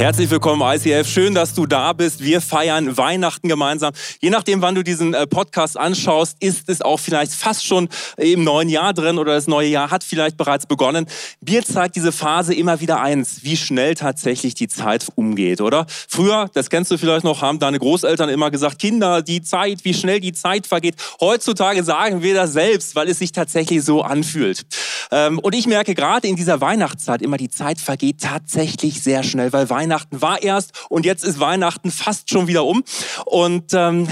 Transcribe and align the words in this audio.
Herzlich 0.00 0.30
willkommen, 0.30 0.62
ICF. 0.62 1.06
Schön, 1.06 1.34
dass 1.34 1.52
du 1.52 1.66
da 1.66 1.92
bist. 1.92 2.24
Wir 2.24 2.40
feiern 2.40 2.96
Weihnachten 2.96 3.48
gemeinsam. 3.48 3.92
Je 4.22 4.30
nachdem, 4.30 4.62
wann 4.62 4.74
du 4.74 4.82
diesen 4.82 5.12
äh, 5.12 5.26
Podcast 5.26 5.76
anschaust, 5.76 6.38
ist 6.40 6.70
es 6.70 6.80
auch 6.80 6.96
vielleicht 6.98 7.34
fast 7.34 7.66
schon 7.66 7.86
im 8.16 8.42
neuen 8.42 8.70
Jahr 8.70 8.94
drin 8.94 9.18
oder 9.18 9.34
das 9.34 9.46
neue 9.46 9.68
Jahr 9.68 9.90
hat 9.90 10.02
vielleicht 10.02 10.38
bereits 10.38 10.64
begonnen. 10.64 11.04
Mir 11.46 11.62
zeigt 11.62 11.96
diese 11.96 12.12
Phase 12.12 12.54
immer 12.54 12.80
wieder 12.80 13.02
eins, 13.02 13.40
wie 13.42 13.58
schnell 13.58 13.94
tatsächlich 13.94 14.54
die 14.54 14.68
Zeit 14.68 15.06
umgeht, 15.16 15.60
oder? 15.60 15.84
Früher, 16.08 16.48
das 16.54 16.70
kennst 16.70 16.90
du 16.90 16.96
vielleicht 16.96 17.24
noch, 17.24 17.42
haben 17.42 17.58
deine 17.58 17.78
Großeltern 17.78 18.30
immer 18.30 18.50
gesagt, 18.50 18.78
Kinder, 18.78 19.20
die 19.20 19.42
Zeit, 19.42 19.84
wie 19.84 19.92
schnell 19.92 20.20
die 20.20 20.32
Zeit 20.32 20.66
vergeht. 20.66 20.94
Heutzutage 21.20 21.84
sagen 21.84 22.22
wir 22.22 22.32
das 22.32 22.54
selbst, 22.54 22.96
weil 22.96 23.10
es 23.10 23.18
sich 23.18 23.32
tatsächlich 23.32 23.84
so 23.84 24.00
anfühlt. 24.00 24.64
Ähm, 25.10 25.38
und 25.38 25.54
ich 25.54 25.66
merke 25.66 25.94
gerade 25.94 26.26
in 26.26 26.36
dieser 26.36 26.62
Weihnachtszeit 26.62 27.20
immer, 27.20 27.36
die 27.36 27.50
Zeit 27.50 27.78
vergeht 27.78 28.22
tatsächlich 28.22 29.02
sehr 29.02 29.22
schnell, 29.22 29.52
weil 29.52 29.68
Weihnachten 29.68 29.89
Weihnachten 29.90 30.22
war 30.22 30.40
erst 30.40 30.72
und 30.88 31.04
jetzt 31.04 31.24
ist 31.24 31.40
Weihnachten 31.40 31.90
fast 31.90 32.30
schon 32.30 32.46
wieder 32.46 32.64
um. 32.64 32.84
Und 33.26 33.74
ähm, 33.74 34.06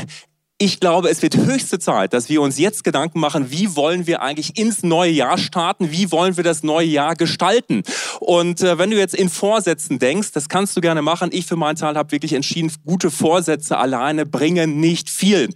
ich 0.61 0.81
glaube, 0.81 1.09
es 1.09 1.23
wird 1.23 1.37
höchste 1.37 1.79
Zeit, 1.79 2.13
dass 2.13 2.29
wir 2.29 2.43
uns 2.43 2.59
jetzt 2.59 2.83
Gedanken 2.83 3.21
machen, 3.21 3.53
wie 3.53 3.77
wollen 3.77 4.09
wir 4.09 4.23
eigentlich 4.23 4.59
ins 4.59 4.83
neue 4.83 5.13
Jahr 5.13 5.39
starten, 5.39 5.93
wie 5.93 6.11
wollen 6.11 6.37
wir 6.37 6.43
das 6.43 6.65
neue 6.65 6.89
Jahr 6.89 7.15
gestalten. 7.15 7.85
Und 8.19 8.61
äh, 8.61 8.77
wenn 8.77 8.91
du 8.91 8.97
jetzt 8.99 9.15
in 9.15 9.29
Vorsätzen 9.29 10.01
denkst, 10.01 10.33
das 10.33 10.49
kannst 10.49 10.77
du 10.77 10.81
gerne 10.81 11.01
machen. 11.01 11.31
Ich 11.33 11.47
für 11.47 11.55
meinen 11.55 11.77
Teil 11.77 11.97
habe 11.97 12.11
wirklich 12.11 12.33
entschieden, 12.33 12.73
gute 12.85 13.13
Vorsätze 13.13 13.79
alleine 13.79 14.27
bringen 14.27 14.81
nicht 14.81 15.11
viel. 15.11 15.49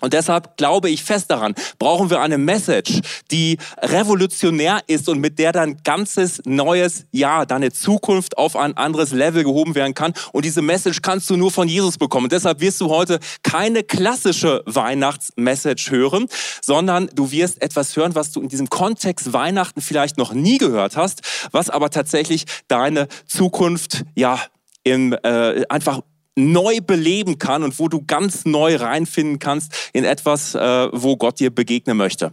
Und 0.00 0.12
deshalb 0.12 0.56
glaube 0.56 0.90
ich 0.90 1.04
fest 1.04 1.30
daran, 1.30 1.54
brauchen 1.78 2.10
wir 2.10 2.20
eine 2.20 2.38
Message, 2.38 3.00
die 3.30 3.58
revolutionär 3.78 4.80
ist 4.86 5.08
und 5.08 5.20
mit 5.20 5.38
der 5.38 5.52
dein 5.52 5.78
ganzes 5.84 6.42
neues 6.44 7.06
Jahr, 7.12 7.46
deine 7.46 7.72
Zukunft 7.72 8.38
auf 8.38 8.56
ein 8.56 8.76
anderes 8.76 9.12
Level 9.12 9.44
gehoben 9.44 9.74
werden 9.74 9.94
kann. 9.94 10.12
Und 10.32 10.44
diese 10.44 10.62
Message 10.62 11.02
kannst 11.02 11.28
du 11.30 11.36
nur 11.36 11.50
von 11.50 11.68
Jesus 11.68 11.98
bekommen. 11.98 12.24
Und 12.24 12.32
deshalb 12.32 12.60
wirst 12.60 12.80
du 12.80 12.88
heute 12.88 13.20
keine 13.42 13.82
klassische 13.82 14.62
Weihnachtsmessage 14.66 15.90
hören, 15.90 16.26
sondern 16.62 17.08
du 17.14 17.30
wirst 17.30 17.62
etwas 17.62 17.96
hören, 17.96 18.14
was 18.14 18.32
du 18.32 18.40
in 18.40 18.48
diesem 18.48 18.70
Kontext 18.70 19.32
Weihnachten 19.32 19.80
vielleicht 19.80 20.18
noch 20.18 20.32
nie 20.32 20.58
gehört 20.58 20.96
hast, 20.96 21.20
was 21.52 21.70
aber 21.70 21.90
tatsächlich 21.90 22.44
deine 22.68 23.08
Zukunft 23.26 24.04
ja 24.14 24.38
im, 24.84 25.12
äh, 25.22 25.64
einfach 25.68 26.00
neu 26.40 26.80
beleben 26.80 27.38
kann 27.38 27.62
und 27.62 27.78
wo 27.78 27.88
du 27.88 28.04
ganz 28.06 28.44
neu 28.44 28.76
reinfinden 28.76 29.38
kannst 29.38 29.72
in 29.92 30.04
etwas, 30.04 30.54
äh, 30.54 30.88
wo 30.92 31.16
Gott 31.16 31.40
dir 31.40 31.50
begegnen 31.54 31.96
möchte. 31.96 32.32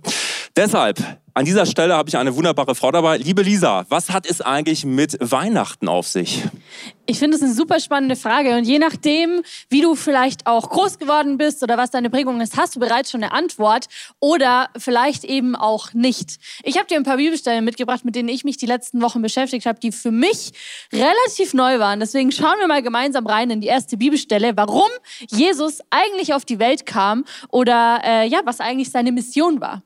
Deshalb, 0.55 0.99
an 1.37 1.45
dieser 1.45 1.67
Stelle 1.67 1.93
habe 1.93 2.09
ich 2.09 2.17
eine 2.17 2.35
wunderbare 2.35 2.73
Frau 2.73 2.91
dabei. 2.91 3.17
Liebe 3.17 3.43
Lisa, 3.43 3.85
was 3.89 4.09
hat 4.09 4.25
es 4.27 4.41
eigentlich 4.41 4.85
mit 4.85 5.17
Weihnachten 5.19 5.87
auf 5.87 6.07
sich? 6.07 6.41
Ich 7.05 7.19
finde 7.19 7.37
es 7.37 7.43
eine 7.43 7.53
super 7.53 7.79
spannende 7.79 8.15
Frage 8.15 8.57
und 8.57 8.63
je 8.63 8.79
nachdem, 8.79 9.43
wie 9.69 9.81
du 9.81 9.93
vielleicht 9.93 10.47
auch 10.47 10.67
groß 10.67 10.97
geworden 10.97 11.37
bist 11.37 11.61
oder 11.61 11.77
was 11.77 11.91
deine 11.91 12.09
Prägung 12.09 12.41
ist, 12.41 12.57
hast 12.57 12.75
du 12.75 12.79
bereits 12.79 13.11
schon 13.11 13.23
eine 13.23 13.33
Antwort 13.33 13.85
oder 14.19 14.69
vielleicht 14.79 15.25
eben 15.25 15.55
auch 15.55 15.93
nicht. 15.93 16.37
Ich 16.63 16.75
habe 16.75 16.87
dir 16.87 16.97
ein 16.97 17.03
paar 17.03 17.17
Bibelstellen 17.17 17.63
mitgebracht, 17.63 18.03
mit 18.03 18.15
denen 18.15 18.29
ich 18.29 18.43
mich 18.43 18.57
die 18.57 18.65
letzten 18.65 18.99
Wochen 19.03 19.21
beschäftigt 19.21 19.67
habe, 19.67 19.79
die 19.79 19.91
für 19.91 20.09
mich 20.09 20.53
relativ 20.91 21.53
neu 21.53 21.77
waren. 21.77 21.99
Deswegen 21.99 22.31
schauen 22.31 22.57
wir 22.57 22.67
mal 22.67 22.81
gemeinsam 22.81 23.27
rein 23.27 23.51
in 23.51 23.61
die 23.61 23.67
erste 23.67 23.95
Bibelstelle, 23.95 24.57
warum 24.57 24.89
Jesus 25.29 25.81
eigentlich 25.91 26.33
auf 26.33 26.45
die 26.45 26.57
Welt 26.57 26.87
kam 26.87 27.25
oder 27.49 28.01
äh, 28.03 28.27
ja, 28.27 28.39
was 28.43 28.59
eigentlich 28.59 28.89
seine 28.89 29.11
Mission 29.11 29.61
war. 29.61 29.83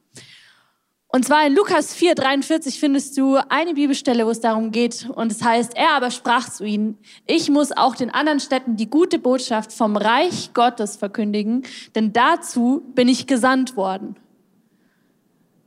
Und 1.14 1.26
zwar 1.26 1.46
in 1.46 1.54
Lukas 1.54 1.94
4, 1.94 2.16
43 2.16 2.80
findest 2.80 3.18
du 3.18 3.36
eine 3.50 3.74
Bibelstelle, 3.74 4.26
wo 4.26 4.30
es 4.30 4.40
darum 4.40 4.72
geht. 4.72 5.10
Und 5.14 5.30
es 5.30 5.44
heißt, 5.44 5.76
er 5.76 5.92
aber 5.92 6.10
sprach 6.10 6.50
zu 6.50 6.64
ihnen, 6.64 6.98
ich 7.28 7.50
muss 7.50 7.74
auch 7.74 7.98
den 7.98 8.12
anderen 8.12 8.40
Städten 8.40 8.78
die 8.78 8.90
gute 8.90 9.20
Botschaft 9.20 9.74
vom 9.74 9.98
Reich 9.98 10.54
Gottes 10.54 10.96
verkündigen, 10.96 11.64
denn 11.96 12.14
dazu 12.14 12.84
bin 12.96 13.10
ich 13.10 13.28
gesandt 13.28 13.76
worden. 13.76 14.16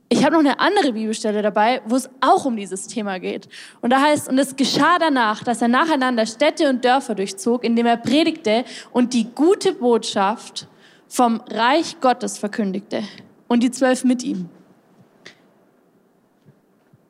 Ich 0.09 0.23
habe 0.23 0.33
noch 0.33 0.39
eine 0.39 0.59
andere 0.59 0.93
Bibelstelle 0.93 1.43
dabei, 1.43 1.81
wo 1.85 1.95
es 1.95 2.09
auch 2.21 2.45
um 2.45 2.55
dieses 2.55 2.87
Thema 2.87 3.19
geht. 3.19 3.47
Und 3.81 3.91
da 3.91 4.01
heißt, 4.01 4.29
und 4.29 4.39
es 4.39 4.55
geschah 4.55 4.97
danach, 4.97 5.43
dass 5.43 5.61
er 5.61 5.67
nacheinander 5.67 6.25
Städte 6.25 6.69
und 6.69 6.83
Dörfer 6.83 7.13
durchzog, 7.13 7.63
indem 7.63 7.85
er 7.85 7.97
predigte 7.97 8.65
und 8.91 9.13
die 9.13 9.25
gute 9.35 9.73
Botschaft 9.73 10.67
vom 11.07 11.41
Reich 11.49 11.99
Gottes 12.01 12.39
verkündigte. 12.39 13.03
Und 13.47 13.61
die 13.61 13.69
zwölf 13.69 14.03
mit 14.03 14.23
ihm. 14.23 14.49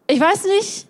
Ich 0.08 0.20
weiß 0.20 0.46
nicht, 0.46 0.88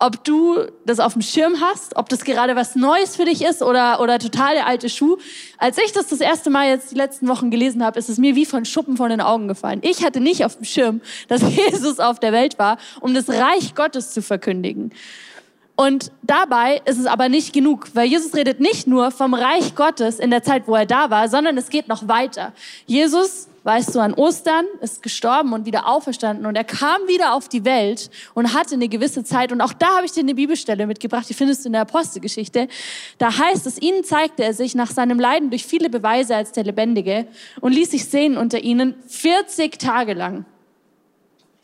ob 0.00 0.24
du 0.24 0.56
das 0.86 1.00
auf 1.00 1.14
dem 1.14 1.22
Schirm 1.22 1.60
hast, 1.60 1.96
ob 1.96 2.08
das 2.08 2.24
gerade 2.24 2.54
was 2.56 2.76
Neues 2.76 3.16
für 3.16 3.24
dich 3.24 3.42
ist 3.42 3.62
oder, 3.62 4.00
oder 4.00 4.18
total 4.18 4.54
der 4.54 4.66
alte 4.66 4.88
Schuh. 4.88 5.18
Als 5.58 5.76
ich 5.78 5.92
das 5.92 6.06
das 6.06 6.20
erste 6.20 6.50
Mal 6.50 6.68
jetzt 6.68 6.92
die 6.92 6.94
letzten 6.94 7.28
Wochen 7.28 7.50
gelesen 7.50 7.84
habe, 7.84 7.98
ist 7.98 8.08
es 8.08 8.16
mir 8.16 8.36
wie 8.36 8.46
von 8.46 8.64
Schuppen 8.64 8.96
von 8.96 9.10
den 9.10 9.20
Augen 9.20 9.48
gefallen. 9.48 9.80
Ich 9.82 10.04
hatte 10.04 10.20
nicht 10.20 10.44
auf 10.44 10.56
dem 10.56 10.64
Schirm, 10.64 11.00
dass 11.26 11.42
Jesus 11.56 11.98
auf 11.98 12.20
der 12.20 12.32
Welt 12.32 12.58
war, 12.58 12.78
um 13.00 13.12
das 13.12 13.28
Reich 13.28 13.74
Gottes 13.74 14.12
zu 14.12 14.22
verkündigen. 14.22 14.92
Und 15.80 16.10
dabei 16.24 16.82
ist 16.86 16.98
es 16.98 17.06
aber 17.06 17.28
nicht 17.28 17.52
genug, 17.52 17.90
weil 17.94 18.08
Jesus 18.08 18.34
redet 18.34 18.58
nicht 18.58 18.88
nur 18.88 19.12
vom 19.12 19.32
Reich 19.32 19.76
Gottes 19.76 20.18
in 20.18 20.30
der 20.30 20.42
Zeit, 20.42 20.66
wo 20.66 20.74
er 20.74 20.86
da 20.86 21.08
war, 21.08 21.28
sondern 21.28 21.56
es 21.56 21.68
geht 21.68 21.86
noch 21.86 22.08
weiter. 22.08 22.52
Jesus 22.86 23.46
weißt 23.62 23.94
du, 23.94 24.00
an 24.00 24.12
Ostern 24.12 24.64
ist 24.80 25.04
gestorben 25.04 25.52
und 25.52 25.66
wieder 25.66 25.86
auferstanden 25.86 26.46
und 26.46 26.56
er 26.56 26.64
kam 26.64 27.06
wieder 27.06 27.32
auf 27.32 27.48
die 27.48 27.64
Welt 27.64 28.10
und 28.34 28.54
hatte 28.54 28.74
eine 28.74 28.88
gewisse 28.88 29.22
Zeit 29.22 29.52
und 29.52 29.60
auch 29.60 29.72
da 29.72 29.98
habe 29.98 30.06
ich 30.06 30.10
dir 30.10 30.20
eine 30.20 30.34
Bibelstelle 30.34 30.84
mitgebracht, 30.84 31.28
die 31.28 31.34
findest 31.34 31.64
du 31.64 31.68
in 31.68 31.74
der 31.74 31.82
Apostelgeschichte. 31.82 32.66
Da 33.18 33.38
heißt 33.38 33.64
es, 33.64 33.80
ihnen 33.80 34.02
zeigte 34.02 34.42
er 34.42 34.54
sich 34.54 34.74
nach 34.74 34.90
seinem 34.90 35.20
Leiden 35.20 35.50
durch 35.50 35.64
viele 35.64 35.90
Beweise 35.90 36.34
als 36.34 36.50
der 36.50 36.64
Lebendige 36.64 37.28
und 37.60 37.70
ließ 37.70 37.92
sich 37.92 38.06
sehen 38.06 38.36
unter 38.36 38.58
ihnen 38.58 38.96
40 39.06 39.78
Tage 39.78 40.14
lang. 40.14 40.44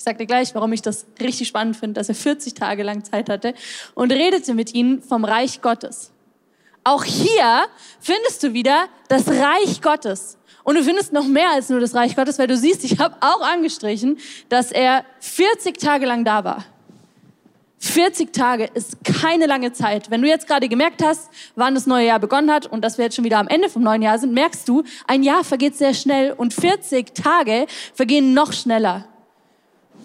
Ich 0.06 0.16
dir 0.16 0.26
gleich, 0.26 0.54
warum 0.54 0.72
ich 0.72 0.82
das 0.82 1.06
richtig 1.20 1.48
spannend 1.48 1.76
finde, 1.76 1.94
dass 1.94 2.08
er 2.08 2.14
40 2.14 2.54
Tage 2.54 2.82
lang 2.82 3.04
Zeit 3.04 3.28
hatte 3.28 3.54
und 3.94 4.12
redete 4.12 4.54
mit 4.54 4.74
ihnen 4.74 5.02
vom 5.02 5.24
Reich 5.24 5.60
Gottes. 5.62 6.12
Auch 6.84 7.04
hier 7.04 7.64
findest 8.00 8.42
du 8.42 8.52
wieder 8.52 8.86
das 9.08 9.26
Reich 9.28 9.80
Gottes. 9.80 10.36
Und 10.64 10.76
du 10.76 10.84
findest 10.84 11.12
noch 11.12 11.26
mehr 11.26 11.50
als 11.50 11.68
nur 11.68 11.80
das 11.80 11.94
Reich 11.94 12.16
Gottes, 12.16 12.38
weil 12.38 12.46
du 12.46 12.56
siehst, 12.56 12.84
ich 12.84 12.98
habe 12.98 13.16
auch 13.20 13.40
angestrichen, 13.40 14.18
dass 14.48 14.72
er 14.72 15.04
40 15.20 15.78
Tage 15.78 16.06
lang 16.06 16.24
da 16.24 16.44
war. 16.44 16.64
40 17.78 18.32
Tage 18.32 18.64
ist 18.72 18.96
keine 19.04 19.46
lange 19.46 19.72
Zeit. 19.72 20.10
Wenn 20.10 20.22
du 20.22 20.28
jetzt 20.28 20.46
gerade 20.46 20.68
gemerkt 20.68 21.02
hast, 21.04 21.30
wann 21.54 21.74
das 21.74 21.86
neue 21.86 22.06
Jahr 22.06 22.18
begonnen 22.18 22.50
hat 22.50 22.66
und 22.66 22.82
dass 22.82 22.96
wir 22.96 23.04
jetzt 23.04 23.14
schon 23.14 23.26
wieder 23.26 23.38
am 23.38 23.48
Ende 23.48 23.68
vom 23.68 23.82
neuen 23.82 24.00
Jahr 24.00 24.18
sind, 24.18 24.32
merkst 24.32 24.66
du, 24.68 24.84
ein 25.06 25.22
Jahr 25.22 25.44
vergeht 25.44 25.76
sehr 25.76 25.92
schnell 25.92 26.32
und 26.32 26.54
40 26.54 27.14
Tage 27.14 27.66
vergehen 27.94 28.32
noch 28.32 28.52
schneller. 28.54 29.06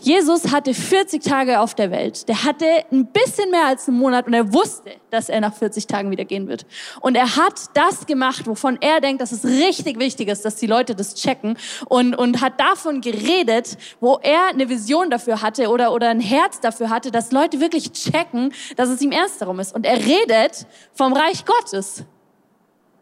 Jesus 0.01 0.51
hatte 0.51 0.73
40 0.73 1.21
Tage 1.23 1.59
auf 1.59 1.75
der 1.75 1.91
Welt. 1.91 2.27
Der 2.29 2.43
hatte 2.43 2.65
ein 2.91 3.07
bisschen 3.07 3.51
mehr 3.51 3.65
als 3.65 3.87
einen 3.87 3.97
Monat 3.97 4.27
und 4.27 4.33
er 4.33 4.53
wusste, 4.53 4.91
dass 5.09 5.27
er 5.27 5.41
nach 5.41 5.53
40 5.53 5.87
Tagen 5.87 6.09
wieder 6.09 6.23
gehen 6.23 6.47
wird. 6.47 6.65
Und 7.01 7.15
er 7.15 7.35
hat 7.35 7.59
das 7.73 8.05
gemacht, 8.05 8.47
wovon 8.47 8.77
er 8.81 9.01
denkt, 9.01 9.21
dass 9.21 9.31
es 9.31 9.43
richtig 9.43 9.99
wichtig 9.99 10.29
ist, 10.29 10.45
dass 10.45 10.55
die 10.55 10.67
Leute 10.67 10.95
das 10.95 11.15
checken 11.15 11.57
und, 11.87 12.15
und 12.15 12.41
hat 12.41 12.59
davon 12.59 13.01
geredet, 13.01 13.77
wo 13.99 14.19
er 14.23 14.47
eine 14.47 14.69
Vision 14.69 15.09
dafür 15.09 15.41
hatte 15.41 15.69
oder, 15.69 15.91
oder 15.93 16.09
ein 16.09 16.21
Herz 16.21 16.61
dafür 16.61 16.89
hatte, 16.89 17.11
dass 17.11 17.31
Leute 17.31 17.59
wirklich 17.59 17.91
checken, 17.91 18.53
dass 18.77 18.89
es 18.89 19.01
ihm 19.01 19.11
ernst 19.11 19.41
darum 19.41 19.59
ist. 19.59 19.75
Und 19.75 19.85
er 19.85 19.97
redet 19.97 20.65
vom 20.93 21.11
Reich 21.11 21.43
Gottes. 21.45 22.05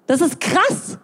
Das 0.08 0.22
ist 0.22 0.40
krass. 0.40 0.98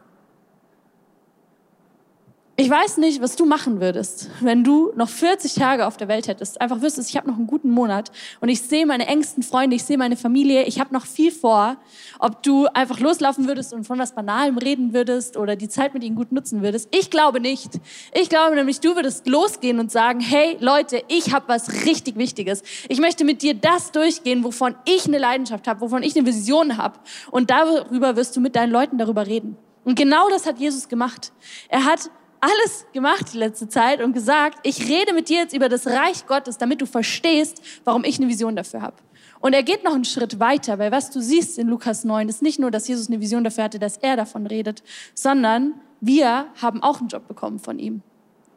Ich 2.56 2.70
weiß 2.70 2.98
nicht, 2.98 3.20
was 3.20 3.36
du 3.36 3.48
machen 3.48 3.82
würdest, 3.82 4.30
wenn 4.40 4.64
du 4.64 4.92
noch 4.96 5.10
40 5.10 5.56
Tage 5.56 5.88
auf 5.88 5.98
der 5.98 6.08
Welt 6.08 6.28
hättest. 6.28 6.62
Einfach 6.62 6.84
wüsstest, 6.84 7.10
ich 7.10 7.18
habe 7.18 7.28
noch 7.28 7.38
einen 7.38 7.48
guten 7.48 7.72
Monat 7.72 8.12
und 8.42 8.50
ich 8.50 8.62
sehe 8.62 8.86
meine 8.86 9.08
engsten 9.08 9.42
Freunde, 9.42 9.76
ich 9.76 9.84
sehe 9.84 9.98
meine 9.98 10.16
Familie, 10.16 10.62
ich 10.66 10.80
habe 10.80 10.94
noch 10.94 11.08
viel 11.08 11.32
vor. 11.32 11.78
Ob 12.20 12.44
du 12.44 12.68
einfach 12.68 13.00
loslaufen 13.00 13.48
würdest 13.48 13.74
und 13.74 13.88
von 13.88 13.98
was 13.98 14.14
Banalem 14.14 14.60
reden 14.60 14.94
würdest 14.94 15.36
oder 15.36 15.56
die 15.56 15.68
Zeit 15.68 15.96
mit 15.96 16.04
ihnen 16.04 16.16
gut 16.16 16.32
nutzen 16.32 16.62
würdest. 16.62 16.90
Ich 16.92 17.10
glaube 17.10 17.40
nicht. 17.40 17.72
Ich 18.14 18.30
glaube 18.30 18.54
nämlich, 18.54 18.80
du 18.80 18.96
würdest 18.96 19.26
losgehen 19.26 19.80
und 19.80 19.92
sagen, 19.92 20.20
hey 20.20 20.56
Leute, 20.60 21.02
ich 21.08 21.34
habe 21.34 21.48
was 21.48 21.86
richtig 21.86 22.18
Wichtiges. 22.18 22.62
Ich 22.88 23.00
möchte 23.00 23.26
mit 23.26 23.42
dir 23.42 23.56
das 23.56 23.92
durchgehen, 23.92 24.44
wovon 24.44 24.76
ich 24.86 25.08
eine 25.08 25.18
Leidenschaft 25.18 25.68
habe, 25.68 25.82
wovon 25.82 26.04
ich 26.04 26.16
eine 26.16 26.28
Vision 26.28 26.78
habe. 26.78 27.00
Und 27.32 27.50
darüber 27.50 28.16
wirst 28.16 28.36
du 28.36 28.42
mit 28.42 28.56
deinen 28.56 28.72
Leuten 28.72 29.00
darüber 29.00 29.26
reden. 29.26 29.58
Und 29.86 29.96
genau 29.96 30.30
das 30.30 30.46
hat 30.46 30.60
Jesus 30.60 30.88
gemacht. 30.88 31.34
Er 31.68 31.86
hat 31.86 32.12
alles 32.44 32.86
gemacht 32.92 33.34
die 33.34 33.38
letzte 33.38 33.70
Zeit 33.70 34.02
und 34.02 34.12
gesagt, 34.12 34.60
ich 34.64 34.90
rede 34.90 35.14
mit 35.14 35.30
dir 35.30 35.38
jetzt 35.38 35.56
über 35.56 35.70
das 35.70 35.88
Reich 35.88 36.28
Gottes, 36.28 36.58
damit 36.58 36.82
du 36.82 36.86
verstehst, 36.86 37.62
warum 37.86 38.04
ich 38.04 38.20
eine 38.20 38.28
Vision 38.28 38.58
dafür 38.58 38.82
habe. 38.82 38.98
Und 39.40 39.54
er 39.54 39.64
geht 39.64 39.86
noch 39.86 39.94
einen 39.94 40.04
Schritt 40.04 40.42
weiter, 40.42 40.78
weil 40.78 40.92
was 40.92 41.10
du 41.10 41.22
siehst 41.22 41.58
in 41.58 41.68
Lukas 41.68 42.04
9 42.04 42.28
ist 42.28 42.42
nicht 42.42 42.60
nur, 42.60 42.70
dass 42.70 42.88
Jesus 42.88 43.08
eine 43.08 43.22
Vision 43.22 43.46
dafür 43.46 43.64
hatte, 43.64 43.80
dass 43.80 43.96
er 43.98 44.18
davon 44.18 44.46
redet, 44.46 44.84
sondern 45.14 45.76
wir 46.02 46.48
haben 46.62 46.84
auch 46.84 47.00
einen 47.00 47.08
Job 47.08 47.30
bekommen 47.30 47.60
von 47.60 47.80
ihm. 47.80 48.02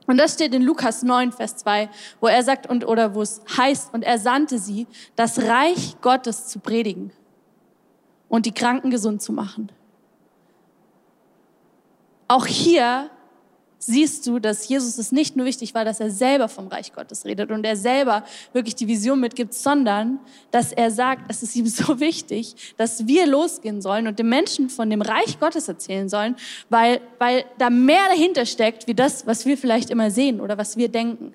Und 0.08 0.18
das 0.18 0.34
steht 0.34 0.54
in 0.54 0.62
Lukas 0.62 1.02
9, 1.02 1.30
Vers 1.32 1.56
2, 1.56 1.88
wo 2.20 2.26
er 2.26 2.42
sagt, 2.42 2.68
und, 2.68 2.86
oder 2.86 3.14
wo 3.14 3.22
es 3.22 3.40
heißt, 3.56 3.94
und 3.94 4.02
er 4.02 4.18
sandte 4.18 4.58
sie, 4.58 4.88
das 5.14 5.42
Reich 5.42 5.96
Gottes 6.00 6.48
zu 6.48 6.58
predigen 6.58 7.12
und 8.28 8.46
die 8.46 8.52
Kranken 8.52 8.90
gesund 8.90 9.22
zu 9.22 9.32
machen. 9.32 9.70
Auch 12.28 12.46
hier 12.46 13.10
siehst 13.86 14.26
du, 14.26 14.38
dass 14.38 14.68
Jesus 14.68 14.98
es 14.98 15.12
nicht 15.12 15.36
nur 15.36 15.46
wichtig 15.46 15.74
war, 15.74 15.84
dass 15.84 16.00
er 16.00 16.10
selber 16.10 16.48
vom 16.48 16.66
Reich 16.68 16.92
Gottes 16.92 17.24
redet 17.24 17.50
und 17.50 17.64
er 17.64 17.76
selber 17.76 18.24
wirklich 18.52 18.74
die 18.74 18.88
Vision 18.88 19.20
mitgibt, 19.20 19.54
sondern 19.54 20.18
dass 20.50 20.72
er 20.72 20.90
sagt, 20.90 21.30
es 21.30 21.42
ist 21.42 21.56
ihm 21.56 21.66
so 21.66 22.00
wichtig, 22.00 22.74
dass 22.76 23.06
wir 23.06 23.26
losgehen 23.26 23.80
sollen 23.80 24.06
und 24.06 24.18
den 24.18 24.28
Menschen 24.28 24.68
von 24.68 24.90
dem 24.90 25.02
Reich 25.02 25.38
Gottes 25.40 25.68
erzählen 25.68 26.08
sollen, 26.08 26.36
weil, 26.68 27.00
weil 27.18 27.44
da 27.58 27.70
mehr 27.70 28.08
dahinter 28.08 28.44
steckt, 28.46 28.86
wie 28.86 28.94
das, 28.94 29.26
was 29.26 29.46
wir 29.46 29.56
vielleicht 29.56 29.90
immer 29.90 30.10
sehen 30.10 30.40
oder 30.40 30.58
was 30.58 30.76
wir 30.76 30.88
denken. 30.88 31.34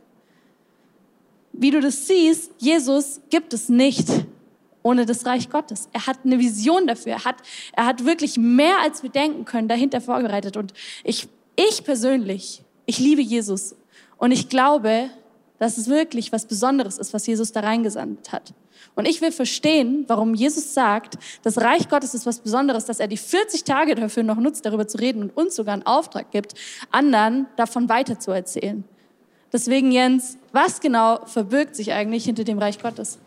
Wie 1.53 1.71
du 1.71 1.81
das 1.81 2.07
siehst, 2.07 2.51
Jesus 2.59 3.21
gibt 3.30 3.53
es 3.53 3.69
nicht 3.69 4.07
ohne 4.83 5.06
das 5.06 5.25
Reich 5.25 5.50
Gottes. 5.50 5.89
Er 5.94 6.07
hat 6.07 6.19
eine 6.25 6.39
Vision 6.39 6.88
dafür. 6.88 7.13
Er 7.13 7.25
hat, 7.25 7.36
er 7.74 7.86
hat 7.86 8.06
wirklich 8.06 8.38
mehr, 8.38 8.80
als 8.81 9.03
wir 9.03 9.09
denken 9.09 9.45
können, 9.45 9.68
dahinter 9.68 10.01
vorbereitet. 10.01 10.57
Und 10.57 10.74
ich, 11.03 11.27
ich 11.69 11.83
persönlich, 11.83 12.63
ich 12.85 12.99
liebe 12.99 13.21
Jesus. 13.21 13.75
Und 14.17 14.31
ich 14.31 14.49
glaube, 14.49 15.09
dass 15.59 15.77
es 15.77 15.87
wirklich 15.87 16.31
was 16.31 16.45
Besonderes 16.45 16.97
ist, 16.97 17.13
was 17.13 17.27
Jesus 17.27 17.51
da 17.51 17.59
reingesandt 17.59 18.31
hat. 18.31 18.53
Und 18.95 19.07
ich 19.07 19.21
will 19.21 19.31
verstehen, 19.31 20.05
warum 20.07 20.33
Jesus 20.33 20.73
sagt, 20.73 21.17
das 21.43 21.59
Reich 21.59 21.87
Gottes 21.87 22.13
ist 22.13 22.25
was 22.25 22.39
Besonderes, 22.39 22.85
dass 22.85 22.99
er 22.99 23.07
die 23.07 23.17
40 23.17 23.63
Tage 23.63 23.95
dafür 23.95 24.23
noch 24.23 24.37
nutzt, 24.37 24.65
darüber 24.65 24.87
zu 24.87 24.97
reden 24.97 25.21
und 25.21 25.37
uns 25.37 25.55
sogar 25.55 25.73
einen 25.73 25.85
Auftrag 25.85 26.31
gibt, 26.31 26.55
anderen 26.91 27.47
davon 27.55 27.89
weiterzuerzählen. 27.89 28.83
Deswegen, 29.53 29.91
Jens, 29.91 30.37
was 30.51 30.79
genau 30.79 31.25
verbirgt 31.25 31.75
sich 31.75 31.93
eigentlich 31.93 32.25
hinter 32.25 32.43
dem 32.43 32.57
Reich 32.57 32.81
Gottes? 32.81 33.19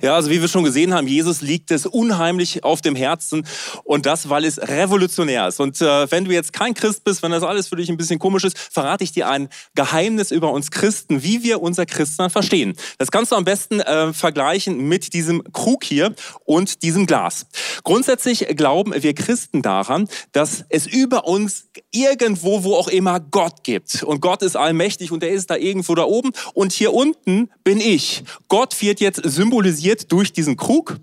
Ja, 0.00 0.14
also 0.14 0.30
wie 0.30 0.40
wir 0.40 0.48
schon 0.48 0.64
gesehen 0.64 0.94
haben, 0.94 1.06
Jesus 1.06 1.40
liegt 1.40 1.70
es 1.70 1.86
unheimlich 1.86 2.64
auf 2.64 2.80
dem 2.80 2.96
Herzen 2.96 3.46
und 3.84 4.06
das, 4.06 4.28
weil 4.28 4.44
es 4.44 4.58
revolutionär 4.58 5.48
ist. 5.48 5.60
Und 5.60 5.80
äh, 5.80 6.10
wenn 6.10 6.24
du 6.24 6.32
jetzt 6.32 6.52
kein 6.52 6.74
Christ 6.74 7.04
bist, 7.04 7.22
wenn 7.22 7.32
das 7.32 7.42
alles 7.42 7.68
für 7.68 7.76
dich 7.76 7.88
ein 7.88 7.96
bisschen 7.96 8.18
komisch 8.18 8.44
ist, 8.44 8.58
verrate 8.58 9.04
ich 9.04 9.12
dir 9.12 9.28
ein 9.28 9.48
Geheimnis 9.74 10.30
über 10.30 10.52
uns 10.52 10.70
Christen, 10.70 11.22
wie 11.22 11.42
wir 11.42 11.62
unser 11.62 11.86
Christsein 11.86 12.30
verstehen. 12.30 12.74
Das 12.98 13.10
kannst 13.10 13.32
du 13.32 13.36
am 13.36 13.44
besten 13.44 13.80
äh, 13.80 14.12
vergleichen 14.12 14.88
mit 14.88 15.14
diesem 15.14 15.42
Krug 15.52 15.84
hier 15.84 16.14
und 16.44 16.82
diesem 16.82 17.06
Glas. 17.06 17.46
Grundsätzlich 17.82 18.46
glauben 18.56 18.94
wir 18.96 19.14
Christen 19.14 19.62
daran, 19.62 20.08
dass 20.32 20.64
es 20.68 20.86
über 20.86 21.26
uns 21.26 21.66
irgendwo, 21.90 22.64
wo 22.64 22.74
auch 22.74 22.88
immer 22.88 23.20
Gott 23.20 23.64
gibt. 23.64 24.02
Und 24.02 24.20
Gott 24.20 24.42
ist 24.42 24.56
allmächtig 24.56 25.12
und 25.12 25.22
er 25.22 25.30
ist 25.30 25.50
da 25.50 25.56
irgendwo 25.56 25.94
da 25.94 26.04
oben 26.04 26.32
und 26.52 26.72
hier 26.72 26.92
unten 26.92 27.50
bin 27.64 27.80
ich. 27.80 28.24
Gott 28.48 28.80
wird 28.80 29.00
jetzt 29.00 29.20
symbolisiert 29.24 29.63
symbolisiert 29.64 30.12
durch 30.12 30.32
diesen 30.32 30.56
Krug. 30.56 30.98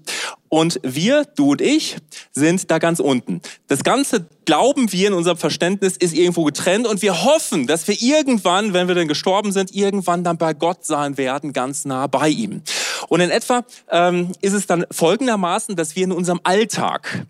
Und 0.49 0.79
wir, 0.83 1.25
du 1.35 1.51
und 1.51 1.61
ich, 1.61 1.97
sind 2.33 2.69
da 2.69 2.77
ganz 2.77 2.99
unten. 2.99 3.41
Das 3.67 3.83
Ganze, 3.83 4.27
glauben 4.45 4.91
wir 4.91 5.07
in 5.07 5.13
unserem 5.13 5.37
Verständnis, 5.37 5.97
ist 5.97 6.13
irgendwo 6.13 6.43
getrennt 6.43 6.87
und 6.87 7.01
wir 7.01 7.23
hoffen, 7.23 7.67
dass 7.67 7.87
wir 7.87 8.01
irgendwann, 8.01 8.73
wenn 8.73 8.87
wir 8.87 8.95
dann 8.95 9.07
gestorben 9.07 9.51
sind, 9.51 9.73
irgendwann 9.73 10.23
dann 10.23 10.37
bei 10.37 10.53
Gott 10.53 10.85
sein 10.85 11.17
werden, 11.17 11.53
ganz 11.53 11.85
nah 11.85 12.07
bei 12.07 12.29
ihm. 12.29 12.61
Und 13.07 13.21
in 13.21 13.29
etwa 13.29 13.63
ähm, 13.89 14.33
ist 14.41 14.53
es 14.53 14.67
dann 14.67 14.85
folgendermaßen, 14.91 15.75
dass 15.75 15.95
wir 15.95 16.03
in 16.03 16.11
unserem 16.11 16.41
Alltag, 16.43 17.25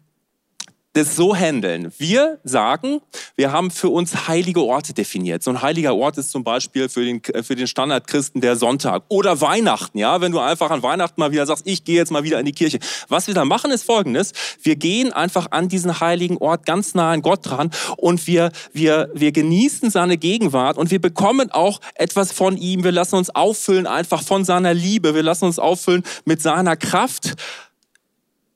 das 0.93 1.15
so 1.15 1.33
handeln. 1.33 1.91
Wir 1.97 2.39
sagen, 2.43 3.01
wir 3.35 3.51
haben 3.51 3.71
für 3.71 3.89
uns 3.89 4.27
heilige 4.27 4.61
Orte 4.61 4.93
definiert. 4.93 5.41
So 5.41 5.51
ein 5.51 5.61
heiliger 5.61 5.95
Ort 5.95 6.17
ist 6.17 6.31
zum 6.31 6.43
Beispiel 6.43 6.89
für 6.89 7.05
den, 7.05 7.21
für 7.43 7.55
den 7.55 7.67
Standardchristen 7.67 8.41
der 8.41 8.57
Sonntag 8.57 9.03
oder 9.07 9.39
Weihnachten. 9.39 9.97
Ja, 9.97 10.19
wenn 10.19 10.33
du 10.33 10.39
einfach 10.39 10.69
an 10.69 10.83
Weihnachten 10.83 11.19
mal 11.19 11.31
wieder 11.31 11.45
sagst, 11.45 11.65
ich 11.65 11.85
gehe 11.85 11.95
jetzt 11.95 12.11
mal 12.11 12.23
wieder 12.23 12.39
in 12.39 12.45
die 12.45 12.51
Kirche. 12.51 12.79
Was 13.07 13.27
wir 13.27 13.33
da 13.33 13.45
machen 13.45 13.71
ist 13.71 13.83
Folgendes. 13.83 14.33
Wir 14.61 14.75
gehen 14.75 15.13
einfach 15.13 15.47
an 15.51 15.69
diesen 15.69 16.01
heiligen 16.01 16.37
Ort 16.37 16.65
ganz 16.65 16.93
nah 16.93 17.11
an 17.11 17.21
Gott 17.21 17.39
dran 17.43 17.71
und 17.95 18.27
wir, 18.27 18.51
wir, 18.73 19.09
wir 19.13 19.31
genießen 19.31 19.89
seine 19.89 20.17
Gegenwart 20.17 20.77
und 20.77 20.91
wir 20.91 20.99
bekommen 20.99 21.51
auch 21.51 21.79
etwas 21.95 22.33
von 22.33 22.57
ihm. 22.57 22.83
Wir 22.83 22.91
lassen 22.91 23.15
uns 23.15 23.29
auffüllen 23.29 23.87
einfach 23.87 24.21
von 24.21 24.43
seiner 24.43 24.73
Liebe. 24.73 25.15
Wir 25.15 25.23
lassen 25.23 25.45
uns 25.45 25.57
auffüllen 25.57 26.03
mit 26.25 26.41
seiner 26.41 26.75
Kraft 26.75 27.35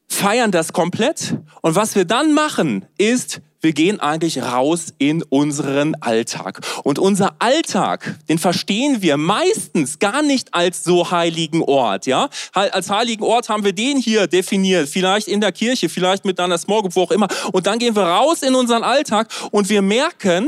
feiern 0.07 0.51
das 0.51 0.73
komplett 0.73 1.37
und 1.61 1.75
was 1.75 1.95
wir 1.95 2.05
dann 2.05 2.33
machen, 2.33 2.85
ist, 2.97 3.41
wir 3.65 3.73
gehen 3.73 3.99
eigentlich 3.99 4.43
raus 4.43 4.93
in 4.99 5.23
unseren 5.23 5.95
Alltag. 5.95 6.61
Und 6.83 6.99
unser 6.99 7.35
Alltag, 7.39 8.15
den 8.29 8.37
verstehen 8.37 9.01
wir 9.01 9.17
meistens 9.17 9.97
gar 9.97 10.21
nicht 10.21 10.53
als 10.53 10.83
so 10.83 11.09
heiligen 11.09 11.63
Ort, 11.63 12.05
ja? 12.05 12.29
Als 12.53 12.91
heiligen 12.91 13.23
Ort 13.23 13.49
haben 13.49 13.63
wir 13.63 13.73
den 13.73 13.97
hier 13.97 14.27
definiert, 14.27 14.87
vielleicht 14.87 15.27
in 15.27 15.41
der 15.41 15.51
Kirche, 15.51 15.89
vielleicht 15.89 16.25
mit 16.25 16.39
einer 16.39 16.59
Small 16.59 16.81
Group, 16.81 16.95
wo 16.95 17.01
auch 17.01 17.11
immer. 17.11 17.27
Und 17.53 17.65
dann 17.65 17.79
gehen 17.79 17.95
wir 17.95 18.03
raus 18.03 18.43
in 18.43 18.53
unseren 18.53 18.83
Alltag 18.83 19.29
und 19.49 19.67
wir 19.67 19.81
merken, 19.81 20.47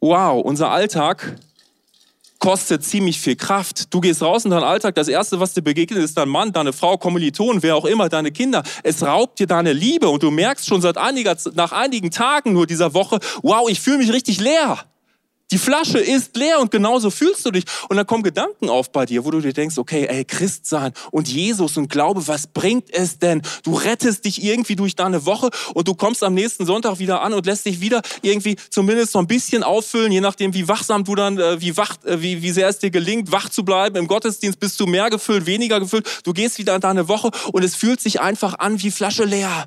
wow, 0.00 0.42
unser 0.44 0.70
Alltag 0.70 1.36
kostet 2.38 2.84
ziemlich 2.84 3.18
viel 3.20 3.36
Kraft. 3.36 3.92
Du 3.92 4.00
gehst 4.00 4.22
raus 4.22 4.44
in 4.44 4.50
deinen 4.50 4.64
Alltag, 4.64 4.94
das 4.94 5.08
Erste, 5.08 5.40
was 5.40 5.54
dir 5.54 5.62
begegnet, 5.62 6.02
ist 6.02 6.16
dein 6.16 6.28
Mann, 6.28 6.52
deine 6.52 6.72
Frau, 6.72 6.96
Kommilitonen, 6.96 7.62
wer 7.62 7.76
auch 7.76 7.84
immer, 7.84 8.08
deine 8.08 8.30
Kinder. 8.30 8.62
Es 8.82 9.02
raubt 9.02 9.38
dir 9.38 9.46
deine 9.46 9.72
Liebe 9.72 10.08
und 10.08 10.22
du 10.22 10.30
merkst 10.30 10.66
schon 10.66 10.80
seit 10.80 10.96
einiger, 10.96 11.36
nach 11.54 11.72
einigen 11.72 12.10
Tagen 12.10 12.52
nur 12.52 12.66
dieser 12.66 12.94
Woche, 12.94 13.18
wow, 13.42 13.68
ich 13.68 13.80
fühle 13.80 13.98
mich 13.98 14.12
richtig 14.12 14.40
leer. 14.40 14.78
Die 15.50 15.56
Flasche 15.56 15.98
ist 15.98 16.36
leer 16.36 16.60
und 16.60 16.70
genauso 16.70 17.10
fühlst 17.10 17.46
du 17.46 17.50
dich. 17.50 17.64
Und 17.88 17.96
dann 17.96 18.06
kommen 18.06 18.22
Gedanken 18.22 18.68
auf 18.68 18.92
bei 18.92 19.06
dir, 19.06 19.24
wo 19.24 19.30
du 19.30 19.40
dir 19.40 19.54
denkst, 19.54 19.78
okay, 19.78 20.06
ey, 20.06 20.26
Christ 20.26 20.66
sein 20.66 20.92
und 21.10 21.26
Jesus 21.26 21.78
und 21.78 21.88
Glaube, 21.88 22.28
was 22.28 22.46
bringt 22.46 22.90
es 22.92 23.18
denn? 23.18 23.40
Du 23.62 23.72
rettest 23.74 24.26
dich 24.26 24.42
irgendwie 24.42 24.76
durch 24.76 24.94
deine 24.94 25.24
Woche 25.24 25.48
und 25.72 25.88
du 25.88 25.94
kommst 25.94 26.22
am 26.22 26.34
nächsten 26.34 26.66
Sonntag 26.66 26.98
wieder 26.98 27.22
an 27.22 27.32
und 27.32 27.46
lässt 27.46 27.64
dich 27.64 27.80
wieder 27.80 28.02
irgendwie 28.20 28.56
zumindest 28.68 29.12
so 29.12 29.20
ein 29.20 29.26
bisschen 29.26 29.62
auffüllen, 29.62 30.12
je 30.12 30.20
nachdem, 30.20 30.52
wie 30.52 30.68
wachsam 30.68 31.04
du 31.04 31.14
dann, 31.14 31.38
äh, 31.38 31.58
wie 31.62 31.74
wach, 31.78 31.96
äh, 32.04 32.20
wie, 32.20 32.42
wie 32.42 32.50
sehr 32.50 32.68
es 32.68 32.78
dir 32.78 32.90
gelingt, 32.90 33.32
wach 33.32 33.48
zu 33.48 33.64
bleiben. 33.64 33.96
Im 33.96 34.06
Gottesdienst 34.06 34.60
bist 34.60 34.78
du 34.80 34.86
mehr 34.86 35.08
gefüllt, 35.08 35.46
weniger 35.46 35.80
gefüllt. 35.80 36.06
Du 36.24 36.34
gehst 36.34 36.58
wieder 36.58 36.74
in 36.74 36.82
deine 36.82 37.08
Woche 37.08 37.30
und 37.52 37.64
es 37.64 37.74
fühlt 37.74 38.02
sich 38.02 38.20
einfach 38.20 38.58
an 38.58 38.82
wie 38.82 38.90
Flasche 38.90 39.24
leer. 39.24 39.64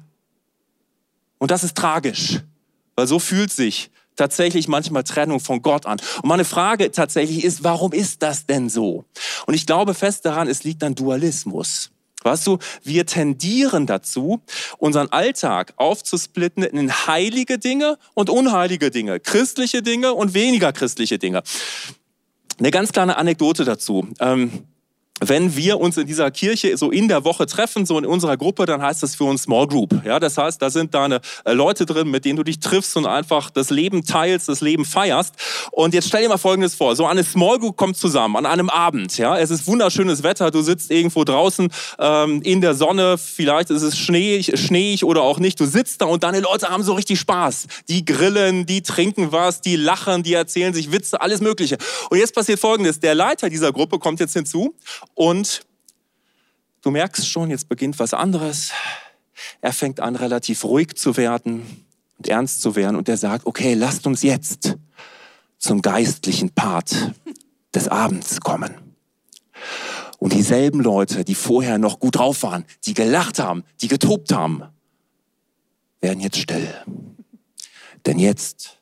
Und 1.39 1.49
das 1.49 1.63
ist 1.63 1.75
tragisch, 1.75 2.41
weil 2.95 3.07
so 3.07 3.17
fühlt 3.17 3.51
sich 3.51 3.89
tatsächlich 4.15 4.67
manchmal 4.67 5.03
Trennung 5.03 5.39
von 5.39 5.61
Gott 5.61 5.85
an. 5.85 5.99
Und 6.21 6.29
meine 6.29 6.45
Frage 6.45 6.91
tatsächlich 6.91 7.43
ist, 7.43 7.63
warum 7.63 7.93
ist 7.93 8.21
das 8.23 8.45
denn 8.45 8.69
so? 8.69 9.05
Und 9.45 9.53
ich 9.53 9.65
glaube 9.65 9.93
fest 9.93 10.25
daran, 10.25 10.47
es 10.47 10.63
liegt 10.63 10.83
an 10.83 10.95
Dualismus. 10.95 11.91
Weißt 12.23 12.45
du, 12.45 12.59
wir 12.83 13.05
tendieren 13.05 13.87
dazu, 13.87 14.41
unseren 14.77 15.07
Alltag 15.11 15.73
aufzusplitten 15.77 16.63
in 16.63 16.91
heilige 17.07 17.57
Dinge 17.57 17.97
und 18.13 18.29
unheilige 18.29 18.91
Dinge, 18.91 19.19
christliche 19.19 19.81
Dinge 19.81 20.13
und 20.13 20.33
weniger 20.33 20.71
christliche 20.71 21.17
Dinge. 21.17 21.41
Eine 22.59 22.69
ganz 22.69 22.91
kleine 22.91 23.17
Anekdote 23.17 23.65
dazu. 23.65 24.07
Ähm, 24.19 24.67
wenn 25.23 25.55
wir 25.55 25.79
uns 25.79 25.97
in 25.97 26.07
dieser 26.07 26.31
Kirche 26.31 26.75
so 26.77 26.89
in 26.89 27.07
der 27.07 27.23
Woche 27.23 27.45
treffen, 27.45 27.85
so 27.85 27.97
in 27.97 28.05
unserer 28.05 28.37
Gruppe, 28.37 28.65
dann 28.65 28.81
heißt 28.81 29.03
das 29.03 29.15
für 29.15 29.25
uns 29.25 29.43
Small 29.43 29.67
Group. 29.67 30.01
Ja, 30.03 30.19
das 30.19 30.37
heißt, 30.37 30.59
da 30.61 30.69
sind 30.71 30.95
deine 30.95 31.21
äh, 31.45 31.53
Leute 31.53 31.85
drin, 31.85 32.09
mit 32.09 32.25
denen 32.25 32.37
du 32.37 32.43
dich 32.43 32.59
triffst 32.59 32.97
und 32.97 33.05
einfach 33.05 33.51
das 33.51 33.69
Leben 33.69 34.03
teilst, 34.03 34.49
das 34.49 34.61
Leben 34.61 34.83
feierst. 34.83 35.35
Und 35.71 35.93
jetzt 35.93 36.07
stell 36.07 36.23
dir 36.23 36.29
mal 36.29 36.37
Folgendes 36.37 36.73
vor. 36.73 36.95
So 36.95 37.05
eine 37.05 37.23
Small 37.23 37.59
Group 37.59 37.77
kommt 37.77 37.97
zusammen 37.97 38.35
an 38.35 38.47
einem 38.47 38.69
Abend. 38.69 39.17
Ja, 39.17 39.37
es 39.37 39.51
ist 39.51 39.67
wunderschönes 39.67 40.23
Wetter. 40.23 40.49
Du 40.49 40.61
sitzt 40.61 40.89
irgendwo 40.89 41.23
draußen 41.23 41.69
ähm, 41.99 42.41
in 42.41 42.61
der 42.61 42.73
Sonne. 42.73 43.19
Vielleicht 43.19 43.69
ist 43.69 43.83
es 43.83 43.97
schneeig, 43.97 44.57
schneeig 44.57 45.03
oder 45.03 45.21
auch 45.21 45.37
nicht. 45.37 45.59
Du 45.59 45.65
sitzt 45.65 46.01
da 46.01 46.07
und 46.07 46.23
deine 46.23 46.39
Leute 46.39 46.69
haben 46.69 46.81
so 46.81 46.93
richtig 46.93 47.19
Spaß. 47.19 47.67
Die 47.89 48.03
grillen, 48.05 48.65
die 48.65 48.81
trinken 48.81 49.31
was, 49.31 49.61
die 49.61 49.75
lachen, 49.75 50.23
die 50.23 50.33
erzählen 50.33 50.73
sich 50.73 50.91
Witze, 50.91 51.21
alles 51.21 51.41
Mögliche. 51.41 51.77
Und 52.09 52.17
jetzt 52.17 52.33
passiert 52.33 52.59
Folgendes. 52.59 52.99
Der 52.99 53.13
Leiter 53.13 53.49
dieser 53.49 53.71
Gruppe 53.71 53.99
kommt 53.99 54.19
jetzt 54.19 54.33
hinzu 54.33 54.73
und 55.13 55.65
du 56.81 56.91
merkst 56.91 57.27
schon, 57.27 57.49
jetzt 57.49 57.69
beginnt 57.69 57.99
was 57.99 58.13
anderes. 58.13 58.71
Er 59.61 59.73
fängt 59.73 59.99
an, 59.99 60.15
relativ 60.15 60.63
ruhig 60.63 60.95
zu 60.95 61.17
werden 61.17 61.85
und 62.17 62.27
ernst 62.27 62.61
zu 62.61 62.75
werden. 62.75 62.95
Und 62.95 63.09
er 63.09 63.17
sagt, 63.17 63.45
okay, 63.45 63.73
lasst 63.73 64.07
uns 64.07 64.21
jetzt 64.21 64.77
zum 65.57 65.81
geistlichen 65.81 66.51
Part 66.51 67.13
des 67.73 67.87
Abends 67.87 68.41
kommen. 68.41 68.95
Und 70.17 70.33
dieselben 70.33 70.81
Leute, 70.81 71.23
die 71.23 71.35
vorher 71.35 71.77
noch 71.77 71.99
gut 71.99 72.17
drauf 72.17 72.43
waren, 72.43 72.65
die 72.85 72.93
gelacht 72.93 73.39
haben, 73.39 73.63
die 73.81 73.87
getobt 73.87 74.31
haben, 74.31 74.63
werden 75.99 76.19
jetzt 76.19 76.37
still. 76.37 76.73
Denn 78.05 78.19
jetzt 78.19 78.79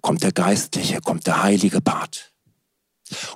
kommt 0.00 0.22
der 0.22 0.32
geistliche, 0.32 1.00
kommt 1.00 1.26
der 1.26 1.42
heilige 1.42 1.80
Part. 1.80 2.33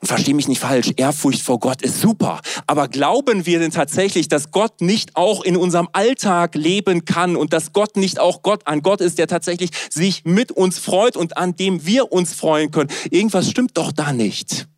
Und 0.00 0.08
verstehe 0.08 0.34
mich 0.34 0.48
nicht 0.48 0.60
falsch, 0.60 0.92
Ehrfurcht 0.96 1.42
vor 1.42 1.58
Gott 1.60 1.82
ist 1.82 2.00
super. 2.00 2.40
Aber 2.66 2.88
glauben 2.88 3.44
wir 3.44 3.58
denn 3.58 3.70
tatsächlich, 3.70 4.28
dass 4.28 4.50
Gott 4.50 4.80
nicht 4.80 5.14
auch 5.14 5.44
in 5.44 5.58
unserem 5.58 5.88
Alltag 5.92 6.54
leben 6.54 7.04
kann 7.04 7.36
und 7.36 7.52
dass 7.52 7.74
Gott 7.74 7.96
nicht 7.96 8.18
auch 8.18 8.42
Gott 8.42 8.66
ein 8.66 8.80
Gott 8.80 9.02
ist, 9.02 9.18
der 9.18 9.26
tatsächlich 9.26 9.70
sich 9.90 10.24
mit 10.24 10.52
uns 10.52 10.78
freut 10.78 11.16
und 11.16 11.36
an 11.36 11.54
dem 11.54 11.84
wir 11.84 12.12
uns 12.12 12.32
freuen 12.32 12.70
können? 12.70 12.90
Irgendwas 13.10 13.50
stimmt 13.50 13.76
doch 13.76 13.92
da 13.92 14.12
nicht. 14.12 14.68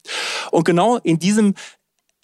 Und 0.51 0.65
genau 0.65 0.97
in 0.97 1.21
diesem 1.21 1.55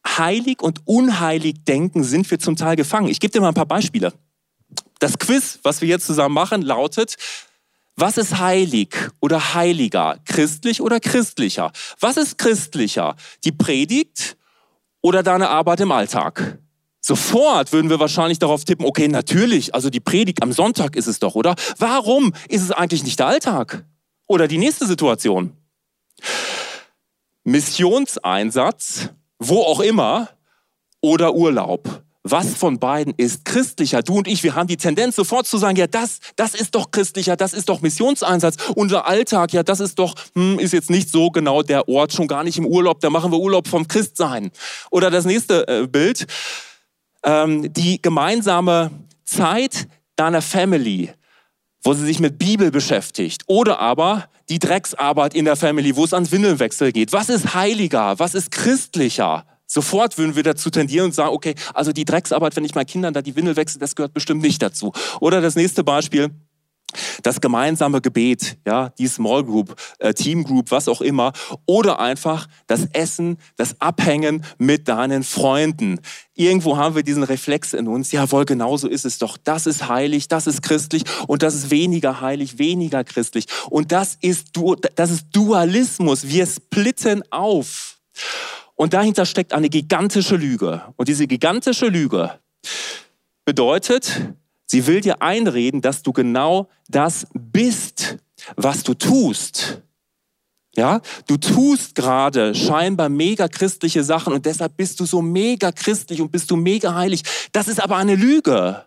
heilig 0.05 0.61
und 0.61 0.81
unheilig 0.87 1.65
denken 1.65 2.03
sind 2.03 2.29
wir 2.31 2.41
zum 2.41 2.57
Teil 2.57 2.75
gefangen. 2.75 3.09
Ich 3.09 3.21
gebe 3.21 3.33
dir 3.33 3.41
mal 3.41 3.49
ein 3.49 3.55
paar 3.55 3.67
Beispiele. 3.67 4.13
Das 4.99 5.19
Quiz, 5.19 5.61
was 5.63 5.81
wir 5.81 5.89
jetzt 5.89 6.07
zusammen 6.07 6.35
machen, 6.35 6.63
lautet, 6.63 7.17
was 7.97 8.19
ist 8.19 8.39
heilig 8.39 8.95
oder 9.21 9.55
heiliger? 9.55 10.19
Christlich 10.27 10.83
oder 10.83 11.01
christlicher? 11.01 11.73
Was 11.99 12.19
ist 12.19 12.37
christlicher? 12.37 13.17
Die 13.45 13.53
Predigt 13.53 14.37
oder 15.01 15.23
deine 15.23 15.49
Arbeit 15.49 15.81
im 15.81 15.93
Alltag? 15.93 16.59
Sofort 17.01 17.73
würden 17.73 17.89
wir 17.89 17.99
wahrscheinlich 18.01 18.39
darauf 18.39 18.65
tippen, 18.65 18.85
okay, 18.85 19.09
natürlich, 19.09 19.75
also 19.75 19.91
die 19.91 20.01
Predigt 20.01 20.43
am 20.43 20.53
Sonntag 20.53 20.97
ist 20.97 21.07
es 21.07 21.21
doch, 21.21 21.37
oder? 21.37 21.55
Warum 21.79 22.35
ist 22.49 22.63
es 22.63 22.73
eigentlich 22.73 23.05
nicht 23.05 23.19
der 23.19 23.29
Alltag? 23.29 23.85
Oder 24.27 24.49
die 24.49 24.59
nächste 24.59 24.87
Situation. 24.87 25.57
Missionseinsatz, 27.45 29.11
wo 29.39 29.63
auch 29.63 29.81
immer, 29.81 30.31
oder 31.01 31.35
Urlaub 31.35 32.03
was 32.31 32.55
von 32.55 32.79
beiden 32.79 33.15
ist 33.17 33.45
christlicher? 33.45 34.03
Du 34.03 34.19
und 34.19 34.29
ich, 34.29 34.43
wir 34.43 34.55
haben 34.55 34.67
die 34.67 34.77
Tendenz 34.77 35.17
sofort 35.17 35.47
zu 35.47 35.59
sagen, 35.59 35.77
ja, 35.77 35.87
das, 35.87 36.19
das 36.37 36.55
ist 36.55 36.75
doch 36.75 36.91
christlicher, 36.91 37.37
das 37.37 37.53
ist 37.53 37.69
doch 37.69 37.81
Missionseinsatz. 37.83 38.57
Unser 38.75 39.07
Alltag, 39.07 39.53
ja, 39.53 39.63
das 39.63 39.81
ist 39.81 39.99
doch, 39.99 40.15
hm, 40.35 40.59
ist 40.59 40.73
jetzt 40.73 40.91
nicht 40.91 41.11
so 41.11 41.31
genau 41.31 41.63
der 41.63 41.89
Ort, 41.89 42.13
schon 42.13 42.27
gar 42.27 42.45
nicht 42.45 42.59
im 42.59 42.67
Urlaub, 42.67 43.01
da 43.01 43.11
machen 43.11 43.31
wir 43.31 43.39
Urlaub 43.39 43.69
vom 43.69 43.87
Christsein. 43.87 44.51
Oder 44.91 45.11
das 45.11 45.25
nächste 45.25 45.67
äh, 45.69 45.87
Bild, 45.87 46.27
ähm, 47.25 47.73
die 47.73 48.01
gemeinsame 48.03 48.91
Zeit 49.25 49.89
deiner 50.17 50.43
Family, 50.43 51.11
wo 51.83 51.95
sie 51.95 52.05
sich 52.05 52.21
mit 52.21 52.39
Bibel 52.39 52.71
beschäftigt. 52.71 53.43
Oder 53.47 53.79
aber 53.79 54.29
die 54.49 54.59
Drecksarbeit 54.59 55.35
in 55.35 55.45
der 55.45 55.57
Family, 55.57 55.95
wo 55.97 56.05
es 56.05 56.15
ans 56.15 56.33
Windelwechsel 56.33 56.93
geht. 56.93 57.13
Was 57.13 57.29
ist 57.29 57.55
heiliger? 57.55 58.19
Was 58.19 58.35
ist 58.35 58.51
christlicher? 58.51 59.45
Sofort 59.67 60.17
würden 60.19 60.37
wir 60.37 60.43
dazu 60.43 60.71
tendieren 60.71 61.07
und 61.07 61.15
sagen, 61.15 61.35
okay, 61.35 61.55
also 61.75 61.93
die 61.93 62.05
Drecksarbeit, 62.05 62.57
wenn 62.57 62.65
ich 62.65 62.75
meinen 62.75 62.87
Kindern 62.87 63.15
da 63.15 63.23
die 63.23 63.37
Windel 63.37 63.57
wechsle, 63.57 63.81
das 63.81 63.97
gehört 63.97 64.15
bestimmt 64.15 64.43
nicht 64.43 64.63
dazu. 64.63 64.93
Oder 65.21 65.41
das 65.41 65.57
nächste 65.57 65.83
Beispiel, 65.85 66.31
das 67.23 67.41
gemeinsame 67.41 68.01
Gebet, 68.01 68.59
ja, 68.67 68.91
die 68.91 69.09
Small 69.09 69.45
Group, 69.45 69.75
äh, 69.99 70.15
Team 70.15 70.45
Group, 70.45 70.71
was 70.71 70.89
auch 70.89 71.01
immer, 71.01 71.33
oder 71.67 71.99
einfach 72.01 72.47
das 72.67 72.87
Essen, 72.93 73.39
das 73.57 73.81
Abhängen 73.81 74.45
mit 74.59 74.89
deinen 74.89 75.25
Freunden. 75.25 76.01
Irgendwo 76.35 76.77
haben 76.77 76.95
wir 76.95 77.03
diesen 77.03 77.23
Reflex 77.23 77.73
in 77.73 77.89
uns, 77.89 78.13
jawohl, 78.13 78.45
genau 78.45 78.77
so 78.77 78.89
ist 78.89 79.05
es 79.05 79.19
doch. 79.19 79.37
Das 79.37 79.67
ist 79.67 79.89
heilig, 79.89 80.29
das 80.29 80.47
ist 80.47 80.63
christlich 80.63 81.03
und 81.27 81.43
das 81.43 81.55
ist 81.55 81.71
weniger 81.71 82.21
heilig, 82.21 82.59
weniger 82.59 83.05
christlich. 83.05 83.47
Und 83.69 83.93
das 83.93 84.17
ist, 84.21 84.49
das 84.95 85.11
ist 85.11 85.27
Dualismus. 85.33 86.29
Wir 86.29 86.47
splitten 86.47 87.23
auf. 87.31 87.99
Und 88.77 88.93
dahinter 88.93 89.27
steckt 89.27 89.53
eine 89.53 89.69
gigantische 89.69 90.37
Lüge. 90.37 90.83
Und 90.97 91.09
diese 91.09 91.27
gigantische 91.27 91.89
Lüge 91.89 92.39
bedeutet, 93.45 94.21
sie 94.67 94.87
will 94.87 95.01
dir 95.01 95.23
einreden, 95.23 95.81
dass 95.81 96.03
du 96.03 96.13
genau 96.13 96.69
das 96.89 97.27
bist, 97.33 98.19
was 98.55 98.83
du 98.83 98.95
tust. 98.95 99.83
Ja, 100.77 101.01
du 101.27 101.39
tust 101.39 101.95
gerade 101.95 102.55
scheinbar 102.55 103.09
mega 103.09 103.49
christliche 103.49 104.05
Sachen 104.05 104.35
und 104.35 104.45
deshalb 104.45 104.77
bist 104.77 105.01
du 105.01 105.07
so 105.07 105.23
mega 105.23 105.73
christlich 105.73 106.21
und 106.21 106.31
bist 106.31 106.51
du 106.51 106.57
mega 106.57 106.95
heilig. 106.95 107.23
Das 107.53 107.67
ist 107.67 107.83
aber 107.83 107.97
eine 107.97 108.15
Lüge. 108.15 108.85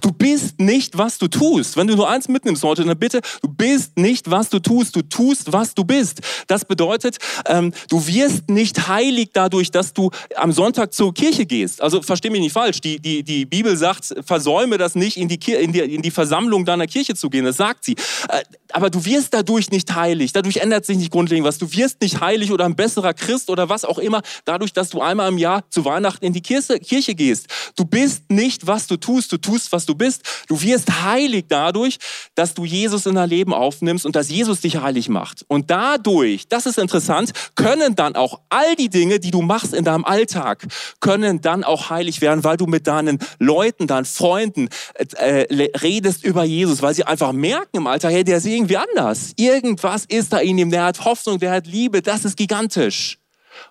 Du 0.00 0.12
bist 0.12 0.60
nicht, 0.60 0.96
was 0.98 1.18
du 1.18 1.28
tust. 1.28 1.76
Wenn 1.76 1.86
du 1.86 1.96
nur 1.96 2.08
eins 2.08 2.28
mitnimmst 2.28 2.62
heute, 2.62 2.84
dann 2.84 2.98
bitte, 2.98 3.20
du 3.42 3.48
bist 3.48 3.98
nicht, 3.98 4.30
was 4.30 4.48
du 4.48 4.58
tust. 4.58 4.96
Du 4.96 5.02
tust, 5.02 5.52
was 5.52 5.74
du 5.74 5.84
bist. 5.84 6.20
Das 6.46 6.64
bedeutet, 6.64 7.18
ähm, 7.46 7.72
du 7.88 8.06
wirst 8.06 8.48
nicht 8.48 8.88
heilig 8.88 9.30
dadurch, 9.32 9.70
dass 9.70 9.92
du 9.92 10.10
am 10.36 10.52
Sonntag 10.52 10.92
zur 10.92 11.12
Kirche 11.12 11.46
gehst. 11.46 11.82
Also 11.82 12.02
versteh 12.02 12.30
mich 12.30 12.40
nicht 12.40 12.52
falsch. 12.52 12.80
Die, 12.80 13.00
die, 13.00 13.22
die 13.22 13.44
Bibel 13.44 13.76
sagt, 13.76 14.14
versäume 14.24 14.78
das 14.78 14.94
nicht, 14.94 15.16
in 15.16 15.28
die, 15.28 15.38
in, 15.52 15.72
die, 15.72 15.80
in 15.80 16.02
die 16.02 16.10
Versammlung 16.10 16.64
deiner 16.64 16.86
Kirche 16.86 17.14
zu 17.14 17.30
gehen. 17.30 17.44
Das 17.44 17.56
sagt 17.56 17.84
sie. 17.84 17.96
Äh, 18.28 18.42
aber 18.72 18.90
du 18.90 19.04
wirst 19.04 19.34
dadurch 19.34 19.70
nicht 19.70 19.94
heilig. 19.94 20.32
Dadurch 20.32 20.58
ändert 20.58 20.86
sich 20.86 20.96
nicht 20.96 21.10
grundlegend 21.10 21.46
was. 21.46 21.58
Du 21.58 21.70
wirst 21.72 22.00
nicht 22.00 22.20
heilig 22.20 22.52
oder 22.52 22.64
ein 22.64 22.76
besserer 22.76 23.14
Christ 23.14 23.50
oder 23.50 23.68
was 23.68 23.84
auch 23.84 23.98
immer, 23.98 24.22
dadurch, 24.44 24.72
dass 24.72 24.90
du 24.90 25.00
einmal 25.00 25.28
im 25.28 25.38
Jahr 25.38 25.68
zu 25.70 25.84
Weihnachten 25.84 26.24
in 26.24 26.32
die 26.32 26.40
Kirche, 26.40 26.78
Kirche 26.80 27.14
gehst. 27.14 27.46
Du 27.76 27.84
bist 27.84 28.30
nicht, 28.30 28.66
was 28.66 28.86
du 28.86 28.96
tust. 28.96 29.32
Du 29.32 29.36
tust, 29.36 29.71
was 29.72 29.86
du 29.86 29.94
bist. 29.94 30.22
Du 30.48 30.60
wirst 30.60 31.02
heilig 31.02 31.46
dadurch, 31.48 31.98
dass 32.34 32.54
du 32.54 32.64
Jesus 32.64 33.06
in 33.06 33.14
dein 33.14 33.28
Leben 33.28 33.54
aufnimmst 33.54 34.06
und 34.06 34.16
dass 34.16 34.28
Jesus 34.28 34.60
dich 34.60 34.76
heilig 34.76 35.08
macht. 35.08 35.44
Und 35.48 35.70
dadurch, 35.70 36.48
das 36.48 36.66
ist 36.66 36.78
interessant, 36.78 37.32
können 37.54 37.94
dann 37.94 38.16
auch 38.16 38.40
all 38.48 38.76
die 38.76 38.88
Dinge, 38.88 39.20
die 39.20 39.30
du 39.30 39.42
machst 39.42 39.74
in 39.74 39.84
deinem 39.84 40.04
Alltag, 40.04 40.66
können 41.00 41.40
dann 41.40 41.64
auch 41.64 41.90
heilig 41.90 42.20
werden, 42.20 42.44
weil 42.44 42.56
du 42.56 42.66
mit 42.66 42.86
deinen 42.86 43.18
Leuten, 43.38 43.86
deinen 43.86 44.04
Freunden 44.04 44.68
äh, 44.94 45.46
redest 45.78 46.24
über 46.24 46.44
Jesus, 46.44 46.82
weil 46.82 46.94
sie 46.94 47.04
einfach 47.04 47.32
merken 47.32 47.78
im 47.78 47.86
Alltag, 47.86 48.12
hey, 48.12 48.24
der 48.24 48.38
ist 48.38 48.46
irgendwie 48.46 48.76
anders. 48.76 49.32
Irgendwas 49.36 50.04
ist 50.06 50.32
da 50.32 50.38
in 50.38 50.58
ihm, 50.58 50.70
der 50.70 50.84
hat 50.84 51.04
Hoffnung, 51.04 51.38
der 51.38 51.52
hat 51.52 51.66
Liebe, 51.66 52.02
das 52.02 52.24
ist 52.24 52.36
gigantisch. 52.36 53.18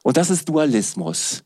Und 0.03 0.17
das 0.17 0.29
ist 0.29 0.47
Dualismus. 0.47 1.43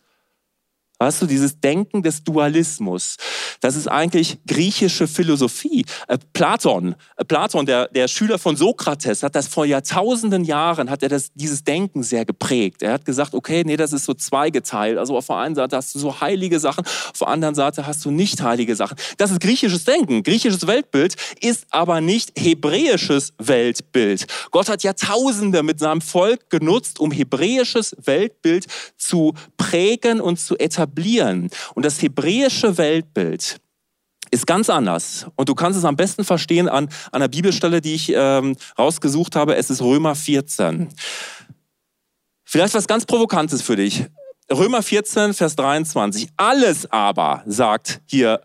Weißt 0.97 1.21
du, 1.21 1.25
dieses 1.25 1.59
Denken 1.59 2.03
des 2.03 2.23
Dualismus, 2.23 3.17
das 3.59 3.75
ist 3.75 3.87
eigentlich 3.87 4.37
griechische 4.47 5.07
Philosophie. 5.07 5.85
Äh, 6.07 6.17
Platon, 6.31 6.95
äh, 7.17 7.25
Platon, 7.25 7.65
der, 7.65 7.89
der 7.89 8.07
Schüler 8.07 8.39
von 8.39 8.55
Sokrates, 8.55 9.21
hat 9.21 9.35
das 9.35 9.49
vor 9.49 9.65
Jahrtausenden 9.65 10.45
Jahren, 10.45 10.89
hat 10.89 11.03
er 11.03 11.09
das, 11.09 11.33
dieses 11.33 11.65
Denken 11.65 12.01
sehr 12.01 12.23
geprägt. 12.23 12.81
Er 12.81 12.93
hat 12.93 13.03
gesagt, 13.03 13.33
okay, 13.33 13.63
nee, 13.65 13.75
das 13.75 13.91
ist 13.91 14.05
so 14.05 14.13
zweigeteilt. 14.13 14.97
Also 14.97 15.17
auf 15.17 15.27
der 15.27 15.35
einen 15.35 15.55
Seite 15.55 15.75
hast 15.75 15.93
du 15.95 15.99
so 15.99 16.21
heilige 16.21 16.61
Sachen, 16.61 16.85
auf 16.85 17.19
der 17.19 17.27
anderen 17.27 17.55
Seite 17.55 17.85
hast 17.85 18.05
du 18.05 18.11
nicht 18.11 18.41
heilige 18.41 18.77
Sachen. 18.77 18.95
Das 19.17 19.31
ist 19.31 19.41
griechisches 19.41 19.83
Denken. 19.83 20.23
Griechisches 20.23 20.65
Weltbild 20.65 21.15
ist 21.41 21.65
aber 21.71 21.99
nicht 21.99 22.31
hebräisches 22.39 23.33
Weltbild. 23.37 24.27
Gott 24.51 24.69
hat 24.69 24.83
Jahrtausende 24.83 25.61
mit 25.61 25.77
seinem 25.79 25.99
Volk 25.99 26.49
genutzt, 26.49 27.01
um 27.01 27.11
hebräisches 27.11 27.97
Weltbild 28.01 28.67
zu 28.97 29.33
prägen 29.57 30.21
und 30.21 30.39
zu 30.39 30.55
etablieren 30.57 30.84
etablieren. 30.85 31.49
Und 31.73 31.85
das 31.85 32.01
hebräische 32.01 32.77
Weltbild 32.77 33.59
ist 34.31 34.47
ganz 34.47 34.69
anders. 34.69 35.27
Und 35.35 35.49
du 35.49 35.55
kannst 35.55 35.77
es 35.77 35.85
am 35.85 35.95
besten 35.95 36.23
verstehen 36.23 36.67
an, 36.69 36.85
an 36.85 37.21
einer 37.21 37.27
Bibelstelle, 37.27 37.81
die 37.81 37.93
ich 37.93 38.11
ähm, 38.13 38.55
rausgesucht 38.77 39.35
habe. 39.35 39.55
Es 39.55 39.69
ist 39.69 39.81
Römer 39.81 40.15
14. 40.15 40.89
Vielleicht 42.43 42.73
was 42.73 42.87
ganz 42.87 43.05
Provokantes 43.05 43.61
für 43.61 43.75
dich. 43.75 44.05
Römer 44.51 44.83
14, 44.83 45.33
Vers 45.33 45.55
23. 45.55 46.29
Alles 46.37 46.91
aber, 46.91 47.43
sagt 47.45 48.01
hier 48.05 48.41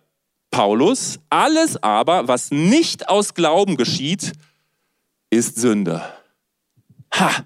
Paulus, 0.50 1.20
alles 1.28 1.80
aber, 1.82 2.26
was 2.26 2.50
nicht 2.50 3.08
aus 3.08 3.34
Glauben 3.34 3.76
geschieht, 3.76 4.32
ist 5.28 5.56
Sünde. 5.56 6.02
Ha! 7.14 7.44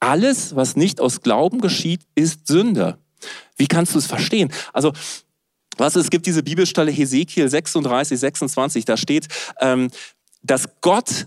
Alles, 0.00 0.56
was 0.56 0.76
nicht 0.76 0.98
aus 0.98 1.20
Glauben 1.20 1.60
geschieht, 1.60 2.06
ist 2.14 2.46
Sünde. 2.46 2.98
Wie 3.56 3.66
kannst 3.66 3.94
du 3.94 3.98
es 3.98 4.06
verstehen? 4.06 4.52
Also, 4.72 4.92
was 5.76 5.96
es 5.96 6.10
gibt 6.10 6.26
diese 6.26 6.42
Bibelstelle 6.42 6.90
Hesekiel 6.90 7.48
36, 7.48 8.18
26, 8.18 8.84
da 8.84 8.96
steht, 8.96 9.28
ähm, 9.60 9.90
dass 10.42 10.68
Gott 10.80 11.26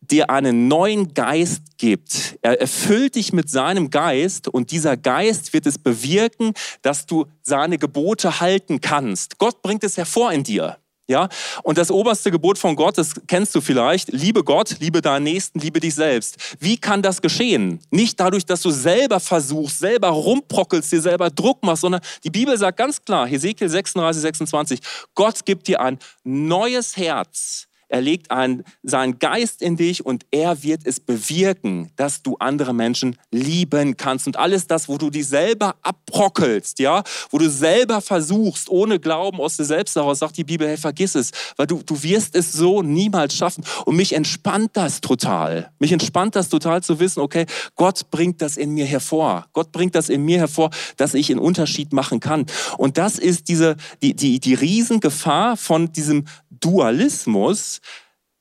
dir 0.00 0.30
einen 0.30 0.68
neuen 0.68 1.14
Geist 1.14 1.78
gibt. 1.78 2.38
Er 2.42 2.60
erfüllt 2.60 3.14
dich 3.14 3.32
mit 3.32 3.50
seinem 3.50 3.90
Geist 3.90 4.48
und 4.48 4.70
dieser 4.70 4.96
Geist 4.96 5.52
wird 5.52 5.66
es 5.66 5.78
bewirken, 5.78 6.52
dass 6.82 7.06
du 7.06 7.26
seine 7.42 7.78
Gebote 7.78 8.40
halten 8.40 8.80
kannst. 8.80 9.38
Gott 9.38 9.62
bringt 9.62 9.84
es 9.84 9.96
hervor 9.96 10.32
in 10.32 10.42
dir. 10.42 10.78
Ja? 11.10 11.28
Und 11.64 11.76
das 11.76 11.90
oberste 11.90 12.30
Gebot 12.30 12.56
von 12.56 12.76
Gott, 12.76 12.96
das 12.96 13.14
kennst 13.26 13.54
du 13.54 13.60
vielleicht, 13.60 14.12
liebe 14.12 14.44
Gott, 14.44 14.76
liebe 14.78 15.02
deinen 15.02 15.24
Nächsten, 15.24 15.58
liebe 15.58 15.80
dich 15.80 15.94
selbst. 15.94 16.56
Wie 16.60 16.78
kann 16.78 17.02
das 17.02 17.20
geschehen? 17.20 17.80
Nicht 17.90 18.18
dadurch, 18.20 18.46
dass 18.46 18.62
du 18.62 18.70
selber 18.70 19.18
versuchst, 19.18 19.80
selber 19.80 20.08
rumprockelst, 20.08 20.92
dir 20.92 21.00
selber 21.00 21.28
Druck 21.30 21.64
machst, 21.64 21.82
sondern 21.82 22.00
die 22.22 22.30
Bibel 22.30 22.56
sagt 22.56 22.78
ganz 22.78 23.04
klar, 23.04 23.26
Hesekiel 23.26 23.68
36, 23.68 24.22
26, 24.22 24.80
Gott 25.14 25.44
gibt 25.44 25.66
dir 25.66 25.80
ein 25.80 25.98
neues 26.22 26.96
Herz. 26.96 27.66
Er 27.90 28.00
legt 28.00 28.30
ein, 28.30 28.62
seinen 28.84 29.18
Geist 29.18 29.62
in 29.62 29.76
dich 29.76 30.06
und 30.06 30.24
er 30.30 30.62
wird 30.62 30.82
es 30.86 31.00
bewirken, 31.00 31.90
dass 31.96 32.22
du 32.22 32.36
andere 32.38 32.72
Menschen 32.72 33.16
lieben 33.32 33.96
kannst. 33.96 34.28
Und 34.28 34.36
alles 34.36 34.68
das, 34.68 34.88
wo 34.88 34.96
du 34.96 35.10
dich 35.10 35.26
selber 35.26 35.74
abbrockelst, 35.82 36.78
ja, 36.78 37.02
wo 37.30 37.38
du 37.38 37.50
selber 37.50 38.00
versuchst, 38.00 38.70
ohne 38.70 39.00
Glauben 39.00 39.40
aus 39.40 39.56
dir 39.56 39.64
selbst 39.64 39.96
heraus, 39.96 40.20
sagt 40.20 40.36
die 40.36 40.44
Bibel, 40.44 40.68
hey, 40.68 40.76
vergiss 40.76 41.16
es, 41.16 41.32
weil 41.56 41.66
du, 41.66 41.82
du 41.84 42.00
wirst 42.02 42.36
es 42.36 42.52
so 42.52 42.80
niemals 42.82 43.34
schaffen. 43.34 43.64
Und 43.84 43.96
mich 43.96 44.12
entspannt 44.12 44.70
das 44.74 45.00
total. 45.00 45.72
Mich 45.80 45.90
entspannt 45.90 46.36
das 46.36 46.48
total 46.48 46.84
zu 46.84 47.00
wissen, 47.00 47.20
okay, 47.20 47.46
Gott 47.74 48.08
bringt 48.12 48.40
das 48.40 48.56
in 48.56 48.70
mir 48.70 48.86
hervor. 48.86 49.46
Gott 49.52 49.72
bringt 49.72 49.96
das 49.96 50.08
in 50.08 50.24
mir 50.24 50.38
hervor, 50.38 50.70
dass 50.96 51.14
ich 51.14 51.28
einen 51.28 51.40
Unterschied 51.40 51.92
machen 51.92 52.20
kann. 52.20 52.46
Und 52.78 52.98
das 52.98 53.18
ist 53.18 53.48
diese, 53.48 53.76
die, 54.00 54.14
die, 54.14 54.38
die 54.38 54.54
Riesengefahr 54.54 55.56
von 55.56 55.92
diesem 55.92 56.26
Dualismus. 56.60 57.79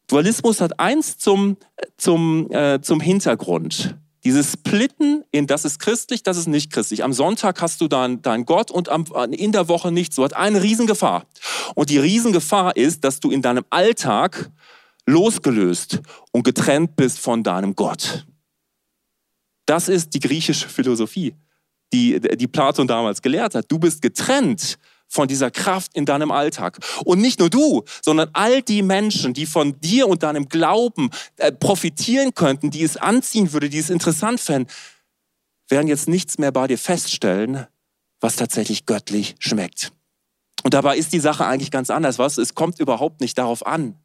Dualismus 0.10 0.60
hat 0.60 0.80
eins 0.80 1.18
zum, 1.18 1.58
zum, 1.98 2.52
äh, 2.52 2.82
zum 2.82 3.00
Hintergrund. 3.00 3.96
Dieses 4.26 4.54
Splitten 4.54 5.24
in 5.32 5.48
das 5.48 5.64
ist 5.64 5.80
christlich, 5.80 6.24
das 6.24 6.36
ist 6.36 6.48
nicht 6.48 6.74
christlich. 6.74 7.04
Am 7.04 7.14
Sonntag 7.14 7.62
hast 7.62 7.80
du 7.80 7.88
deinen 7.88 8.22
dein 8.22 8.44
Gott 8.46 8.70
und 8.70 8.90
am, 8.90 9.06
in 9.32 9.54
der 9.54 9.70
Woche 9.70 9.92
nicht. 9.92 10.14
So 10.14 10.24
hat 10.24 10.36
eine 10.36 10.62
Riesengefahr. 10.62 11.26
Und 11.76 11.90
die 11.90 12.00
Riesengefahr 12.00 12.76
ist, 12.76 13.04
dass 13.06 13.22
du 13.22 13.32
in 13.32 13.42
deinem 13.42 13.64
Alltag 13.70 14.52
losgelöst 15.06 16.02
und 16.32 16.44
getrennt 16.44 16.96
bist 16.96 17.20
von 17.20 17.44
deinem 17.44 17.76
Gott. 17.76 18.26
Das 19.66 19.88
ist 19.88 20.14
die 20.14 20.20
griechische 20.20 20.68
Philosophie, 20.68 21.36
die, 21.94 22.20
die 22.20 22.48
Platon 22.48 22.88
damals 22.88 23.22
gelehrt 23.22 23.56
hat. 23.56 23.72
Du 23.72 23.80
bist 23.80 24.02
getrennt 24.02 24.78
von 25.10 25.28
dieser 25.28 25.52
Kraft 25.52 25.92
in 25.96 26.06
deinem 26.06 26.32
Alltag. 26.32 26.78
Und 27.04 27.20
nicht 27.20 27.40
nur 27.40 27.50
du, 27.50 27.84
sondern 28.02 28.30
all 28.34 28.62
die 28.62 28.84
Menschen, 28.84 29.34
die 29.34 29.46
von 29.46 29.80
dir 29.82 30.08
und 30.08 30.24
deinem 30.24 30.48
Glauben 30.48 31.10
äh, 31.38 31.52
profitieren 31.52 32.34
könnten, 32.36 32.70
die 32.70 32.84
es 32.84 32.96
anziehen 32.96 33.52
würde, 33.52 33.70
die 33.70 33.80
es 33.80 33.90
interessant 33.90 34.40
fänden, 34.40 34.72
werden 35.68 35.88
jetzt 35.88 36.08
nichts 36.08 36.38
mehr 36.38 36.52
bei 36.52 36.68
dir 36.68 36.78
feststellen, 36.78 37.68
was 38.22 38.36
tatsächlich 38.36 38.86
göttlich 38.86 39.36
schmeckt. 39.40 39.92
Und 40.64 40.74
dabei 40.74 40.98
ist 40.98 41.14
die 41.14 41.20
Sache 41.20 41.46
eigentlich 41.46 41.72
ganz 41.72 41.90
anders. 41.90 42.20
Was? 42.20 42.38
Es 42.38 42.54
kommt 42.54 42.80
überhaupt 42.80 43.22
nicht 43.22 43.38
darauf 43.38 43.66
an, 43.66 43.96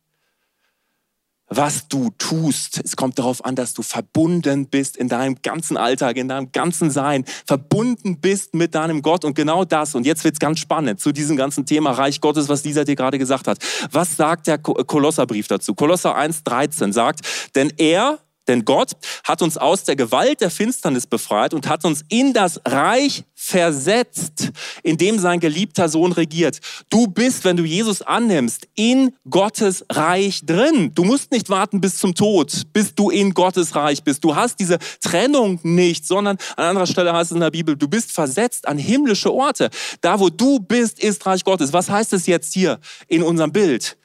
was 1.57 1.89
du 1.89 2.11
tust. 2.19 2.81
Es 2.85 2.97
kommt 2.97 3.19
darauf 3.19 3.45
an, 3.45 3.55
dass 3.55 3.75
du 3.75 3.83
verbunden 3.83 4.67
bist 4.67 4.97
in 4.97 5.09
deinem 5.09 5.37
ganzen 5.43 5.77
Alltag, 5.77 6.17
in 6.17 6.29
deinem 6.29 6.53
ganzen 6.53 6.91
Sein, 6.91 7.25
verbunden 7.47 8.21
bist 8.21 8.55
mit 8.55 8.75
deinem 8.75 9.03
Gott 9.03 9.25
und 9.25 9.35
genau 9.35 9.65
das. 9.65 9.95
Und 9.95 10.07
jetzt 10.07 10.25
wird's 10.25 10.39
ganz 10.39 10.59
spannend 10.59 11.01
zu 11.01 11.13
diesem 11.13 11.37
ganzen 11.37 11.67
Thema 11.67 11.93
Reich 11.93 12.21
Gottes, 12.21 12.49
was 12.49 12.65
Lisa 12.65 12.85
dir 12.85 12.97
gerade 12.97 13.19
gesagt 13.19 13.47
hat. 13.47 13.59
Was 13.91 14.17
sagt 14.17 14.47
der 14.47 14.59
Kolosserbrief 14.59 15.49
dazu? 15.49 15.75
Kolosser 15.75 16.17
1,13 16.17 16.93
sagt, 16.93 17.21
denn 17.55 17.73
er, 17.77 18.19
denn 18.49 18.65
Gott 18.65 18.93
hat 19.25 19.43
uns 19.43 19.57
aus 19.57 19.85
der 19.85 19.97
Gewalt 19.97 20.41
der 20.41 20.51
Finsternis 20.51 21.07
befreit 21.07 21.55
und 21.55 21.69
hat 21.69 21.85
uns 21.85 22.05
in 22.09 22.33
das 22.33 22.61
Reich 22.67 23.25
versetzt, 23.35 24.51
in 24.83 24.97
dem 24.97 25.19
sein 25.19 25.41
geliebter 25.41 25.89
Sohn 25.89 26.13
regiert. 26.13 26.61
Du 26.89 27.07
bist, 27.07 27.45
wenn 27.45 27.57
du 27.57 27.65
Jesus 27.65 28.03
annimmst, 28.03 28.69
in 28.75 29.15
Gottes 29.29 29.85
Reich 29.91 30.45
drin. 30.45 30.93
Du 30.95 31.05
musst 31.05 31.31
nicht 31.31 31.49
warten 31.51 31.81
bis 31.81 31.99
zum 31.99 32.15
Tod, 32.15 32.63
bis 32.73 32.95
du 32.95 33.11
in 33.11 33.35
Gottes 33.35 33.75
Reich 33.75 34.03
bist. 34.03 34.25
Du 34.25 34.35
hast 34.35 34.61
diese 34.61 34.79
Trennung 35.03 35.61
nicht, 35.63 36.07
sondern 36.07 36.39
an 36.57 36.65
anderer 36.65 36.87
Stelle 36.87 37.13
heißt 37.13 37.33
es 37.33 37.35
in 37.35 37.41
der 37.41 37.51
Bibel, 37.51 37.77
du 37.77 37.89
bist 37.89 38.13
versetzt 38.13 38.67
an 38.67 38.79
himmlische 38.79 39.33
Orte. 39.33 39.71
Da, 40.01 40.19
wo 40.21 40.29
du 40.29 40.59
bist, 40.59 40.99
ist 41.03 41.25
Reich 41.27 41.45
Gottes. 41.45 41.73
Was 41.73 41.91
heißt 41.91 42.13
es 42.13 42.27
jetzt 42.27 42.55
hier 42.55 42.79
in 43.09 43.23
unserem 43.23 43.53
Bild? 43.53 43.97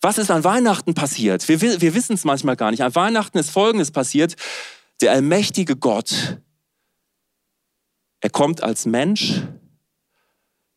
Was 0.00 0.18
ist 0.18 0.30
an 0.30 0.44
Weihnachten 0.44 0.94
passiert? 0.94 1.48
Wir, 1.48 1.60
wir 1.60 1.94
wissen 1.94 2.14
es 2.14 2.24
manchmal 2.24 2.56
gar 2.56 2.70
nicht. 2.70 2.82
An 2.82 2.94
Weihnachten 2.94 3.38
ist 3.38 3.50
Folgendes 3.50 3.90
passiert. 3.90 4.36
Der 5.00 5.12
allmächtige 5.12 5.76
Gott, 5.76 6.38
er 8.20 8.30
kommt 8.30 8.62
als 8.62 8.86
Mensch, 8.86 9.42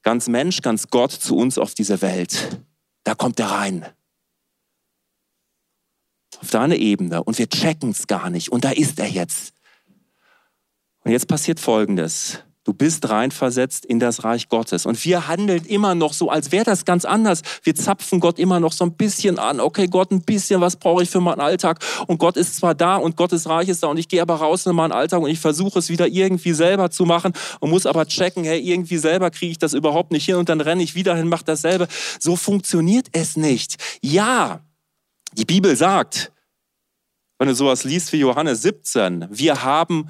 ganz 0.03 0.27
Mensch, 0.27 0.61
ganz 0.61 0.87
Gott 0.87 1.11
zu 1.11 1.35
uns 1.35 1.57
auf 1.57 1.73
diese 1.73 2.01
Welt. 2.01 2.61
Da 3.03 3.15
kommt 3.15 3.39
er 3.39 3.47
rein. 3.47 3.85
Auf 6.39 6.49
deine 6.49 6.77
Ebene. 6.77 7.23
Und 7.23 7.37
wir 7.37 7.49
checken 7.49 7.91
es 7.91 8.07
gar 8.07 8.29
nicht. 8.29 8.51
Und 8.51 8.63
da 8.63 8.71
ist 8.71 8.99
er 8.99 9.09
jetzt. 9.09 9.53
Und 11.03 11.11
jetzt 11.11 11.27
passiert 11.27 11.59
Folgendes. 11.59 12.43
Du 12.71 12.77
bist 12.77 13.09
reinversetzt 13.09 13.85
in 13.85 13.99
das 13.99 14.23
Reich 14.23 14.47
Gottes. 14.47 14.85
Und 14.85 15.03
wir 15.03 15.27
handeln 15.27 15.65
immer 15.65 15.93
noch 15.93 16.13
so, 16.13 16.29
als 16.29 16.53
wäre 16.53 16.63
das 16.63 16.85
ganz 16.85 17.03
anders. 17.03 17.41
Wir 17.63 17.75
zapfen 17.75 18.21
Gott 18.21 18.39
immer 18.39 18.61
noch 18.61 18.71
so 18.71 18.85
ein 18.85 18.93
bisschen 18.93 19.39
an. 19.39 19.59
Okay, 19.59 19.87
Gott, 19.87 20.09
ein 20.11 20.21
bisschen, 20.21 20.61
was 20.61 20.77
brauche 20.77 21.03
ich 21.03 21.09
für 21.09 21.19
meinen 21.19 21.41
Alltag? 21.41 21.83
Und 22.07 22.17
Gott 22.17 22.37
ist 22.37 22.55
zwar 22.55 22.73
da 22.73 22.95
und 22.95 23.17
Gottes 23.17 23.49
Reich 23.49 23.67
ist 23.67 23.83
da 23.83 23.87
und 23.87 23.98
ich 23.98 24.07
gehe 24.07 24.22
aber 24.22 24.35
raus 24.35 24.65
in 24.65 24.74
meinen 24.74 24.93
Alltag 24.93 25.19
und 25.19 25.29
ich 25.29 25.41
versuche 25.41 25.79
es 25.79 25.89
wieder 25.89 26.07
irgendwie 26.07 26.53
selber 26.53 26.89
zu 26.89 27.03
machen 27.03 27.33
und 27.59 27.72
muss 27.72 27.85
aber 27.85 28.05
checken, 28.05 28.46
hey, 28.46 28.61
irgendwie 28.61 29.00
selber 29.00 29.31
kriege 29.31 29.51
ich 29.51 29.59
das 29.59 29.74
überhaupt 29.74 30.13
nicht 30.13 30.24
hin 30.24 30.35
und 30.35 30.48
dann 30.48 30.61
renne 30.61 30.81
ich 30.81 30.96
wieder 30.96 31.13
hin, 31.13 31.27
mache 31.27 31.43
dasselbe. 31.43 31.89
So 32.22 32.37
funktioniert 32.37 33.07
es 33.11 33.35
nicht. 33.35 33.75
Ja, 34.01 34.61
die 35.33 35.43
Bibel 35.43 35.75
sagt, 35.75 36.31
wenn 37.37 37.50
du 37.50 37.55
sowas 37.55 37.83
liest 37.83 38.13
wie 38.13 38.19
Johannes 38.19 38.61
17, 38.61 39.27
wir 39.29 39.61
haben 39.61 40.07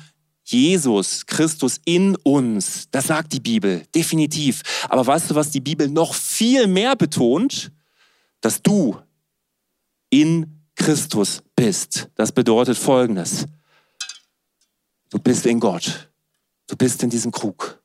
Jesus 0.51 1.25
Christus 1.25 1.79
in 1.85 2.15
uns. 2.17 2.89
Das 2.91 3.07
sagt 3.07 3.33
die 3.33 3.39
Bibel, 3.39 3.83
definitiv. 3.95 4.61
Aber 4.89 5.05
weißt 5.05 5.31
du, 5.31 5.35
was 5.35 5.51
die 5.51 5.61
Bibel 5.61 5.87
noch 5.87 6.13
viel 6.13 6.67
mehr 6.67 6.95
betont? 6.95 7.71
Dass 8.41 8.61
du 8.61 8.99
in 10.09 10.61
Christus 10.75 11.43
bist. 11.55 12.09
Das 12.15 12.31
bedeutet 12.31 12.77
Folgendes. 12.77 13.45
Du 15.09 15.19
bist 15.19 15.45
in 15.45 15.59
Gott. 15.59 16.09
Du 16.67 16.75
bist 16.75 17.03
in 17.03 17.09
diesem 17.09 17.31
Krug. 17.31 17.81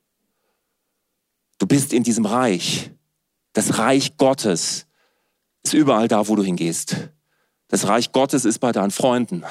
Du 1.57 1.67
bist 1.67 1.93
in 1.93 2.03
diesem 2.03 2.25
Reich. 2.25 2.91
Das 3.53 3.77
Reich 3.77 4.17
Gottes 4.17 4.85
ist 5.63 5.73
überall 5.73 6.07
da, 6.07 6.27
wo 6.27 6.35
du 6.35 6.43
hingehst. 6.43 6.95
Das 7.67 7.87
Reich 7.87 8.11
Gottes 8.11 8.45
ist 8.45 8.59
bei 8.59 8.71
deinen 8.71 8.91
Freunden. 8.91 9.43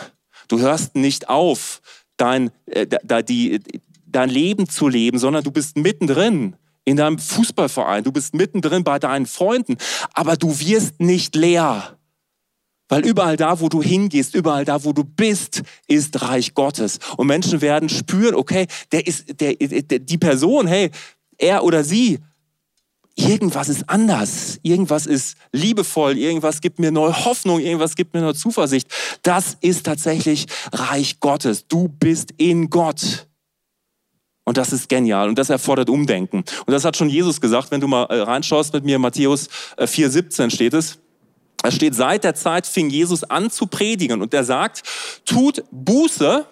Du 0.49 0.59
hörst 0.59 0.95
nicht 0.95 1.29
auf, 1.29 1.83
dein, 2.17 2.51
äh, 2.67 2.87
da, 2.87 3.23
die, 3.23 3.61
dein 4.07 4.31
Leben 4.31 4.69
zu 4.69 4.89
leben, 4.89 5.19
sondern 5.19 5.45
du 5.45 5.51
bist 5.51 5.77
mittendrin 5.77 6.57
in 6.85 6.97
deinem 6.97 7.19
Fußballverein, 7.19 8.05
du 8.05 8.13
bist 8.13 8.35
mittendrin 8.35 8.85
bei 8.85 8.99
deinen 8.99 9.27
Freunden, 9.27 9.77
aber 10.15 10.37
du 10.37 10.59
wirst 10.61 11.01
nicht 11.01 11.35
leer. 11.35 11.97
Weil 12.89 13.05
überall 13.05 13.37
da, 13.37 13.61
wo 13.61 13.69
du 13.69 13.83
hingehst, 13.83 14.35
überall 14.37 14.65
da, 14.65 14.85
wo 14.85 14.93
du 14.93 15.03
bist, 15.03 15.63
ist 15.89 16.23
Reich 16.23 16.55
Gottes. 16.55 17.01
Und 17.17 17.27
Menschen 17.27 17.61
werden 17.61 17.89
spüren, 17.89 18.37
okay, 18.37 18.67
der 18.93 19.07
ist, 19.07 19.41
der, 19.41 19.55
der, 19.55 19.99
die 19.99 20.19
Person, 20.19 20.69
hey, 20.69 20.91
er 21.37 21.65
oder 21.65 21.83
sie 21.83 22.21
irgendwas 23.17 23.69
ist 23.69 23.89
anders, 23.89 24.61
irgendwas 24.63 25.07
ist 25.07 25.37
liebevoll, 25.51 26.17
irgendwas 26.17 26.61
gibt 26.61 26.79
mir 26.79 26.93
neue 26.93 27.25
Hoffnung, 27.25 27.61
irgendwas 27.61 27.97
gibt 27.97 28.15
mir 28.15 28.21
neue 28.21 28.35
Zuversicht. 28.35 28.89
Das 29.23 29.57
ist 29.61 29.87
tatsächlich 29.87 30.47
Reich 30.73 31.19
Gottes. 31.19 31.67
Du 31.67 31.89
bist 31.89 32.31
in 32.37 32.71
Gott. 32.71 33.27
Und 34.45 34.59
das 34.59 34.73
ist 34.73 34.89
genial 34.89 35.29
und 35.29 35.39
das 35.39 35.51
erfordert 35.51 35.91
Umdenken. 35.91 36.45
Und 36.67 36.73
das 36.73 36.85
hat 36.85 36.97
schon 36.97 37.09
Jesus 37.09 37.41
gesagt, 37.41 37.73
wenn 37.73 37.81
du 37.81 37.89
mal 37.89 38.05
äh, 38.05 38.21
reinschaust 38.21 38.73
mit 38.75 38.85
mir, 38.85 38.99
Matthäus 39.01 39.49
4,17 39.77 40.47
äh, 40.47 40.51
steht 40.51 40.75
es. 40.75 40.99
Es 41.65 41.75
steht, 41.75 41.97
seit 41.97 42.23
der 42.23 42.37
Zeit 42.37 42.65
fing 42.65 42.89
Jesus 42.89 43.25
an 43.25 43.51
zu 43.51 43.67
predigen 43.67 44.23
und 44.23 44.33
er 44.33 44.45
sagt, 44.45 44.83
tut 45.25 45.65
Buße, 45.73 46.47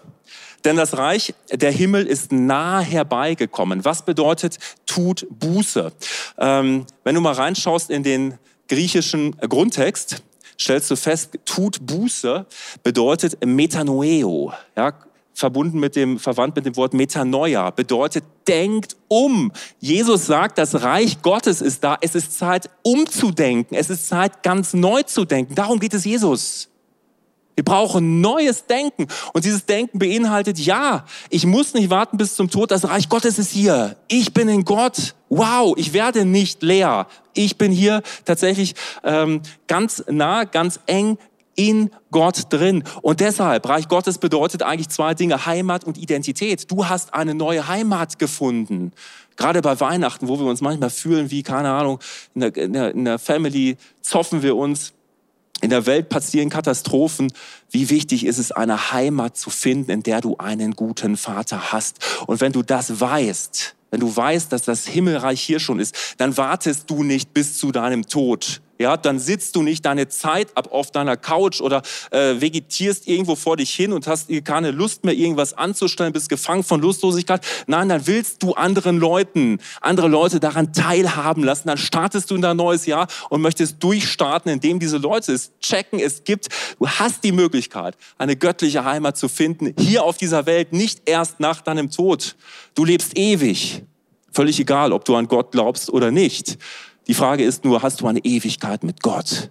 denn 0.65 0.77
das 0.77 0.97
Reich 0.97 1.35
der 1.53 1.71
Himmel 1.71 2.07
ist 2.07 2.33
nah 2.33 2.81
herbeigekommen. 2.81 3.85
Was 3.85 4.05
bedeutet 4.05 4.59
tut 4.87 5.27
Buße? 5.31 5.93
Ähm, 6.39 6.87
wenn 7.05 7.15
du 7.15 7.21
mal 7.21 7.35
reinschaust 7.35 7.91
in 7.91 8.03
den 8.03 8.39
griechischen 8.69 9.37
Grundtext, 9.41 10.23
stellst 10.59 10.91
du 10.91 10.97
fest, 10.97 11.39
tut 11.45 11.87
Buße 11.87 12.47
bedeutet 12.83 13.45
Metanoeo. 13.45 14.53
Ja, 14.77 14.93
verbunden 15.35 15.81
mit 15.81 15.97
dem, 15.97 16.19
verwandt 16.19 16.57
mit 16.57 16.65
dem 16.65 16.77
Wort 16.77 16.95
Metanoia, 16.95 17.71
bedeutet 17.71 18.25
denkt 18.47 18.97
um. 19.09 19.53
Jesus 19.81 20.27
sagt, 20.27 20.59
das 20.59 20.83
Reich 20.83 21.23
Gottes 21.23 21.61
ist 21.61 21.85
da. 21.85 21.99
Es 22.01 22.15
ist 22.15 22.39
Zeit 22.39 22.71
umzudenken. 22.83 23.77
Es 23.77 23.91
ist 23.91 24.09
Zeit 24.09 24.43
ganz 24.43 24.73
neu 24.75 25.03
zu 25.03 25.25
denken. 25.25 25.55
Darum 25.55 25.81
geht 25.81 25.95
es 25.95 26.05
Jesus. 26.05 26.69
Wir 27.55 27.65
brauchen 27.65 28.21
neues 28.21 28.67
Denken. 28.67 29.07
Und 29.33 29.45
dieses 29.45 29.67
Denken 29.67 29.99
beinhaltet, 29.99 30.59
ja, 30.59 31.05
ich 31.31 31.47
muss 31.47 31.75
nicht 31.75 31.91
warten 31.91 32.17
bis 32.17 32.35
zum 32.35 32.51
Tod. 32.51 32.71
Das 32.71 32.89
Reich 32.89 33.09
Gottes 33.09 33.39
ist 33.39 33.51
hier. 33.51 33.97
Ich 34.09 34.35
bin 34.35 34.49
in 34.49 34.65
Gott. 34.65 35.15
Wow, 35.29 35.75
ich 35.77 35.93
werde 35.93 36.25
nicht 36.25 36.63
leer. 36.63 37.07
Ich 37.33 37.59
bin 37.59 37.73
hier 37.73 38.03
tatsächlich 38.25 38.75
ähm, 39.03 39.41
ganz 39.67 40.05
nah, 40.09 40.45
ganz 40.45 40.81
eng 40.87 41.19
in 41.57 41.91
Gott 42.11 42.53
drin. 42.53 42.85
Und 43.03 43.21
deshalb, 43.21 43.69
Reich 43.69 43.89
Gottes 43.89 44.19
bedeutet 44.19 44.63
eigentlich 44.63 44.89
zwei 44.89 45.15
Dinge, 45.15 45.47
Heimat 45.47 45.85
und 45.85 45.99
Identität. 45.99 46.71
Du 46.71 46.89
hast 46.89 47.15
eine 47.15 47.35
neue 47.35 47.69
Heimat 47.69 48.19
gefunden. 48.19 48.93
Gerade 49.37 49.63
bei 49.63 49.79
Weihnachten, 49.81 50.29
wo 50.29 50.39
wir 50.39 50.47
uns 50.47 50.61
manchmal 50.61 50.91
fühlen 50.91 51.31
wie, 51.31 51.43
keine 51.43 51.71
Ahnung, 51.71 51.99
in 52.35 52.41
der, 52.73 52.93
in 52.95 53.05
der, 53.05 53.19
Family 53.19 53.77
zoffen 54.01 54.43
wir 54.43 54.57
uns 54.57 54.93
In 55.65 55.71
der 55.71 55.87
Welt 55.87 56.11
passieren 56.11 56.51
Katastrophen. 56.51 57.33
Wie 57.71 57.89
wichtig 57.89 58.27
ist 58.27 58.37
es, 58.37 58.53
eine 58.53 58.93
Heimat 58.93 59.39
zu 59.39 59.49
finden, 59.49 59.91
in 59.91 60.03
der 60.03 60.21
du 60.21 60.37
einen 60.37 60.73
guten 60.73 61.17
Vater 61.17 61.73
hast. 61.73 62.01
Und 62.27 62.43
wenn 62.43 62.53
du 62.53 62.63
das 62.63 63.01
weißt, 63.01 63.75
wenn 63.91 64.01
du 64.01 64.15
weißt, 64.15 64.53
dass 64.53 64.61
das 64.61 64.87
Himmelreich 64.87 65.41
hier 65.41 65.61
schon 65.61 65.81
ist, 65.81 65.97
dann 66.19 66.37
wartest 66.37 66.91
du 66.91 67.03
nicht 67.03 67.33
bis 67.33 67.57
zu 67.57 67.73
deinem 67.73 68.07
Tod. 68.07 68.61
Ja, 68.79 68.97
dann 68.97 69.21
sitzt 69.21 69.55
du 69.55 69.63
nicht 69.63 69.85
deine 69.85 70.09
Zeit 70.09 70.49
ab 70.57 70.73
auf 70.73 70.91
deiner 70.91 71.17
Couch 71.17 71.61
oder 71.61 71.83
äh, 72.11 72.41
vegetierst 72.41 73.07
irgendwo 73.07 73.37
vor 73.37 73.57
dich 73.57 73.73
hin 73.73 73.93
und 73.93 74.09
hast 74.09 74.29
keine 74.45 74.73
Lust 74.73 75.05
mehr, 75.05 75.15
irgendwas 75.15 75.57
anzustellen, 75.57 76.13
bist 76.13 76.29
gefangen 76.29 76.65
von 76.65 76.81
Lustlosigkeit. 76.81 77.47
Nein, 77.69 77.89
dann 77.89 78.07
willst 78.09 78.43
du 78.43 78.55
anderen 78.55 78.99
Leuten, 78.99 79.59
andere 79.81 80.09
Leute 80.09 80.41
daran 80.41 80.73
teilhaben 80.73 81.45
lassen. 81.45 81.69
Dann 81.69 81.79
startest 81.79 82.31
du 82.31 82.35
in 82.35 82.43
dein 82.43 82.57
neues 82.57 82.87
Jahr 82.87 83.07
und 83.31 83.43
möchtest 83.43 83.81
durchstarten, 83.83 84.51
indem 84.51 84.81
diese 84.81 84.99
Leute 84.99 85.33
es 85.33 85.53
checken, 85.61 86.01
es 86.01 86.25
gibt. 86.25 86.49
Du 86.81 86.89
hast 86.89 87.23
die 87.23 87.33
Möglichkeit, 87.33 87.97
eine 88.19 88.35
göttliche 88.35 88.85
Heimat 88.85 89.17
zu 89.17 89.29
finden, 89.29 89.73
hier 89.79 90.03
auf 90.03 90.17
dieser 90.17 90.47
Welt, 90.47 90.73
nicht 90.73 91.03
erst 91.07 91.39
nach 91.39 91.61
deinem 91.61 91.91
Tod. 91.91 92.35
Du 92.75 92.85
lebst 92.85 93.17
ewig. 93.17 93.85
Völlig 94.33 94.59
egal, 94.59 94.93
ob 94.93 95.05
du 95.05 95.15
an 95.15 95.29
Gott 95.29 95.53
glaubst 95.53 95.91
oder 95.91 96.11
nicht. 96.11 96.59
Die 97.07 97.15
Frage 97.15 97.45
ist 97.45 97.65
nur, 97.65 97.83
hast 97.83 98.01
du 98.01 98.07
eine 98.07 98.21
Ewigkeit 98.21 98.83
mit 98.83 99.03
Gott? 99.03 99.51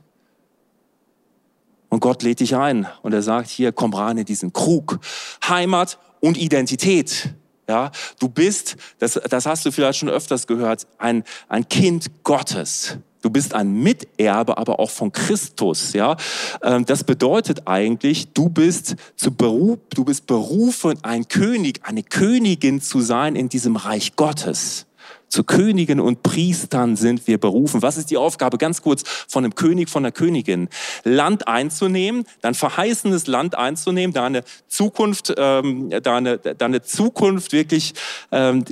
Und 1.89 1.99
Gott 1.99 2.23
lädt 2.23 2.39
dich 2.39 2.55
ein 2.55 2.87
und 3.03 3.13
er 3.13 3.21
sagt, 3.21 3.49
hier, 3.49 3.71
komm 3.71 3.93
rein 3.93 4.17
in 4.17 4.25
diesen 4.25 4.51
Krug. 4.51 4.99
Heimat 5.47 5.99
und 6.21 6.37
Identität. 6.37 7.35
Ja, 7.69 7.91
du 8.19 8.27
bist, 8.27 8.75
das, 8.99 9.19
das 9.29 9.45
hast 9.45 9.65
du 9.65 9.71
vielleicht 9.71 9.99
schon 9.99 10.09
öfters 10.09 10.47
gehört, 10.47 10.87
ein, 10.97 11.23
ein 11.47 11.67
Kind 11.69 12.07
Gottes. 12.23 12.97
Du 13.21 13.29
bist 13.29 13.53
ein 13.53 13.71
Miterbe, 13.71 14.57
aber 14.57 14.79
auch 14.79 14.89
von 14.89 15.13
Christus. 15.13 15.93
Ja, 15.93 16.17
ähm, 16.61 16.85
das 16.85 17.05
bedeutet 17.05 17.67
eigentlich, 17.67 18.33
du 18.33 18.49
bist 18.49 18.95
zu 19.15 19.31
Beruf, 19.31 19.79
du 19.93 20.03
bist 20.03 20.27
berufen, 20.27 20.99
ein 21.03 21.27
König, 21.29 21.79
eine 21.83 22.03
Königin 22.03 22.81
zu 22.81 22.99
sein 22.99 23.37
in 23.37 23.47
diesem 23.47 23.77
Reich 23.77 24.17
Gottes. 24.17 24.87
Zu 25.33 25.43
Königen 25.43 25.99
und 25.99 26.21
Priestern 26.21 26.95
sind 26.95 27.25
wir 27.25 27.39
berufen. 27.39 27.81
Was 27.81 27.97
ist 27.97 28.11
die 28.11 28.17
Aufgabe 28.17 28.59
ganz 28.59 28.83
kurz 28.83 29.01
von 29.27 29.43
einem 29.43 29.55
König, 29.55 29.89
von 29.89 30.05
einer 30.05 30.11
Königin? 30.11 30.69
Land 31.03 31.47
einzunehmen, 31.47 32.25
dein 32.41 32.53
verheißenes 32.53 33.25
Land 33.25 33.55
einzunehmen, 33.55 34.13
deine 34.13 34.43
Zukunft, 34.67 35.33
ähm, 35.35 35.89
deine, 36.03 36.37
deine 36.37 36.83
Zukunft 36.83 37.51
wirklich 37.51 37.95
ähm, 38.31 38.63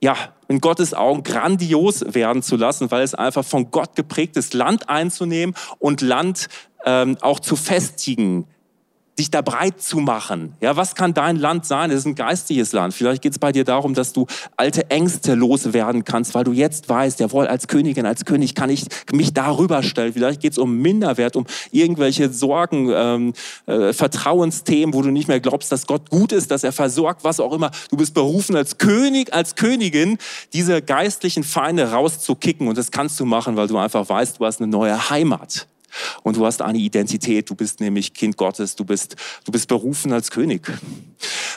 ja, 0.00 0.16
in 0.48 0.62
Gottes 0.62 0.94
Augen 0.94 1.24
grandios 1.24 2.02
werden 2.14 2.42
zu 2.42 2.56
lassen, 2.56 2.90
weil 2.90 3.02
es 3.02 3.14
einfach 3.14 3.44
von 3.44 3.70
Gott 3.70 3.94
geprägt 3.94 4.38
ist, 4.38 4.54
Land 4.54 4.88
einzunehmen 4.88 5.54
und 5.78 6.00
Land 6.00 6.48
ähm, 6.86 7.18
auch 7.20 7.38
zu 7.38 7.54
festigen, 7.54 8.46
dich 9.18 9.30
da 9.30 9.42
breit 9.42 9.80
zu 9.80 9.98
machen. 9.98 10.54
Ja, 10.60 10.76
was 10.76 10.94
kann 10.94 11.12
dein 11.12 11.36
Land 11.36 11.66
sein? 11.66 11.90
Es 11.90 11.98
ist 11.98 12.06
ein 12.06 12.14
geistiges 12.14 12.72
Land. 12.72 12.94
Vielleicht 12.94 13.20
geht 13.20 13.32
es 13.32 13.38
bei 13.38 13.52
dir 13.52 13.64
darum, 13.64 13.92
dass 13.92 14.14
du 14.14 14.26
alte 14.56 14.90
Ängste 14.90 15.34
loswerden 15.34 16.04
kannst, 16.04 16.34
weil 16.34 16.44
du 16.44 16.52
jetzt 16.52 16.88
weißt, 16.88 17.20
jawohl, 17.20 17.46
als 17.46 17.68
Königin, 17.68 18.06
als 18.06 18.24
König 18.24 18.54
kann 18.54 18.70
ich 18.70 18.86
mich 19.12 19.34
darüber 19.34 19.82
stellen. 19.82 20.14
Vielleicht 20.14 20.40
geht 20.40 20.52
es 20.52 20.58
um 20.58 20.78
Minderwert, 20.78 21.36
um 21.36 21.44
irgendwelche 21.72 22.32
Sorgen, 22.32 22.90
ähm, 22.90 23.32
äh, 23.66 23.92
Vertrauensthemen, 23.92 24.94
wo 24.94 25.02
du 25.02 25.10
nicht 25.10 25.28
mehr 25.28 25.40
glaubst, 25.40 25.70
dass 25.70 25.86
Gott 25.86 26.08
gut 26.08 26.32
ist, 26.32 26.50
dass 26.50 26.64
er 26.64 26.72
versorgt, 26.72 27.22
was 27.22 27.38
auch 27.38 27.52
immer. 27.52 27.70
Du 27.90 27.98
bist 27.98 28.14
berufen 28.14 28.56
als 28.56 28.78
König, 28.78 29.34
als 29.34 29.56
Königin, 29.56 30.16
diese 30.54 30.80
geistlichen 30.80 31.44
Feinde 31.44 31.90
rauszukicken. 31.90 32.66
Und 32.66 32.78
das 32.78 32.90
kannst 32.90 33.20
du 33.20 33.26
machen, 33.26 33.56
weil 33.56 33.68
du 33.68 33.76
einfach 33.76 34.08
weißt, 34.08 34.40
du 34.40 34.46
hast 34.46 34.60
eine 34.60 34.70
neue 34.70 35.10
Heimat. 35.10 35.68
Und 36.22 36.36
du 36.36 36.46
hast 36.46 36.62
eine 36.62 36.78
Identität, 36.78 37.48
du 37.50 37.54
bist 37.54 37.80
nämlich 37.80 38.14
Kind 38.14 38.36
Gottes, 38.36 38.76
du 38.76 38.84
bist, 38.84 39.16
du 39.44 39.52
bist 39.52 39.68
berufen 39.68 40.12
als 40.12 40.30
König. 40.30 40.70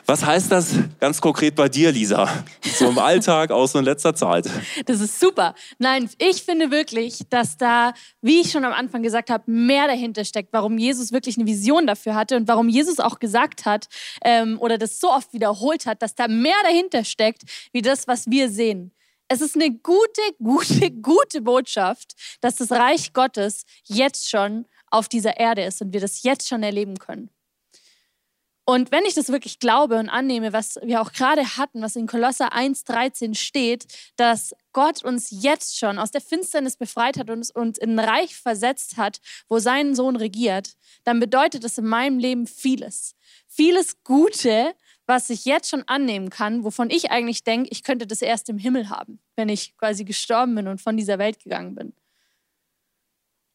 Was 0.05 0.25
heißt 0.25 0.51
das 0.51 0.75
ganz 0.99 1.19
konkret 1.19 1.55
bei 1.55 1.67
dir, 1.69 1.91
Lisa? 1.91 2.29
So 2.77 2.89
im 2.89 2.99
Alltag, 2.99 3.51
so 3.65 3.79
in 3.79 3.85
letzter 3.85 4.13
Zeit. 4.13 4.49
Das 4.85 5.01
ist 5.01 5.19
super. 5.19 5.55
Nein, 5.79 6.09
ich 6.17 6.43
finde 6.43 6.69
wirklich, 6.69 7.21
dass 7.29 7.57
da, 7.57 7.93
wie 8.21 8.41
ich 8.41 8.51
schon 8.51 8.65
am 8.65 8.73
Anfang 8.73 9.01
gesagt 9.01 9.29
habe, 9.29 9.43
mehr 9.47 9.87
dahinter 9.87 10.25
steckt, 10.25 10.49
warum 10.51 10.77
Jesus 10.77 11.11
wirklich 11.11 11.37
eine 11.37 11.47
Vision 11.47 11.87
dafür 11.87 12.15
hatte 12.15 12.35
und 12.35 12.47
warum 12.47 12.69
Jesus 12.69 12.99
auch 12.99 13.19
gesagt 13.19 13.65
hat 13.65 13.87
ähm, 14.23 14.57
oder 14.59 14.77
das 14.77 14.99
so 14.99 15.11
oft 15.11 15.33
wiederholt 15.33 15.85
hat, 15.85 16.01
dass 16.01 16.15
da 16.15 16.27
mehr 16.27 16.57
dahinter 16.63 17.03
steckt, 17.03 17.43
wie 17.71 17.81
das, 17.81 18.07
was 18.07 18.29
wir 18.29 18.49
sehen. 18.49 18.91
Es 19.27 19.41
ist 19.41 19.55
eine 19.55 19.71
gute, 19.71 20.21
gute, 20.41 20.91
gute 21.01 21.41
Botschaft, 21.41 22.15
dass 22.41 22.57
das 22.57 22.71
Reich 22.71 23.13
Gottes 23.13 23.65
jetzt 23.85 24.29
schon 24.29 24.65
auf 24.91 25.09
dieser 25.09 25.37
Erde 25.37 25.63
ist 25.63 25.81
und 25.81 25.93
wir 25.93 25.99
das 25.99 26.23
jetzt 26.23 26.47
schon 26.47 26.63
erleben 26.63 26.97
können. 26.99 27.29
Und 28.67 28.91
wenn 28.91 29.05
ich 29.05 29.13
das 29.13 29.29
wirklich 29.29 29.59
glaube 29.59 29.99
und 29.99 30.09
annehme, 30.09 30.51
was 30.51 30.79
wir 30.81 30.99
auch 30.99 31.13
gerade 31.13 31.57
hatten, 31.57 31.83
was 31.83 31.95
in 31.95 32.07
Kolosser 32.07 32.51
1,13 32.51 33.35
steht, 33.35 33.85
dass 34.15 34.55
Gott 34.73 35.03
uns 35.03 35.27
jetzt 35.29 35.77
schon 35.77 35.99
aus 35.99 36.09
der 36.09 36.21
Finsternis 36.21 36.75
befreit 36.75 37.19
hat 37.19 37.29
und 37.29 37.55
uns 37.55 37.77
in 37.77 37.99
ein 37.99 37.99
Reich 37.99 38.35
versetzt 38.35 38.97
hat, 38.97 39.21
wo 39.49 39.59
sein 39.59 39.93
Sohn 39.93 40.15
regiert, 40.15 40.73
dann 41.03 41.19
bedeutet 41.19 41.63
das 41.63 41.77
in 41.77 41.85
meinem 41.85 42.17
Leben 42.17 42.47
vieles. 42.47 43.15
Vieles 43.47 44.03
Gute, 44.03 44.73
was 45.07 45.29
ich 45.29 45.45
jetzt 45.45 45.69
schon 45.69 45.83
annehmen 45.87 46.29
kann, 46.29 46.63
wovon 46.63 46.89
ich 46.89 47.11
eigentlich 47.11 47.43
denke, 47.43 47.69
ich 47.71 47.83
könnte 47.83 48.07
das 48.07 48.21
erst 48.21 48.49
im 48.49 48.57
Himmel 48.57 48.89
haben, 48.89 49.19
wenn 49.35 49.49
ich 49.49 49.77
quasi 49.77 50.03
gestorben 50.03 50.55
bin 50.55 50.67
und 50.67 50.81
von 50.81 50.97
dieser 50.97 51.19
Welt 51.19 51.39
gegangen 51.43 51.75
bin. 51.75 51.93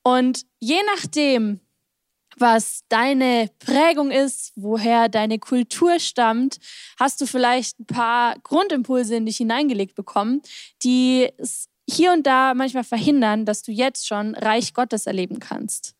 Und 0.03 0.47
je 0.61 0.81
nachdem, 0.95 1.61
was 2.37 2.83
deine 2.89 3.51
Prägung 3.59 4.11
ist, 4.11 4.53
woher 4.57 5.09
deine 5.09 5.39
Kultur 5.39 5.99
stammt, 5.99 6.59
hast 6.99 7.21
du 7.21 7.27
vielleicht 7.27 7.81
ein 7.81 7.87
paar 7.87 8.39
Grundimpulse 8.43 9.17
in 9.17 9.27
dich 9.27 9.39
hineingelegt 9.39 9.95
bekommen, 9.95 10.43
die 10.83 11.29
es 11.39 11.69
hier 11.89 12.13
und 12.13 12.27
da 12.27 12.55
manchmal 12.55 12.85
verhindern, 12.85 13.45
dass 13.45 13.63
du 13.63 13.73
jetzt 13.73 14.07
schon 14.07 14.35
Reich 14.37 14.75
Gottes 14.75 15.07
erleben 15.07 15.41
kannst. 15.41 15.97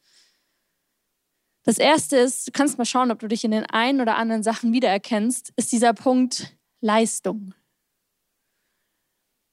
Das 1.71 1.79
erste 1.79 2.17
ist, 2.17 2.49
du 2.49 2.51
kannst 2.51 2.79
mal 2.79 2.85
schauen, 2.85 3.13
ob 3.13 3.21
du 3.21 3.29
dich 3.29 3.45
in 3.45 3.53
den 3.53 3.65
einen 3.65 4.01
oder 4.01 4.17
anderen 4.17 4.43
Sachen 4.43 4.73
wiedererkennst, 4.73 5.53
ist 5.55 5.71
dieser 5.71 5.93
Punkt 5.95 6.57
Leistung. 6.81 7.55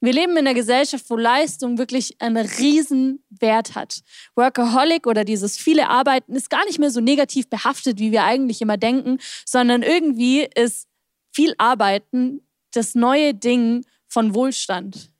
Wir 0.01 0.13
leben 0.13 0.31
in 0.31 0.39
einer 0.39 0.55
Gesellschaft, 0.55 1.07
wo 1.11 1.15
Leistung 1.15 1.77
wirklich 1.77 2.19
einen 2.19 2.43
riesen 2.43 3.23
Wert 3.29 3.75
hat. 3.75 4.01
Workaholic 4.33 5.05
oder 5.05 5.25
dieses 5.25 5.57
viele 5.57 5.89
Arbeiten 5.89 6.33
ist 6.33 6.49
gar 6.49 6.65
nicht 6.65 6.79
mehr 6.79 6.89
so 6.89 7.01
negativ 7.01 7.51
behaftet, 7.51 7.99
wie 7.99 8.11
wir 8.11 8.23
eigentlich 8.23 8.63
immer 8.63 8.77
denken, 8.77 9.19
sondern 9.45 9.83
irgendwie 9.83 10.49
ist 10.55 10.87
viel 11.31 11.53
Arbeiten 11.59 12.41
das 12.71 12.95
neue 12.95 13.35
Ding 13.35 13.85
von 14.07 14.33
Wohlstand. 14.33 15.11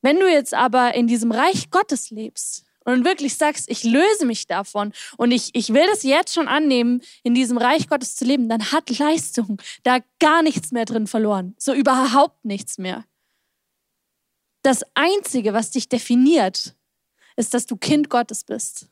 Wenn 0.00 0.18
du 0.18 0.32
jetzt 0.32 0.54
aber 0.54 0.94
in 0.94 1.08
diesem 1.08 1.30
Reich 1.30 1.68
Gottes 1.68 2.08
lebst, 2.08 2.64
und 2.84 3.04
wirklich 3.04 3.36
sagst, 3.36 3.70
ich 3.70 3.84
löse 3.84 4.26
mich 4.26 4.46
davon 4.46 4.92
und 5.16 5.30
ich, 5.30 5.50
ich 5.54 5.72
will 5.72 5.86
das 5.86 6.02
jetzt 6.02 6.34
schon 6.34 6.48
annehmen, 6.48 7.02
in 7.22 7.34
diesem 7.34 7.58
Reich 7.58 7.88
Gottes 7.88 8.16
zu 8.16 8.24
leben, 8.24 8.48
dann 8.48 8.72
hat 8.72 8.96
Leistung 8.98 9.60
da 9.82 9.98
gar 10.18 10.42
nichts 10.42 10.72
mehr 10.72 10.84
drin 10.84 11.06
verloren. 11.06 11.54
So 11.58 11.72
überhaupt 11.72 12.44
nichts 12.44 12.78
mehr. 12.78 13.04
Das 14.62 14.82
Einzige, 14.94 15.52
was 15.52 15.70
dich 15.70 15.88
definiert, 15.88 16.76
ist, 17.36 17.54
dass 17.54 17.66
du 17.66 17.76
Kind 17.76 18.10
Gottes 18.10 18.44
bist. 18.44 18.88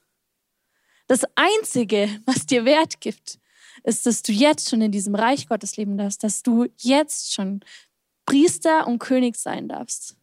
Das 1.06 1.22
Einzige, 1.34 2.20
was 2.26 2.46
dir 2.46 2.64
Wert 2.64 3.00
gibt, 3.00 3.38
ist, 3.84 4.06
dass 4.06 4.22
du 4.22 4.32
jetzt 4.32 4.68
schon 4.68 4.82
in 4.82 4.92
diesem 4.92 5.14
Reich 5.14 5.48
Gottes 5.48 5.76
leben 5.76 5.96
darfst, 5.96 6.22
dass 6.22 6.42
du 6.42 6.66
jetzt 6.78 7.32
schon 7.32 7.60
Priester 8.26 8.86
und 8.86 8.98
König 8.98 9.36
sein 9.36 9.68
darfst 9.68 10.16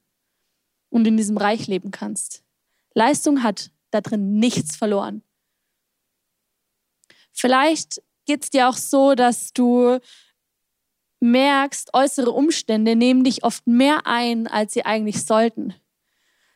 und 0.89 1.08
in 1.08 1.17
diesem 1.17 1.38
Reich 1.38 1.67
leben 1.67 1.91
kannst. 1.91 2.43
Leistung 2.97 3.43
hat 3.43 3.69
da 3.91 4.01
drin 4.01 4.39
nichts 4.39 4.75
verloren. 4.75 5.21
Vielleicht 7.31 8.01
geht 8.25 8.43
es 8.43 8.49
dir 8.49 8.67
auch 8.67 8.75
so, 8.75 9.13
dass 9.13 9.53
du 9.53 9.99
merkst, 11.19 11.93
äußere 11.93 12.31
Umstände 12.31 12.95
nehmen 12.95 13.23
dich 13.23 13.43
oft 13.43 13.67
mehr 13.67 14.07
ein, 14.07 14.47
als 14.47 14.73
sie 14.73 14.83
eigentlich 14.83 15.23
sollten. 15.23 15.75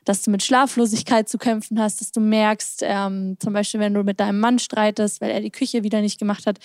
Dass 0.03 0.23
du 0.23 0.31
mit 0.31 0.43
Schlaflosigkeit 0.43 1.29
zu 1.29 1.37
kämpfen 1.37 1.79
hast, 1.79 2.01
dass 2.01 2.11
du 2.11 2.19
merkst, 2.19 2.81
ähm, 2.83 3.37
zum 3.39 3.53
Beispiel, 3.53 3.79
wenn 3.79 3.93
du 3.93 4.03
mit 4.03 4.19
deinem 4.19 4.39
Mann 4.39 4.57
streitest, 4.57 5.21
weil 5.21 5.29
er 5.29 5.41
die 5.41 5.51
Küche 5.51 5.83
wieder 5.83 6.01
nicht 6.01 6.19
gemacht 6.19 6.47
hat, 6.47 6.57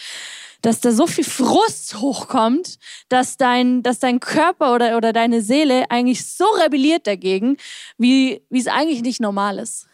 dass 0.62 0.80
da 0.80 0.90
so 0.90 1.06
viel 1.06 1.24
Frust 1.24 2.00
hochkommt, 2.00 2.78
dass 3.08 3.36
dein, 3.36 3.82
dass 3.82 3.98
dein 3.98 4.20
Körper 4.20 4.74
oder, 4.74 4.96
oder 4.96 5.12
deine 5.12 5.42
Seele 5.42 5.90
eigentlich 5.90 6.26
so 6.26 6.46
rebelliert 6.62 7.06
dagegen, 7.06 7.56
wie, 7.98 8.42
wie 8.48 8.60
es 8.60 8.68
eigentlich 8.68 9.02
nicht 9.02 9.20
normal 9.20 9.58
ist. 9.58 9.86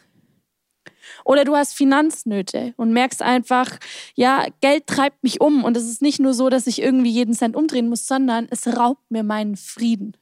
Oder 1.25 1.45
du 1.45 1.55
hast 1.55 1.73
Finanznöte 1.73 2.73
und 2.77 2.91
merkst 2.91 3.21
einfach, 3.21 3.77
ja, 4.15 4.45
Geld 4.61 4.87
treibt 4.87 5.23
mich 5.23 5.41
um 5.41 5.63
und 5.63 5.77
es 5.77 5.87
ist 5.87 6.01
nicht 6.01 6.19
nur 6.19 6.33
so, 6.33 6.49
dass 6.49 6.67
ich 6.67 6.81
irgendwie 6.81 7.11
jeden 7.11 7.33
Cent 7.33 7.55
umdrehen 7.55 7.89
muss, 7.89 8.07
sondern 8.07 8.47
es 8.49 8.67
raubt 8.67 9.09
mir 9.09 9.23
meinen 9.23 9.55
Frieden. 9.55 10.17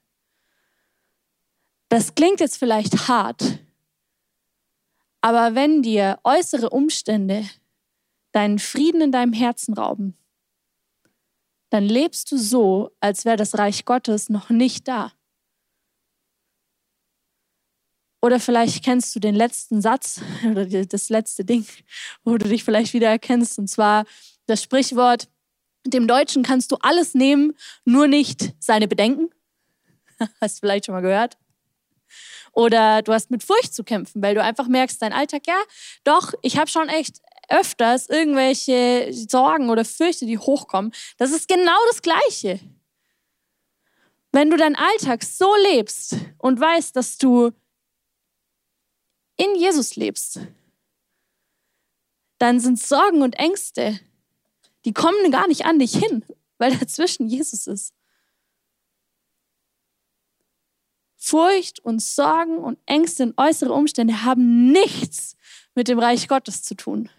Das 1.92 2.16
klingt 2.16 2.40
jetzt 2.40 2.56
vielleicht 2.56 3.10
hart, 3.10 3.60
Aber 5.20 5.56
wenn 5.56 5.84
dir 5.84 6.20
äußere 6.24 6.70
Umstände 6.70 7.48
deinen 8.32 8.60
Frieden 8.60 9.02
in 9.02 9.12
deinem 9.12 9.34
Herzen 9.34 9.74
rauben, 9.74 10.18
dann 11.70 11.84
lebst 11.84 12.32
du 12.32 12.38
so, 12.38 12.92
als 13.02 13.26
wäre 13.26 13.36
das 13.36 13.58
Reich 13.58 13.84
Gottes 13.84 14.30
noch 14.30 14.50
nicht 14.50 14.88
da. 14.88 15.12
Oder 18.22 18.40
vielleicht 18.40 18.86
kennst 18.86 19.14
du 19.14 19.20
den 19.20 19.36
letzten 19.36 19.82
Satz 19.82 20.22
oder 20.50 20.66
das 20.66 21.10
letzte 21.10 21.44
Ding, 21.44 21.68
wo 22.24 22.38
du 22.38 22.48
dich 22.48 22.64
vielleicht 22.64 22.94
wieder 22.94 23.10
erkennst, 23.10 23.60
und 23.60 23.68
zwar 23.68 24.06
das 24.46 24.64
Sprichwort, 24.64 25.28
dem 25.86 26.08
Deutschen 26.08 26.42
kannst 26.42 26.72
du 26.72 26.78
alles 26.78 27.16
nehmen, 27.16 27.54
nur 27.84 28.08
nicht 28.08 28.56
seine 28.60 28.88
Bedenken. 28.88 29.30
Hast 30.40 30.56
du 30.56 30.60
vielleicht 30.62 30.86
schon 30.86 30.96
mal 30.96 31.02
gehört? 31.02 31.41
Oder 32.54 33.02
du 33.02 33.14
hast 33.14 33.32
mit 33.32 33.44
Furcht 33.44 33.74
zu 33.74 33.84
kämpfen, 33.84 34.22
weil 34.22 34.36
du 34.36 34.44
einfach 34.44 34.68
merkst, 34.68 35.02
dein 35.02 35.14
Alltag, 35.14 35.48
ja, 35.48 35.60
doch, 36.04 36.34
ich 36.42 36.58
habe 36.58 36.70
schon 36.70 36.90
echt 36.90 37.22
öfters 37.50 38.10
irgendwelche 38.10 39.10
Sorgen 39.12 39.70
oder 39.70 39.86
Fürchte, 39.86 40.26
die 40.26 40.38
hochkommen. 40.38 40.94
Das 41.18 41.32
ist 41.32 41.48
genau 41.48 41.78
das 41.90 42.02
Gleiche. 42.02 42.60
Wenn 44.32 44.50
du 44.50 44.58
deinen 44.58 44.76
Alltag 44.76 45.24
so 45.24 45.54
lebst 45.72 46.16
und 46.38 46.60
weißt, 46.60 46.96
dass 46.96 47.18
du 47.18 47.52
in 49.38 49.56
Jesus 49.56 49.96
lebst, 49.96 50.40
dann 52.38 52.60
sind 52.60 52.80
Sorgen 52.80 53.22
und 53.22 53.36
Ängste, 53.36 54.00
die 54.86 54.94
kommen 54.94 55.32
gar 55.32 55.48
nicht 55.48 55.66
an 55.66 55.80
dich 55.80 55.96
hin, 55.96 56.26
weil 56.58 56.78
dazwischen 56.78 57.28
Jesus 57.28 57.68
ist. 57.68 57.94
Furcht 61.24 61.80
und 61.80 62.02
Sorgen 62.02 62.58
und 62.58 62.80
Ängste 62.88 63.24
und 63.24 63.38
äußere 63.38 63.72
Umstände 63.72 64.24
haben 64.24 64.72
nichts 64.72 65.38
mit 65.76 65.88
dem 65.88 66.00
Reich 66.00 66.28
Gottes 66.28 66.64
zu 66.64 66.76
tun. 66.76 67.10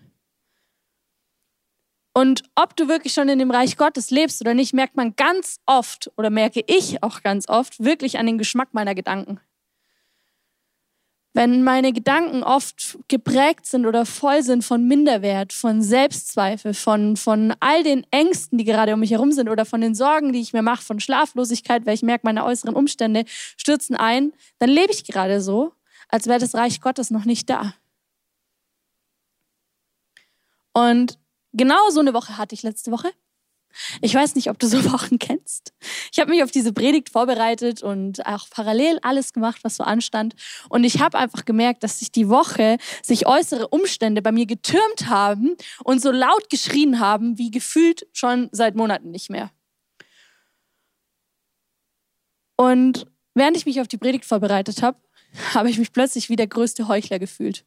Und 2.13 2.43
ob 2.57 2.77
du 2.77 2.89
wirklich 2.89 3.13
schon 3.13 3.29
in 3.29 3.39
dem 3.39 3.53
Reich 3.53 3.77
Gottes 3.77 4.11
lebst 4.11 4.41
oder 4.41 4.55
nicht, 4.55 4.75
merkt 4.75 4.97
man 4.97 5.15
ganz 5.15 5.61
oft 5.67 6.11
oder 6.17 6.31
merke 6.31 6.65
ich 6.67 7.03
auch 7.03 7.23
ganz 7.23 7.49
oft 7.49 7.83
wirklich 7.83 8.19
an 8.19 8.27
den 8.27 8.39
Geschmack 8.39 8.75
meiner 8.75 8.97
Gedanken. 8.97 9.41
Wenn 11.35 11.63
meine 11.65 11.95
Gedanken 11.95 12.43
oft 12.43 12.99
geprägt 13.09 13.65
sind 13.65 13.87
oder 13.87 14.05
voll 14.05 14.43
sind 14.43 14.65
von 14.65 14.87
Minderwert, 14.87 15.55
von 15.55 15.81
Selbstzweifel, 15.81 16.75
von, 16.75 17.17
von 17.17 17.55
all 17.59 17.83
den 17.83 18.07
Ängsten, 18.11 18.59
die 18.59 18.65
gerade 18.65 18.93
um 18.93 19.01
mich 19.01 19.13
herum 19.13 19.33
sind 19.33 19.49
oder 19.49 19.65
von 19.65 19.81
den 19.81 19.95
Sorgen, 19.95 20.33
die 20.33 20.41
ich 20.41 20.53
mir 20.53 20.61
mache, 20.61 20.83
von 20.83 21.01
Schlaflosigkeit, 21.01 21.87
weil 21.87 21.95
ich 21.95 22.03
merke, 22.03 22.27
meine 22.27 22.45
äußeren 22.45 22.75
Umstände 22.75 23.25
stürzen 23.27 23.97
ein, 23.97 24.33
dann 24.59 24.69
lebe 24.69 24.93
ich 24.93 25.05
gerade 25.05 25.41
so, 25.41 25.73
als 26.09 26.27
wäre 26.27 26.39
das 26.39 26.55
Reich 26.55 26.83
Gottes 26.83 27.11
noch 27.11 27.25
nicht 27.25 27.49
da. 27.49 27.75
Und 30.75 31.19
genau 31.53 31.91
so 31.91 32.01
eine 32.01 32.15
Woche 32.15 32.37
hatte 32.37 32.55
ich 32.55 32.63
letzte 32.63 32.91
Woche. 32.91 33.11
Ich 34.01 34.15
weiß 34.15 34.35
nicht, 34.35 34.51
ob 34.51 34.59
du 34.59 34.67
so 34.67 34.85
Wochen 34.93 35.19
kennst. 35.19 35.73
Ich 36.13 36.19
habe 36.19 36.31
mich 36.31 36.43
auf 36.43 36.51
diese 36.51 36.73
Predigt 36.73 37.11
vorbereitet 37.11 37.83
und 37.83 38.25
auch 38.27 38.49
parallel 38.51 38.99
alles 39.03 39.33
gemacht, 39.33 39.61
was 39.63 39.77
so 39.77 39.85
anstand. 39.85 40.35
Und 40.69 40.85
ich 40.85 41.01
habe 41.01 41.19
einfach 41.19 41.45
gemerkt, 41.45 41.83
dass 41.83 41.99
sich 41.99 42.13
die 42.13 42.29
Woche 42.29 42.79
sich 43.03 43.27
äußere 43.27 43.69
Umstände 43.69 44.23
bei 44.23 44.33
mir 44.33 44.47
getürmt 44.47 45.09
haben 45.09 45.57
und 45.85 46.01
so 46.01 46.11
laut 46.11 46.51
geschrien 46.51 47.01
haben, 47.01 47.39
wie 47.39 47.51
gefühlt 47.51 48.07
schon 48.13 48.49
seit 48.53 48.75
Monaten 48.75 49.11
nicht 49.11 49.31
mehr. 49.31 49.51
Und 52.57 53.07
während 53.35 53.57
ich 53.57 53.67
mich 53.67 53.81
auf 53.81 53.89
die 53.89 53.99
Predigt 53.99 54.25
vorbereitet 54.25 54.83
habe, 54.83 54.99
habe 55.55 55.71
ich 55.71 55.79
mich 55.79 55.93
plötzlich 55.93 56.29
wie 56.29 56.37
der 56.37 56.47
größte 56.47 56.89
Heuchler 56.89 57.19
gefühlt. 57.19 57.65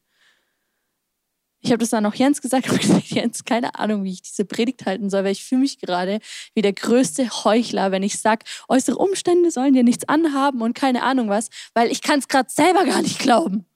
Ich 1.66 1.72
habe 1.72 1.80
das 1.80 1.90
dann 1.90 2.06
auch 2.06 2.14
Jens 2.14 2.40
gesagt 2.40 2.70
und 2.70 2.80
gesagt, 2.80 3.06
Jens, 3.06 3.44
keine 3.44 3.74
Ahnung, 3.74 4.04
wie 4.04 4.12
ich 4.12 4.22
diese 4.22 4.44
Predigt 4.44 4.86
halten 4.86 5.10
soll, 5.10 5.24
weil 5.24 5.32
ich 5.32 5.42
fühle 5.42 5.62
mich 5.62 5.80
gerade 5.80 6.20
wie 6.54 6.62
der 6.62 6.72
größte 6.72 7.28
Heuchler, 7.42 7.90
wenn 7.90 8.04
ich 8.04 8.20
sage, 8.20 8.44
äußere 8.68 8.96
Umstände 8.96 9.50
sollen 9.50 9.72
dir 9.74 9.82
nichts 9.82 10.08
anhaben 10.08 10.62
und 10.62 10.74
keine 10.74 11.02
Ahnung 11.02 11.28
was, 11.28 11.48
weil 11.74 11.90
ich 11.90 12.02
kann 12.02 12.20
es 12.20 12.28
gerade 12.28 12.48
selber 12.48 12.84
gar 12.84 13.02
nicht 13.02 13.18
glauben 13.18 13.66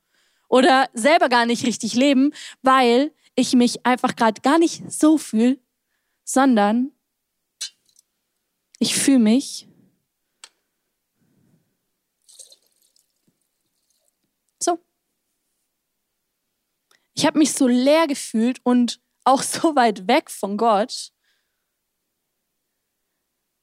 oder 0.49 0.89
selber 0.95 1.29
gar 1.29 1.47
nicht 1.47 1.67
richtig 1.67 1.95
leben, 1.95 2.33
weil 2.63 3.11
ich 3.35 3.55
mich 3.55 3.85
einfach 3.85 4.15
gerade 4.15 4.41
gar 4.41 4.61
nicht 4.61 4.89
so 4.89 5.19
fühle, 5.19 5.59
sondern 6.23 6.93
ich 8.79 8.95
fühle 8.95 9.19
mich 9.19 9.67
Ich 17.21 17.27
habe 17.27 17.39
mich 17.39 17.53
so 17.53 17.67
leer 17.67 18.07
gefühlt 18.07 18.61
und 18.65 18.99
auch 19.25 19.43
so 19.43 19.77
weit 19.77 20.09
weg 20.09 20.31
von 20.31 20.57
Gott, 20.57 21.13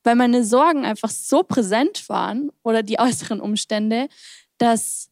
weil 0.03 0.13
meine 0.13 0.43
Sorgen 0.43 0.85
einfach 0.85 1.09
so 1.09 1.41
präsent 1.41 2.07
waren 2.07 2.51
oder 2.61 2.83
die 2.83 2.99
äußeren 2.99 3.41
Umstände, 3.41 4.09
dass 4.59 5.09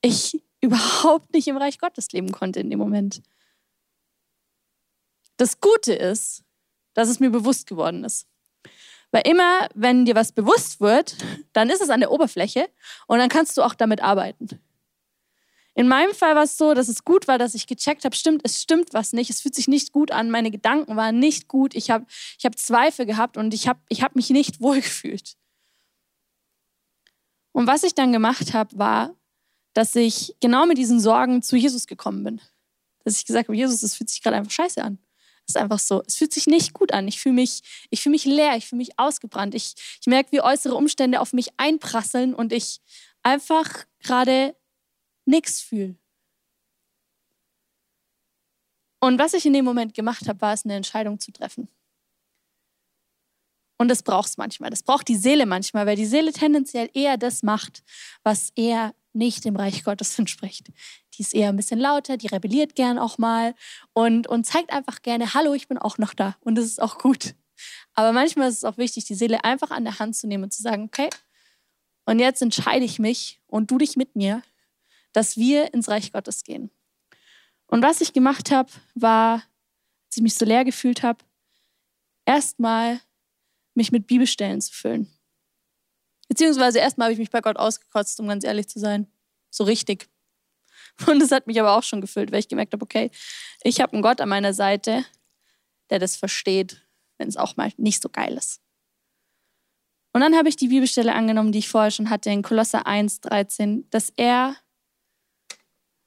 ich 0.00 0.42
überhaupt 0.62 1.34
nicht 1.34 1.46
im 1.46 1.58
Reich 1.58 1.78
Gottes 1.78 2.10
leben 2.12 2.32
konnte 2.32 2.60
in 2.60 2.70
dem 2.70 2.78
Moment. 2.78 3.22
Das 5.36 5.60
Gute 5.60 5.92
ist, 5.92 6.42
dass 6.94 7.10
es 7.10 7.20
mir 7.20 7.28
bewusst 7.28 7.66
geworden 7.66 8.02
ist. 8.02 8.26
Weil 9.10 9.26
immer, 9.26 9.68
wenn 9.74 10.06
dir 10.06 10.14
was 10.14 10.32
bewusst 10.32 10.80
wird, 10.80 11.16
dann 11.52 11.68
ist 11.68 11.82
es 11.82 11.90
an 11.90 12.00
der 12.00 12.12
Oberfläche 12.12 12.66
und 13.08 13.18
dann 13.18 13.28
kannst 13.28 13.58
du 13.58 13.62
auch 13.62 13.74
damit 13.74 14.02
arbeiten. 14.02 14.63
In 15.74 15.88
meinem 15.88 16.14
Fall 16.14 16.36
war 16.36 16.44
es 16.44 16.56
so, 16.56 16.72
dass 16.72 16.88
es 16.88 17.04
gut 17.04 17.26
war, 17.26 17.36
dass 17.36 17.54
ich 17.54 17.66
gecheckt 17.66 18.04
habe, 18.04 18.14
stimmt, 18.14 18.42
es 18.44 18.62
stimmt 18.62 18.94
was 18.94 19.12
nicht, 19.12 19.30
es 19.30 19.40
fühlt 19.40 19.56
sich 19.56 19.66
nicht 19.66 19.92
gut 19.92 20.12
an, 20.12 20.30
meine 20.30 20.52
Gedanken 20.52 20.96
waren 20.96 21.18
nicht 21.18 21.48
gut, 21.48 21.74
ich 21.74 21.90
habe 21.90 22.06
ich 22.38 22.44
hab 22.44 22.56
Zweifel 22.56 23.06
gehabt 23.06 23.36
und 23.36 23.52
ich 23.52 23.66
habe 23.66 23.80
ich 23.88 24.02
hab 24.02 24.14
mich 24.14 24.30
nicht 24.30 24.60
wohlgefühlt. 24.60 25.34
Und 27.52 27.66
was 27.66 27.82
ich 27.82 27.94
dann 27.94 28.12
gemacht 28.12 28.52
habe, 28.52 28.78
war, 28.78 29.16
dass 29.74 29.94
ich 29.96 30.36
genau 30.40 30.66
mit 30.66 30.78
diesen 30.78 31.00
Sorgen 31.00 31.42
zu 31.42 31.56
Jesus 31.56 31.86
gekommen 31.86 32.24
bin. 32.24 32.40
Dass 33.04 33.16
ich 33.16 33.26
gesagt 33.26 33.48
habe, 33.48 33.56
Jesus, 33.56 33.82
es 33.82 33.94
fühlt 33.94 34.10
sich 34.10 34.22
gerade 34.22 34.36
einfach 34.36 34.50
scheiße 34.50 34.82
an. 34.82 34.98
Es 35.46 35.54
ist 35.54 35.60
einfach 35.60 35.78
so. 35.78 36.02
Es 36.06 36.16
fühlt 36.16 36.32
sich 36.32 36.46
nicht 36.46 36.72
gut 36.72 36.92
an. 36.92 37.06
Ich 37.06 37.20
fühle 37.20 37.34
mich, 37.34 37.62
ich 37.90 38.00
fühle 38.00 38.12
mich 38.12 38.24
leer, 38.24 38.56
ich 38.56 38.66
fühle 38.66 38.78
mich 38.78 38.98
ausgebrannt. 38.98 39.54
Ich, 39.54 39.74
ich 40.00 40.06
merke, 40.06 40.32
wie 40.32 40.40
äußere 40.40 40.74
Umstände 40.74 41.20
auf 41.20 41.32
mich 41.32 41.48
einprasseln 41.58 42.34
und 42.34 42.52
ich 42.52 42.80
einfach 43.22 43.84
gerade 44.02 44.56
nichts 45.24 45.60
fühle. 45.60 45.96
Und 49.00 49.18
was 49.18 49.34
ich 49.34 49.44
in 49.44 49.52
dem 49.52 49.64
Moment 49.64 49.94
gemacht 49.94 50.28
habe, 50.28 50.40
war 50.40 50.54
es, 50.54 50.64
eine 50.64 50.74
Entscheidung 50.74 51.20
zu 51.20 51.30
treffen. 51.30 51.68
Und 53.76 53.88
das 53.88 54.02
braucht 54.02 54.28
es 54.28 54.38
manchmal. 54.38 54.70
Das 54.70 54.82
braucht 54.82 55.08
die 55.08 55.16
Seele 55.16 55.46
manchmal, 55.46 55.84
weil 55.84 55.96
die 55.96 56.06
Seele 56.06 56.32
tendenziell 56.32 56.88
eher 56.94 57.18
das 57.18 57.42
macht, 57.42 57.82
was 58.22 58.50
eher 58.56 58.94
nicht 59.12 59.44
dem 59.44 59.56
Reich 59.56 59.84
Gottes 59.84 60.18
entspricht. 60.18 60.68
Die 61.14 61.22
ist 61.22 61.34
eher 61.34 61.50
ein 61.50 61.56
bisschen 61.56 61.80
lauter, 61.80 62.16
die 62.16 62.28
rebelliert 62.28 62.76
gern 62.76 62.98
auch 62.98 63.18
mal 63.18 63.54
und, 63.92 64.26
und 64.26 64.44
zeigt 64.44 64.72
einfach 64.72 65.02
gerne, 65.02 65.34
hallo, 65.34 65.54
ich 65.54 65.68
bin 65.68 65.78
auch 65.78 65.98
noch 65.98 66.14
da. 66.14 66.36
Und 66.40 66.56
das 66.56 66.64
ist 66.64 66.80
auch 66.80 66.98
gut. 66.98 67.34
Aber 67.94 68.12
manchmal 68.12 68.48
ist 68.48 68.58
es 68.58 68.64
auch 68.64 68.78
wichtig, 68.78 69.04
die 69.04 69.14
Seele 69.14 69.44
einfach 69.44 69.70
an 69.70 69.84
der 69.84 69.98
Hand 69.98 70.16
zu 70.16 70.26
nehmen 70.26 70.44
und 70.44 70.52
zu 70.52 70.62
sagen, 70.62 70.84
okay, 70.84 71.10
und 72.06 72.18
jetzt 72.18 72.42
entscheide 72.42 72.84
ich 72.84 72.98
mich 72.98 73.40
und 73.46 73.70
du 73.70 73.78
dich 73.78 73.96
mit 73.96 74.16
mir 74.16 74.42
dass 75.14 75.38
wir 75.38 75.72
ins 75.72 75.88
Reich 75.88 76.12
Gottes 76.12 76.44
gehen. 76.44 76.70
Und 77.66 77.82
was 77.82 78.02
ich 78.02 78.12
gemacht 78.12 78.50
habe, 78.50 78.70
war, 78.94 79.34
als 80.06 80.16
ich 80.16 80.22
mich 80.22 80.34
so 80.34 80.44
leer 80.44 80.64
gefühlt 80.64 81.02
habe, 81.02 81.24
erstmal 82.26 83.00
mich 83.74 83.90
mit 83.90 84.06
Bibelstellen 84.06 84.60
zu 84.60 84.72
füllen. 84.72 85.10
Beziehungsweise 86.28 86.78
erstmal 86.78 87.06
habe 87.06 87.12
ich 87.14 87.18
mich 87.18 87.30
bei 87.30 87.40
Gott 87.40 87.56
ausgekotzt, 87.56 88.20
um 88.20 88.28
ganz 88.28 88.44
ehrlich 88.44 88.68
zu 88.68 88.78
sein. 88.78 89.06
So 89.50 89.64
richtig. 89.64 90.08
Und 91.06 91.20
das 91.20 91.30
hat 91.30 91.46
mich 91.46 91.60
aber 91.60 91.76
auch 91.76 91.82
schon 91.82 92.00
gefüllt, 92.00 92.32
weil 92.32 92.40
ich 92.40 92.48
gemerkt 92.48 92.72
habe, 92.72 92.82
okay, 92.82 93.10
ich 93.62 93.80
habe 93.80 93.92
einen 93.92 94.02
Gott 94.02 94.20
an 94.20 94.28
meiner 94.28 94.54
Seite, 94.54 95.04
der 95.90 95.98
das 95.98 96.16
versteht, 96.16 96.86
wenn 97.18 97.28
es 97.28 97.36
auch 97.36 97.56
mal 97.56 97.72
nicht 97.76 98.02
so 98.02 98.08
geil 98.08 98.36
ist. 98.36 98.60
Und 100.12 100.20
dann 100.20 100.36
habe 100.36 100.48
ich 100.48 100.56
die 100.56 100.68
Bibelstelle 100.68 101.12
angenommen, 101.12 101.50
die 101.50 101.58
ich 101.58 101.68
vorher 101.68 101.90
schon 101.90 102.08
hatte, 102.08 102.30
in 102.30 102.42
Kolosser 102.42 102.86
1, 102.86 103.20
13, 103.20 103.90
dass 103.90 104.12
er 104.16 104.56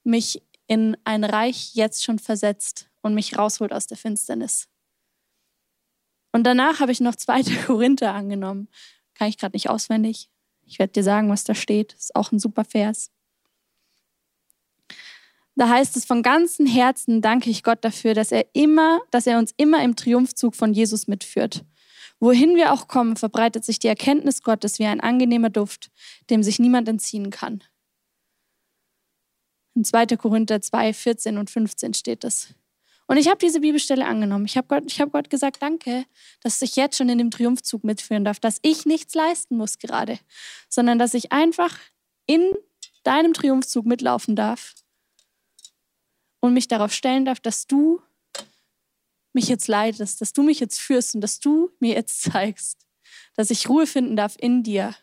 mich 0.07 0.41
in 0.67 0.97
ein 1.03 1.23
Reich 1.23 1.75
jetzt 1.75 2.03
schon 2.03 2.19
versetzt 2.19 2.89
und 3.01 3.13
mich 3.13 3.37
rausholt 3.37 3.71
aus 3.71 3.87
der 3.87 3.97
Finsternis. 3.97 4.67
Und 6.31 6.43
danach 6.43 6.79
habe 6.79 6.91
ich 6.91 6.99
noch 6.99 7.15
2. 7.15 7.43
Korinther 7.65 8.13
angenommen. 8.13 8.69
Kann 9.13 9.29
ich 9.29 9.37
gerade 9.37 9.55
nicht 9.55 9.69
auswendig. 9.69 10.29
Ich 10.65 10.79
werde 10.79 10.93
dir 10.93 11.03
sagen, 11.03 11.29
was 11.29 11.43
da 11.43 11.55
steht. 11.55 11.93
Ist 11.93 12.15
auch 12.15 12.31
ein 12.31 12.39
super 12.39 12.65
Vers. 12.65 13.11
Da 15.55 15.69
heißt 15.69 15.97
es 15.97 16.05
von 16.05 16.21
ganzem 16.21 16.67
Herzen 16.67 17.21
danke 17.21 17.49
ich 17.49 17.63
Gott 17.63 17.83
dafür, 17.83 18.13
dass 18.13 18.31
er 18.31 18.45
immer, 18.53 18.99
dass 19.09 19.25
er 19.25 19.39
uns 19.39 19.53
immer 19.57 19.83
im 19.83 19.95
Triumphzug 19.95 20.55
von 20.55 20.73
Jesus 20.73 21.07
mitführt. 21.07 21.65
Wohin 22.19 22.55
wir 22.55 22.73
auch 22.73 22.87
kommen, 22.87 23.15
verbreitet 23.15 23.65
sich 23.65 23.79
die 23.79 23.87
Erkenntnis 23.87 24.43
Gottes 24.43 24.77
wie 24.77 24.85
ein 24.85 25.01
angenehmer 25.01 25.49
Duft, 25.49 25.89
dem 26.29 26.43
sich 26.43 26.59
niemand 26.59 26.87
entziehen 26.87 27.31
kann. 27.31 27.63
In 29.77 29.83
2. 29.83 30.07
Korinther 30.17 30.59
2, 30.59 30.91
14 30.91 31.37
und 31.37 31.51
15 31.51 31.93
steht 31.93 32.23
das. 32.23 32.47
Und 33.05 33.17
ich 33.17 33.27
habe 33.27 33.37
diese 33.37 33.59
Bibelstelle 33.59 34.07
angenommen. 34.07 34.45
Ich 34.45 34.57
habe 34.57 34.65
Gott, 34.67 34.91
hab 34.99 35.11
Gott 35.11 35.29
gesagt, 35.29 35.61
danke, 35.61 36.05
dass 36.41 36.59
ich 36.63 36.75
jetzt 36.75 36.97
schon 36.97 37.09
in 37.09 37.19
dem 37.19 37.29
Triumphzug 37.29 37.83
mitführen 37.83 38.25
darf, 38.25 38.39
dass 38.39 38.57
ich 38.63 38.87
nichts 38.87 39.13
leisten 39.13 39.55
muss 39.55 39.77
gerade, 39.77 40.17
sondern 40.67 40.97
dass 40.97 41.13
ich 41.13 41.31
einfach 41.31 41.77
in 42.25 42.53
deinem 43.03 43.33
Triumphzug 43.33 43.85
mitlaufen 43.85 44.35
darf 44.35 44.73
und 46.39 46.55
mich 46.55 46.67
darauf 46.67 46.91
stellen 46.91 47.25
darf, 47.25 47.39
dass 47.39 47.67
du 47.67 48.01
mich 49.31 49.47
jetzt 49.47 49.67
leitest, 49.67 50.21
dass 50.21 50.33
du 50.33 50.41
mich 50.41 50.59
jetzt 50.59 50.79
führst 50.79 51.13
und 51.13 51.21
dass 51.21 51.39
du 51.39 51.69
mir 51.79 51.93
jetzt 51.93 52.19
zeigst, 52.31 52.87
dass 53.35 53.51
ich 53.51 53.69
Ruhe 53.69 53.85
finden 53.85 54.15
darf 54.15 54.37
in 54.39 54.63
dir 54.63 54.95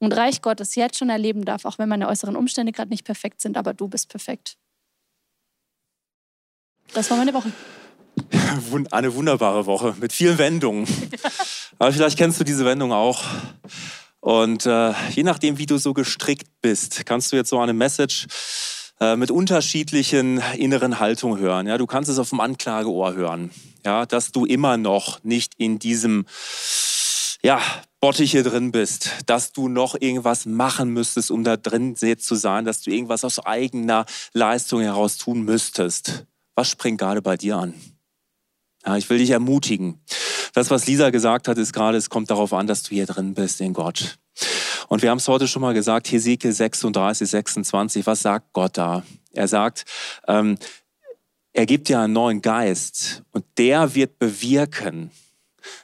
und 0.00 0.12
Reich 0.12 0.42
Gottes 0.42 0.74
jetzt 0.74 0.98
schon 0.98 1.10
erleben 1.10 1.44
darf, 1.44 1.64
auch 1.64 1.78
wenn 1.78 1.88
meine 1.88 2.08
äußeren 2.08 2.34
Umstände 2.34 2.72
gerade 2.72 2.90
nicht 2.90 3.04
perfekt 3.04 3.40
sind, 3.40 3.56
aber 3.56 3.74
du 3.74 3.86
bist 3.86 4.08
perfekt. 4.08 4.56
Das 6.92 7.08
war 7.10 7.16
meine 7.16 7.32
Woche. 7.32 7.52
Eine 8.90 9.14
wunderbare 9.14 9.66
Woche 9.66 9.94
mit 10.00 10.12
vielen 10.12 10.38
Wendungen. 10.38 10.86
Aber 11.78 11.92
vielleicht 11.92 12.18
kennst 12.18 12.40
du 12.40 12.44
diese 12.44 12.64
Wendung 12.64 12.92
auch. 12.92 13.22
Und 14.18 14.66
äh, 14.66 14.92
je 15.10 15.22
nachdem, 15.22 15.58
wie 15.58 15.66
du 15.66 15.78
so 15.78 15.94
gestrickt 15.94 16.48
bist, 16.60 17.06
kannst 17.06 17.32
du 17.32 17.36
jetzt 17.36 17.48
so 17.48 17.60
eine 17.60 17.72
Message 17.72 18.26
äh, 18.98 19.16
mit 19.16 19.30
unterschiedlichen 19.30 20.42
inneren 20.56 20.98
Haltungen 20.98 21.38
hören. 21.38 21.66
Ja, 21.68 21.78
du 21.78 21.86
kannst 21.86 22.10
es 22.10 22.18
auf 22.18 22.30
dem 22.30 22.40
Anklageohr 22.40 23.14
hören, 23.14 23.50
ja, 23.84 24.04
dass 24.04 24.32
du 24.32 24.44
immer 24.44 24.76
noch 24.76 25.22
nicht 25.22 25.54
in 25.56 25.78
diesem 25.78 26.26
ja, 27.42 27.62
Bottich 28.00 28.30
hier 28.30 28.44
drin 28.44 28.72
bist, 28.72 29.10
dass 29.26 29.52
du 29.52 29.68
noch 29.68 29.94
irgendwas 29.94 30.46
machen 30.46 30.88
müsstest, 30.90 31.30
um 31.30 31.44
da 31.44 31.58
drin 31.58 31.96
zu 31.96 32.34
sein, 32.34 32.64
dass 32.64 32.80
du 32.80 32.90
irgendwas 32.90 33.24
aus 33.24 33.38
eigener 33.44 34.06
Leistung 34.32 34.80
heraus 34.80 35.18
tun 35.18 35.42
müsstest. 35.42 36.26
Was 36.54 36.70
springt 36.70 36.98
gerade 36.98 37.20
bei 37.20 37.36
dir 37.36 37.58
an? 37.58 37.74
Ja, 38.86 38.96
ich 38.96 39.10
will 39.10 39.18
dich 39.18 39.30
ermutigen. 39.30 40.00
Das, 40.54 40.70
was 40.70 40.86
Lisa 40.86 41.10
gesagt 41.10 41.46
hat, 41.46 41.58
ist 41.58 41.74
gerade, 41.74 41.98
es 41.98 42.08
kommt 42.08 42.30
darauf 42.30 42.54
an, 42.54 42.66
dass 42.66 42.82
du 42.82 42.94
hier 42.94 43.04
drin 43.04 43.34
bist 43.34 43.60
in 43.60 43.74
Gott. 43.74 44.18
Und 44.88 45.02
wir 45.02 45.10
haben 45.10 45.18
es 45.18 45.28
heute 45.28 45.46
schon 45.46 45.60
mal 45.60 45.74
gesagt, 45.74 46.10
Hesekiel 46.10 46.52
36, 46.52 47.28
26, 47.28 48.06
was 48.06 48.22
sagt 48.22 48.54
Gott 48.54 48.78
da? 48.78 49.04
Er 49.32 49.46
sagt, 49.46 49.84
ähm, 50.26 50.56
er 51.52 51.66
gibt 51.66 51.88
dir 51.88 52.00
einen 52.00 52.14
neuen 52.14 52.40
Geist 52.40 53.22
und 53.32 53.44
der 53.58 53.94
wird 53.94 54.18
bewirken, 54.18 55.10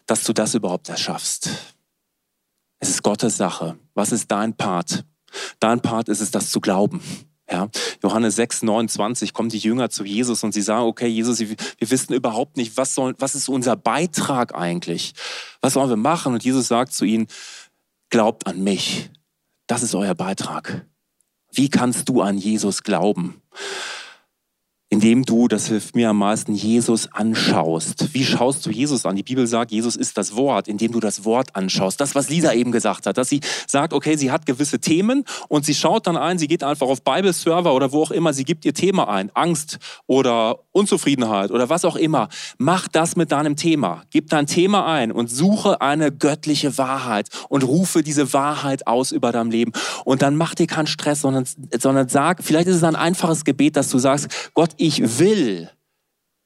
dass 0.06 0.24
du 0.24 0.32
das 0.32 0.54
überhaupt 0.54 0.88
erschaffst. 0.88 1.75
Es 2.78 2.90
ist 2.90 3.02
Gottes 3.02 3.36
Sache. 3.36 3.78
Was 3.94 4.12
ist 4.12 4.30
dein 4.30 4.56
Part? 4.56 5.04
Dein 5.60 5.80
Part 5.80 6.08
ist 6.08 6.20
es, 6.20 6.30
das 6.30 6.50
zu 6.50 6.60
glauben. 6.60 7.00
Ja, 7.50 7.68
Johannes 8.02 8.34
6, 8.36 8.62
29 8.64 9.32
kommen 9.32 9.50
die 9.50 9.58
Jünger 9.58 9.88
zu 9.88 10.04
Jesus 10.04 10.42
und 10.42 10.52
sie 10.52 10.62
sagen, 10.62 10.86
okay, 10.86 11.06
Jesus, 11.06 11.38
wir 11.38 11.56
wissen 11.78 12.12
überhaupt 12.12 12.56
nicht, 12.56 12.76
was, 12.76 12.94
soll, 12.94 13.14
was 13.18 13.36
ist 13.36 13.48
unser 13.48 13.76
Beitrag 13.76 14.52
eigentlich? 14.54 15.14
Was 15.60 15.74
sollen 15.74 15.88
wir 15.88 15.96
machen? 15.96 16.34
Und 16.34 16.44
Jesus 16.44 16.66
sagt 16.66 16.92
zu 16.92 17.04
ihnen, 17.04 17.28
glaubt 18.10 18.48
an 18.48 18.64
mich. 18.64 19.10
Das 19.68 19.84
ist 19.84 19.94
euer 19.94 20.16
Beitrag. 20.16 20.86
Wie 21.52 21.68
kannst 21.68 22.08
du 22.08 22.20
an 22.20 22.36
Jesus 22.36 22.82
glauben? 22.82 23.40
Indem 24.88 25.24
du, 25.24 25.48
das 25.48 25.66
hilft 25.66 25.96
mir 25.96 26.10
am 26.10 26.18
meisten, 26.18 26.54
Jesus 26.54 27.12
anschaust. 27.12 28.14
Wie 28.14 28.24
schaust 28.24 28.64
du 28.64 28.70
Jesus 28.70 29.04
an? 29.04 29.16
Die 29.16 29.24
Bibel 29.24 29.46
sagt, 29.48 29.72
Jesus 29.72 29.96
ist 29.96 30.16
das 30.16 30.36
Wort, 30.36 30.68
indem 30.68 30.92
du 30.92 31.00
das 31.00 31.24
Wort 31.24 31.56
anschaust. 31.56 32.00
Das, 32.00 32.14
was 32.14 32.28
Lisa 32.30 32.52
eben 32.52 32.70
gesagt 32.70 33.06
hat, 33.06 33.18
dass 33.18 33.28
sie 33.28 33.40
sagt, 33.66 33.92
okay, 33.92 34.16
sie 34.16 34.30
hat 34.30 34.46
gewisse 34.46 34.78
Themen 34.78 35.24
und 35.48 35.64
sie 35.64 35.74
schaut 35.74 36.06
dann 36.06 36.16
ein, 36.16 36.38
sie 36.38 36.46
geht 36.46 36.62
einfach 36.62 36.86
auf 36.86 37.02
Bible-Server 37.02 37.74
oder 37.74 37.90
wo 37.90 38.02
auch 38.02 38.12
immer, 38.12 38.32
sie 38.32 38.44
gibt 38.44 38.64
ihr 38.64 38.74
Thema 38.74 39.08
ein, 39.08 39.30
Angst 39.34 39.78
oder 40.06 40.60
Unzufriedenheit 40.70 41.50
oder 41.50 41.68
was 41.68 41.84
auch 41.84 41.96
immer. 41.96 42.28
Mach 42.58 42.86
das 42.86 43.16
mit 43.16 43.32
deinem 43.32 43.56
Thema. 43.56 44.04
Gib 44.10 44.30
dein 44.30 44.46
Thema 44.46 44.86
ein 44.86 45.10
und 45.10 45.28
suche 45.28 45.80
eine 45.80 46.12
göttliche 46.12 46.78
Wahrheit 46.78 47.28
und 47.48 47.64
rufe 47.64 48.04
diese 48.04 48.32
Wahrheit 48.32 48.86
aus 48.86 49.10
über 49.10 49.32
dein 49.32 49.50
Leben. 49.50 49.72
Und 50.04 50.22
dann 50.22 50.36
mach 50.36 50.54
dir 50.54 50.68
keinen 50.68 50.86
Stress, 50.86 51.22
sondern, 51.22 51.44
sondern 51.76 52.08
sag, 52.08 52.44
vielleicht 52.44 52.68
ist 52.68 52.76
es 52.76 52.84
ein 52.84 52.94
einfaches 52.94 53.44
Gebet, 53.44 53.76
dass 53.76 53.88
du 53.88 53.98
sagst, 53.98 54.28
Gott, 54.54 54.75
ich 54.78 55.18
will, 55.18 55.70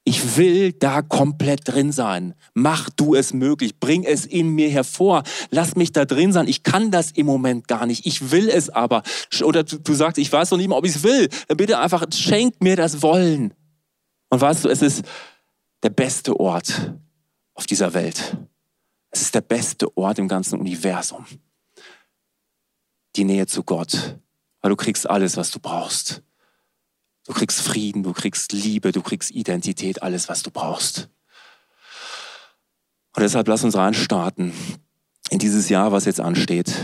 ich 0.04 0.36
will 0.36 0.72
da 0.72 1.02
komplett 1.02 1.68
drin 1.68 1.92
sein. 1.92 2.34
Mach 2.54 2.88
du 2.90 3.14
es 3.14 3.34
möglich. 3.34 3.78
Bring 3.78 4.04
es 4.04 4.24
in 4.24 4.48
mir 4.48 4.70
hervor. 4.70 5.22
Lass 5.50 5.76
mich 5.76 5.92
da 5.92 6.04
drin 6.04 6.32
sein. 6.32 6.48
Ich 6.48 6.62
kann 6.62 6.90
das 6.90 7.10
im 7.10 7.26
Moment 7.26 7.68
gar 7.68 7.86
nicht. 7.86 8.06
Ich 8.06 8.30
will 8.30 8.48
es 8.48 8.70
aber. 8.70 9.02
Oder 9.42 9.62
du, 9.62 9.78
du 9.78 9.94
sagst, 9.94 10.18
ich 10.18 10.32
weiß 10.32 10.50
noch 10.50 10.58
nicht 10.58 10.68
mal, 10.68 10.76
ob 10.76 10.86
ich 10.86 10.96
es 10.96 11.02
will. 11.02 11.28
Dann 11.48 11.56
bitte 11.56 11.78
einfach, 11.78 12.06
schenk 12.12 12.60
mir 12.62 12.76
das 12.76 13.02
Wollen. 13.02 13.54
Und 14.30 14.40
weißt 14.40 14.64
du, 14.64 14.68
es 14.68 14.80
ist 14.80 15.04
der 15.82 15.90
beste 15.90 16.38
Ort 16.40 16.94
auf 17.54 17.66
dieser 17.66 17.92
Welt. 17.94 18.36
Es 19.10 19.22
ist 19.22 19.34
der 19.34 19.42
beste 19.42 19.96
Ort 19.96 20.18
im 20.18 20.28
ganzen 20.28 20.58
Universum. 20.58 21.26
Die 23.16 23.24
Nähe 23.24 23.46
zu 23.46 23.62
Gott. 23.62 24.18
Weil 24.62 24.70
du 24.70 24.76
kriegst 24.76 25.08
alles, 25.08 25.36
was 25.36 25.50
du 25.50 25.58
brauchst. 25.58 26.22
Du 27.30 27.36
kriegst 27.36 27.60
Frieden, 27.60 28.02
du 28.02 28.12
kriegst 28.12 28.50
Liebe, 28.50 28.90
du 28.90 29.02
kriegst 29.02 29.30
Identität, 29.30 30.02
alles, 30.02 30.28
was 30.28 30.42
du 30.42 30.50
brauchst. 30.50 31.08
Und 33.14 33.22
deshalb 33.22 33.46
lass 33.46 33.62
uns 33.62 33.76
reinstarten 33.76 34.52
in 35.30 35.38
dieses 35.38 35.68
Jahr, 35.68 35.92
was 35.92 36.06
jetzt 36.06 36.18
ansteht, 36.18 36.74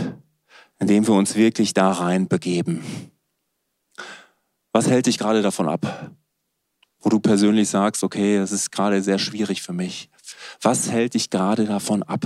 indem 0.79 1.05
wir 1.05 1.15
uns 1.15 1.35
wirklich 1.35 1.73
da 1.73 1.91
rein 1.91 2.29
begeben. 2.29 2.81
Was 4.71 4.87
hält 4.87 5.07
dich 5.07 5.17
gerade 5.17 5.41
davon 5.41 5.67
ab? 5.67 6.11
Wo 6.99 7.09
du 7.09 7.19
persönlich 7.19 7.67
sagst, 7.67 8.01
okay, 8.01 8.37
das 8.37 8.53
ist 8.53 8.71
gerade 8.71 9.03
sehr 9.03 9.19
schwierig 9.19 9.61
für 9.61 9.73
mich. 9.73 10.09
Was 10.61 10.89
hält 10.89 11.15
dich 11.15 11.29
gerade 11.29 11.65
davon 11.65 12.03
ab? 12.03 12.21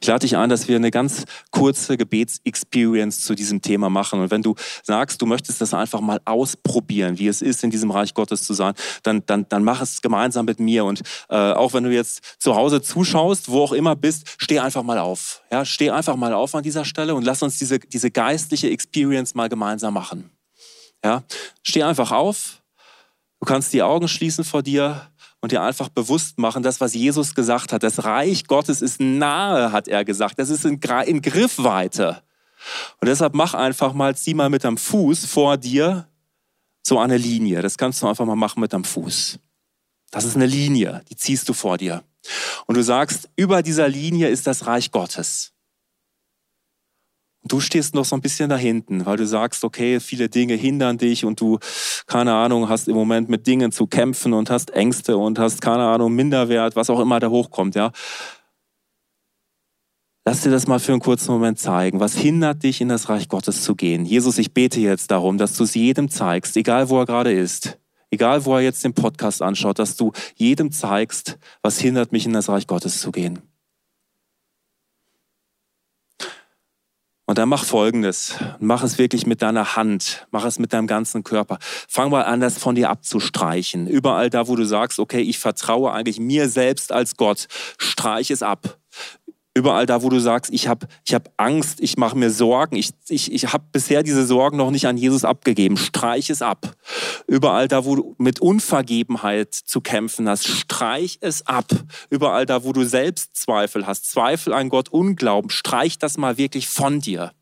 Ich 0.00 0.06
lade 0.06 0.20
dich 0.20 0.36
ein, 0.36 0.48
dass 0.48 0.68
wir 0.68 0.76
eine 0.76 0.90
ganz 0.90 1.24
kurze 1.50 1.96
Gebetsexperience 1.96 3.20
zu 3.20 3.34
diesem 3.34 3.60
Thema 3.60 3.90
machen. 3.90 4.20
Und 4.20 4.30
wenn 4.30 4.42
du 4.42 4.54
sagst, 4.82 5.20
du 5.20 5.26
möchtest 5.26 5.60
das 5.60 5.74
einfach 5.74 6.00
mal 6.00 6.20
ausprobieren, 6.24 7.18
wie 7.18 7.28
es 7.28 7.42
ist, 7.42 7.62
in 7.64 7.70
diesem 7.70 7.90
Reich 7.90 8.14
Gottes 8.14 8.44
zu 8.44 8.54
sein, 8.54 8.74
dann, 9.02 9.24
dann, 9.26 9.46
dann 9.48 9.64
mach 9.64 9.82
es 9.82 10.00
gemeinsam 10.00 10.46
mit 10.46 10.60
mir. 10.60 10.84
Und 10.84 11.02
äh, 11.28 11.36
auch 11.36 11.74
wenn 11.74 11.84
du 11.84 11.92
jetzt 11.92 12.22
zu 12.38 12.56
Hause 12.56 12.80
zuschaust, 12.80 13.50
wo 13.50 13.62
auch 13.62 13.72
immer 13.72 13.96
bist, 13.96 14.36
steh 14.38 14.58
einfach 14.58 14.82
mal 14.82 14.98
auf. 14.98 15.42
Ja, 15.50 15.64
steh 15.64 15.90
einfach 15.90 16.16
mal 16.16 16.32
auf 16.32 16.54
an 16.54 16.62
dieser 16.62 16.84
Stelle 16.84 17.14
und 17.14 17.24
lass 17.24 17.42
uns 17.42 17.58
diese, 17.58 17.78
diese 17.78 18.10
geistliche 18.10 18.70
Experience 18.70 19.34
mal 19.34 19.48
gemeinsam 19.48 19.94
machen. 19.94 20.30
Ja, 21.04 21.22
steh 21.62 21.82
einfach 21.82 22.12
auf. 22.12 22.62
Du 23.40 23.46
kannst 23.46 23.72
die 23.72 23.82
Augen 23.82 24.08
schließen 24.08 24.44
vor 24.44 24.62
dir 24.62 25.08
und 25.40 25.52
dir 25.52 25.62
einfach 25.62 25.88
bewusst 25.88 26.38
machen, 26.38 26.62
das, 26.62 26.80
was 26.80 26.94
Jesus 26.94 27.34
gesagt 27.34 27.72
hat. 27.72 27.82
Das 27.82 28.04
Reich 28.04 28.46
Gottes 28.46 28.82
ist 28.82 29.00
nahe, 29.00 29.72
hat 29.72 29.88
er 29.88 30.04
gesagt. 30.04 30.38
Das 30.38 30.50
ist 30.50 30.64
in, 30.64 30.80
in 31.06 31.22
Griffweite. 31.22 32.22
Und 33.00 33.08
deshalb 33.08 33.34
mach 33.34 33.54
einfach 33.54 33.92
mal, 33.92 34.16
zieh 34.16 34.34
mal 34.34 34.50
mit 34.50 34.64
deinem 34.64 34.78
Fuß 34.78 35.26
vor 35.26 35.56
dir 35.56 36.08
so 36.82 36.98
eine 36.98 37.16
Linie. 37.16 37.62
Das 37.62 37.78
kannst 37.78 38.02
du 38.02 38.08
einfach 38.08 38.24
mal 38.24 38.36
machen 38.36 38.60
mit 38.60 38.72
deinem 38.72 38.84
Fuß. 38.84 39.38
Das 40.10 40.24
ist 40.24 40.36
eine 40.36 40.46
Linie, 40.46 41.02
die 41.10 41.16
ziehst 41.16 41.48
du 41.48 41.52
vor 41.52 41.78
dir. 41.78 42.02
Und 42.66 42.76
du 42.76 42.82
sagst, 42.82 43.28
über 43.36 43.62
dieser 43.62 43.88
Linie 43.88 44.28
ist 44.28 44.46
das 44.46 44.66
Reich 44.66 44.90
Gottes. 44.90 45.52
Du 47.44 47.60
stehst 47.60 47.94
noch 47.94 48.04
so 48.04 48.16
ein 48.16 48.20
bisschen 48.20 48.50
da 48.50 48.56
hinten, 48.56 49.06
weil 49.06 49.16
du 49.16 49.26
sagst, 49.26 49.64
okay, 49.64 50.00
viele 50.00 50.28
Dinge 50.28 50.54
hindern 50.54 50.98
dich 50.98 51.24
und 51.24 51.40
du, 51.40 51.58
keine 52.06 52.34
Ahnung, 52.34 52.68
hast 52.68 52.88
im 52.88 52.94
Moment 52.94 53.28
mit 53.28 53.46
Dingen 53.46 53.70
zu 53.70 53.86
kämpfen 53.86 54.32
und 54.32 54.50
hast 54.50 54.70
Ängste 54.70 55.16
und 55.16 55.38
hast, 55.38 55.60
keine 55.60 55.84
Ahnung, 55.84 56.14
Minderwert, 56.14 56.74
was 56.74 56.90
auch 56.90 57.00
immer 57.00 57.20
da 57.20 57.28
hochkommt, 57.28 57.74
ja. 57.74 57.92
Lass 60.28 60.42
dir 60.42 60.50
das 60.50 60.66
mal 60.66 60.78
für 60.78 60.92
einen 60.92 61.00
kurzen 61.00 61.32
Moment 61.32 61.58
zeigen. 61.58 62.00
Was 62.00 62.14
hindert 62.14 62.62
dich, 62.62 62.82
in 62.82 62.90
das 62.90 63.08
Reich 63.08 63.28
Gottes 63.28 63.62
zu 63.62 63.74
gehen? 63.74 64.04
Jesus, 64.04 64.36
ich 64.36 64.52
bete 64.52 64.78
jetzt 64.78 65.10
darum, 65.10 65.38
dass 65.38 65.56
du 65.56 65.64
es 65.64 65.74
jedem 65.74 66.10
zeigst, 66.10 66.54
egal 66.58 66.90
wo 66.90 66.98
er 66.98 67.06
gerade 67.06 67.32
ist, 67.32 67.78
egal 68.10 68.44
wo 68.44 68.54
er 68.56 68.60
jetzt 68.60 68.84
den 68.84 68.92
Podcast 68.92 69.40
anschaut, 69.40 69.78
dass 69.78 69.96
du 69.96 70.12
jedem 70.34 70.70
zeigst, 70.70 71.38
was 71.62 71.78
hindert 71.78 72.12
mich, 72.12 72.26
in 72.26 72.34
das 72.34 72.50
Reich 72.50 72.66
Gottes 72.66 73.00
zu 73.00 73.10
gehen. 73.10 73.47
Und 77.28 77.36
dann 77.36 77.50
mach 77.50 77.66
Folgendes. 77.66 78.36
Mach 78.58 78.82
es 78.82 78.96
wirklich 78.96 79.26
mit 79.26 79.42
deiner 79.42 79.76
Hand. 79.76 80.26
Mach 80.30 80.46
es 80.46 80.58
mit 80.58 80.72
deinem 80.72 80.86
ganzen 80.86 81.24
Körper. 81.24 81.58
Fang 81.60 82.08
mal 82.08 82.22
an, 82.22 82.40
das 82.40 82.56
von 82.56 82.74
dir 82.74 82.88
abzustreichen. 82.88 83.86
Überall 83.86 84.30
da, 84.30 84.48
wo 84.48 84.56
du 84.56 84.64
sagst, 84.64 84.98
okay, 84.98 85.20
ich 85.20 85.38
vertraue 85.38 85.92
eigentlich 85.92 86.18
mir 86.18 86.48
selbst 86.48 86.90
als 86.90 87.18
Gott. 87.18 87.46
Streich 87.76 88.30
es 88.30 88.42
ab. 88.42 88.77
Überall 89.54 89.86
da, 89.86 90.02
wo 90.02 90.08
du 90.08 90.20
sagst, 90.20 90.52
ich 90.52 90.68
habe 90.68 90.86
ich 91.04 91.14
hab 91.14 91.30
Angst, 91.36 91.80
ich 91.80 91.96
mache 91.96 92.16
mir 92.16 92.30
Sorgen, 92.30 92.76
ich, 92.76 92.90
ich, 93.08 93.32
ich 93.32 93.52
habe 93.52 93.64
bisher 93.72 94.02
diese 94.02 94.24
Sorgen 94.24 94.56
noch 94.56 94.70
nicht 94.70 94.86
an 94.86 94.96
Jesus 94.96 95.24
abgegeben, 95.24 95.76
streich 95.76 96.30
es 96.30 96.42
ab. 96.42 96.76
Überall 97.26 97.66
da, 97.66 97.84
wo 97.84 97.96
du 97.96 98.14
mit 98.18 98.40
Unvergebenheit 98.40 99.54
zu 99.54 99.80
kämpfen 99.80 100.28
hast, 100.28 100.46
streich 100.46 101.18
es 101.20 101.46
ab. 101.46 101.72
Überall 102.08 102.46
da, 102.46 102.62
wo 102.62 102.72
du 102.72 102.84
Selbstzweifel 102.84 103.86
hast, 103.86 104.10
Zweifel 104.10 104.52
an 104.52 104.68
Gott, 104.68 104.90
Unglauben, 104.90 105.50
streich 105.50 105.98
das 105.98 106.18
mal 106.18 106.38
wirklich 106.38 106.68
von 106.68 107.00
dir. 107.00 107.32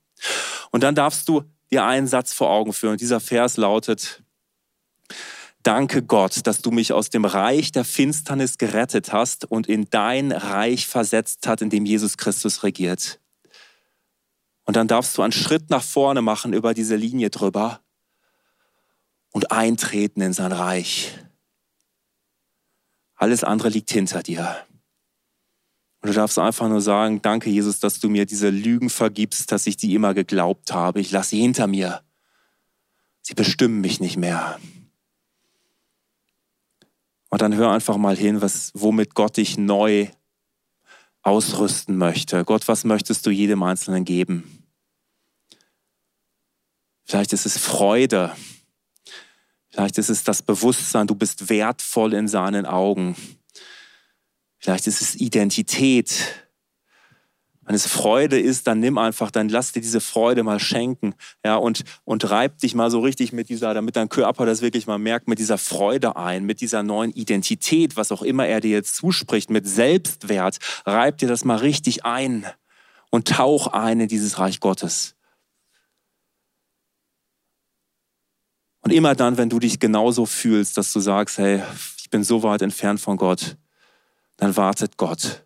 Und 0.70 0.82
dann 0.82 0.94
darfst 0.94 1.28
du 1.28 1.42
dir 1.70 1.84
einen 1.84 2.06
Satz 2.06 2.32
vor 2.32 2.50
Augen 2.50 2.72
führen. 2.72 2.96
Dieser 2.96 3.20
Vers 3.20 3.56
lautet, 3.56 4.22
Danke 5.66 6.04
Gott, 6.04 6.46
dass 6.46 6.62
du 6.62 6.70
mich 6.70 6.92
aus 6.92 7.10
dem 7.10 7.24
Reich 7.24 7.72
der 7.72 7.84
Finsternis 7.84 8.56
gerettet 8.56 9.12
hast 9.12 9.44
und 9.44 9.66
in 9.66 9.90
dein 9.90 10.30
Reich 10.30 10.86
versetzt 10.86 11.48
hat, 11.48 11.60
in 11.60 11.70
dem 11.70 11.84
Jesus 11.84 12.16
Christus 12.16 12.62
regiert. 12.62 13.18
Und 14.64 14.76
dann 14.76 14.86
darfst 14.86 15.18
du 15.18 15.22
einen 15.22 15.32
Schritt 15.32 15.68
nach 15.68 15.82
vorne 15.82 16.22
machen 16.22 16.52
über 16.52 16.72
diese 16.72 16.94
Linie 16.94 17.30
drüber 17.30 17.80
und 19.32 19.50
eintreten 19.50 20.20
in 20.20 20.32
sein 20.32 20.52
Reich. 20.52 21.18
Alles 23.16 23.42
andere 23.42 23.68
liegt 23.68 23.90
hinter 23.90 24.22
dir. 24.22 24.64
Und 26.00 26.10
du 26.10 26.12
darfst 26.14 26.38
einfach 26.38 26.68
nur 26.68 26.80
sagen, 26.80 27.22
danke 27.22 27.50
Jesus, 27.50 27.80
dass 27.80 27.98
du 27.98 28.08
mir 28.08 28.24
diese 28.24 28.50
Lügen 28.50 28.88
vergibst, 28.88 29.50
dass 29.50 29.66
ich 29.66 29.76
die 29.76 29.96
immer 29.96 30.14
geglaubt 30.14 30.72
habe. 30.72 31.00
Ich 31.00 31.10
lasse 31.10 31.30
sie 31.30 31.40
hinter 31.40 31.66
mir. 31.66 32.04
Sie 33.20 33.34
bestimmen 33.34 33.80
mich 33.80 33.98
nicht 33.98 34.16
mehr. 34.16 34.60
Und 37.28 37.42
dann 37.42 37.54
hör 37.54 37.70
einfach 37.70 37.96
mal 37.96 38.16
hin, 38.16 38.40
was, 38.40 38.70
womit 38.74 39.14
Gott 39.14 39.36
dich 39.36 39.58
neu 39.58 40.08
ausrüsten 41.22 41.96
möchte. 41.96 42.44
Gott, 42.44 42.68
was 42.68 42.84
möchtest 42.84 43.26
du 43.26 43.30
jedem 43.30 43.62
Einzelnen 43.62 44.04
geben? 44.04 44.62
Vielleicht 47.04 47.32
ist 47.32 47.46
es 47.46 47.58
Freude. 47.58 48.34
Vielleicht 49.70 49.98
ist 49.98 50.08
es 50.08 50.24
das 50.24 50.42
Bewusstsein, 50.42 51.06
du 51.06 51.14
bist 51.14 51.48
wertvoll 51.48 52.14
in 52.14 52.28
seinen 52.28 52.64
Augen. 52.64 53.16
Vielleicht 54.58 54.86
ist 54.86 55.02
es 55.02 55.14
Identität. 55.16 56.45
Wenn 57.66 57.74
es 57.74 57.88
Freude 57.88 58.38
ist, 58.38 58.68
dann 58.68 58.78
nimm 58.78 58.96
einfach, 58.96 59.32
dann 59.32 59.48
lass 59.48 59.72
dir 59.72 59.80
diese 59.80 60.00
Freude 60.00 60.44
mal 60.44 60.60
schenken. 60.60 61.16
Ja, 61.44 61.56
und, 61.56 61.82
und 62.04 62.30
reib 62.30 62.58
dich 62.58 62.76
mal 62.76 62.92
so 62.92 63.00
richtig 63.00 63.32
mit 63.32 63.48
dieser, 63.48 63.74
damit 63.74 63.96
dein 63.96 64.08
Körper 64.08 64.46
das 64.46 64.62
wirklich 64.62 64.86
mal 64.86 64.98
merkt, 64.98 65.26
mit 65.26 65.40
dieser 65.40 65.58
Freude 65.58 66.14
ein, 66.14 66.44
mit 66.44 66.60
dieser 66.60 66.84
neuen 66.84 67.10
Identität, 67.10 67.96
was 67.96 68.12
auch 68.12 68.22
immer 68.22 68.46
er 68.46 68.60
dir 68.60 68.70
jetzt 68.70 68.94
zuspricht, 68.94 69.50
mit 69.50 69.66
Selbstwert. 69.66 70.58
Reib 70.86 71.18
dir 71.18 71.26
das 71.26 71.44
mal 71.44 71.56
richtig 71.56 72.04
ein 72.04 72.46
und 73.10 73.26
tauch 73.26 73.66
ein 73.66 73.98
in 73.98 74.08
dieses 74.08 74.38
Reich 74.38 74.60
Gottes. 74.60 75.16
Und 78.82 78.92
immer 78.92 79.16
dann, 79.16 79.38
wenn 79.38 79.50
du 79.50 79.58
dich 79.58 79.80
genauso 79.80 80.24
fühlst, 80.24 80.78
dass 80.78 80.92
du 80.92 81.00
sagst, 81.00 81.38
hey, 81.38 81.60
ich 81.98 82.10
bin 82.10 82.22
so 82.22 82.44
weit 82.44 82.62
entfernt 82.62 83.00
von 83.00 83.16
Gott, 83.16 83.56
dann 84.36 84.56
wartet 84.56 84.96
Gott 84.96 85.45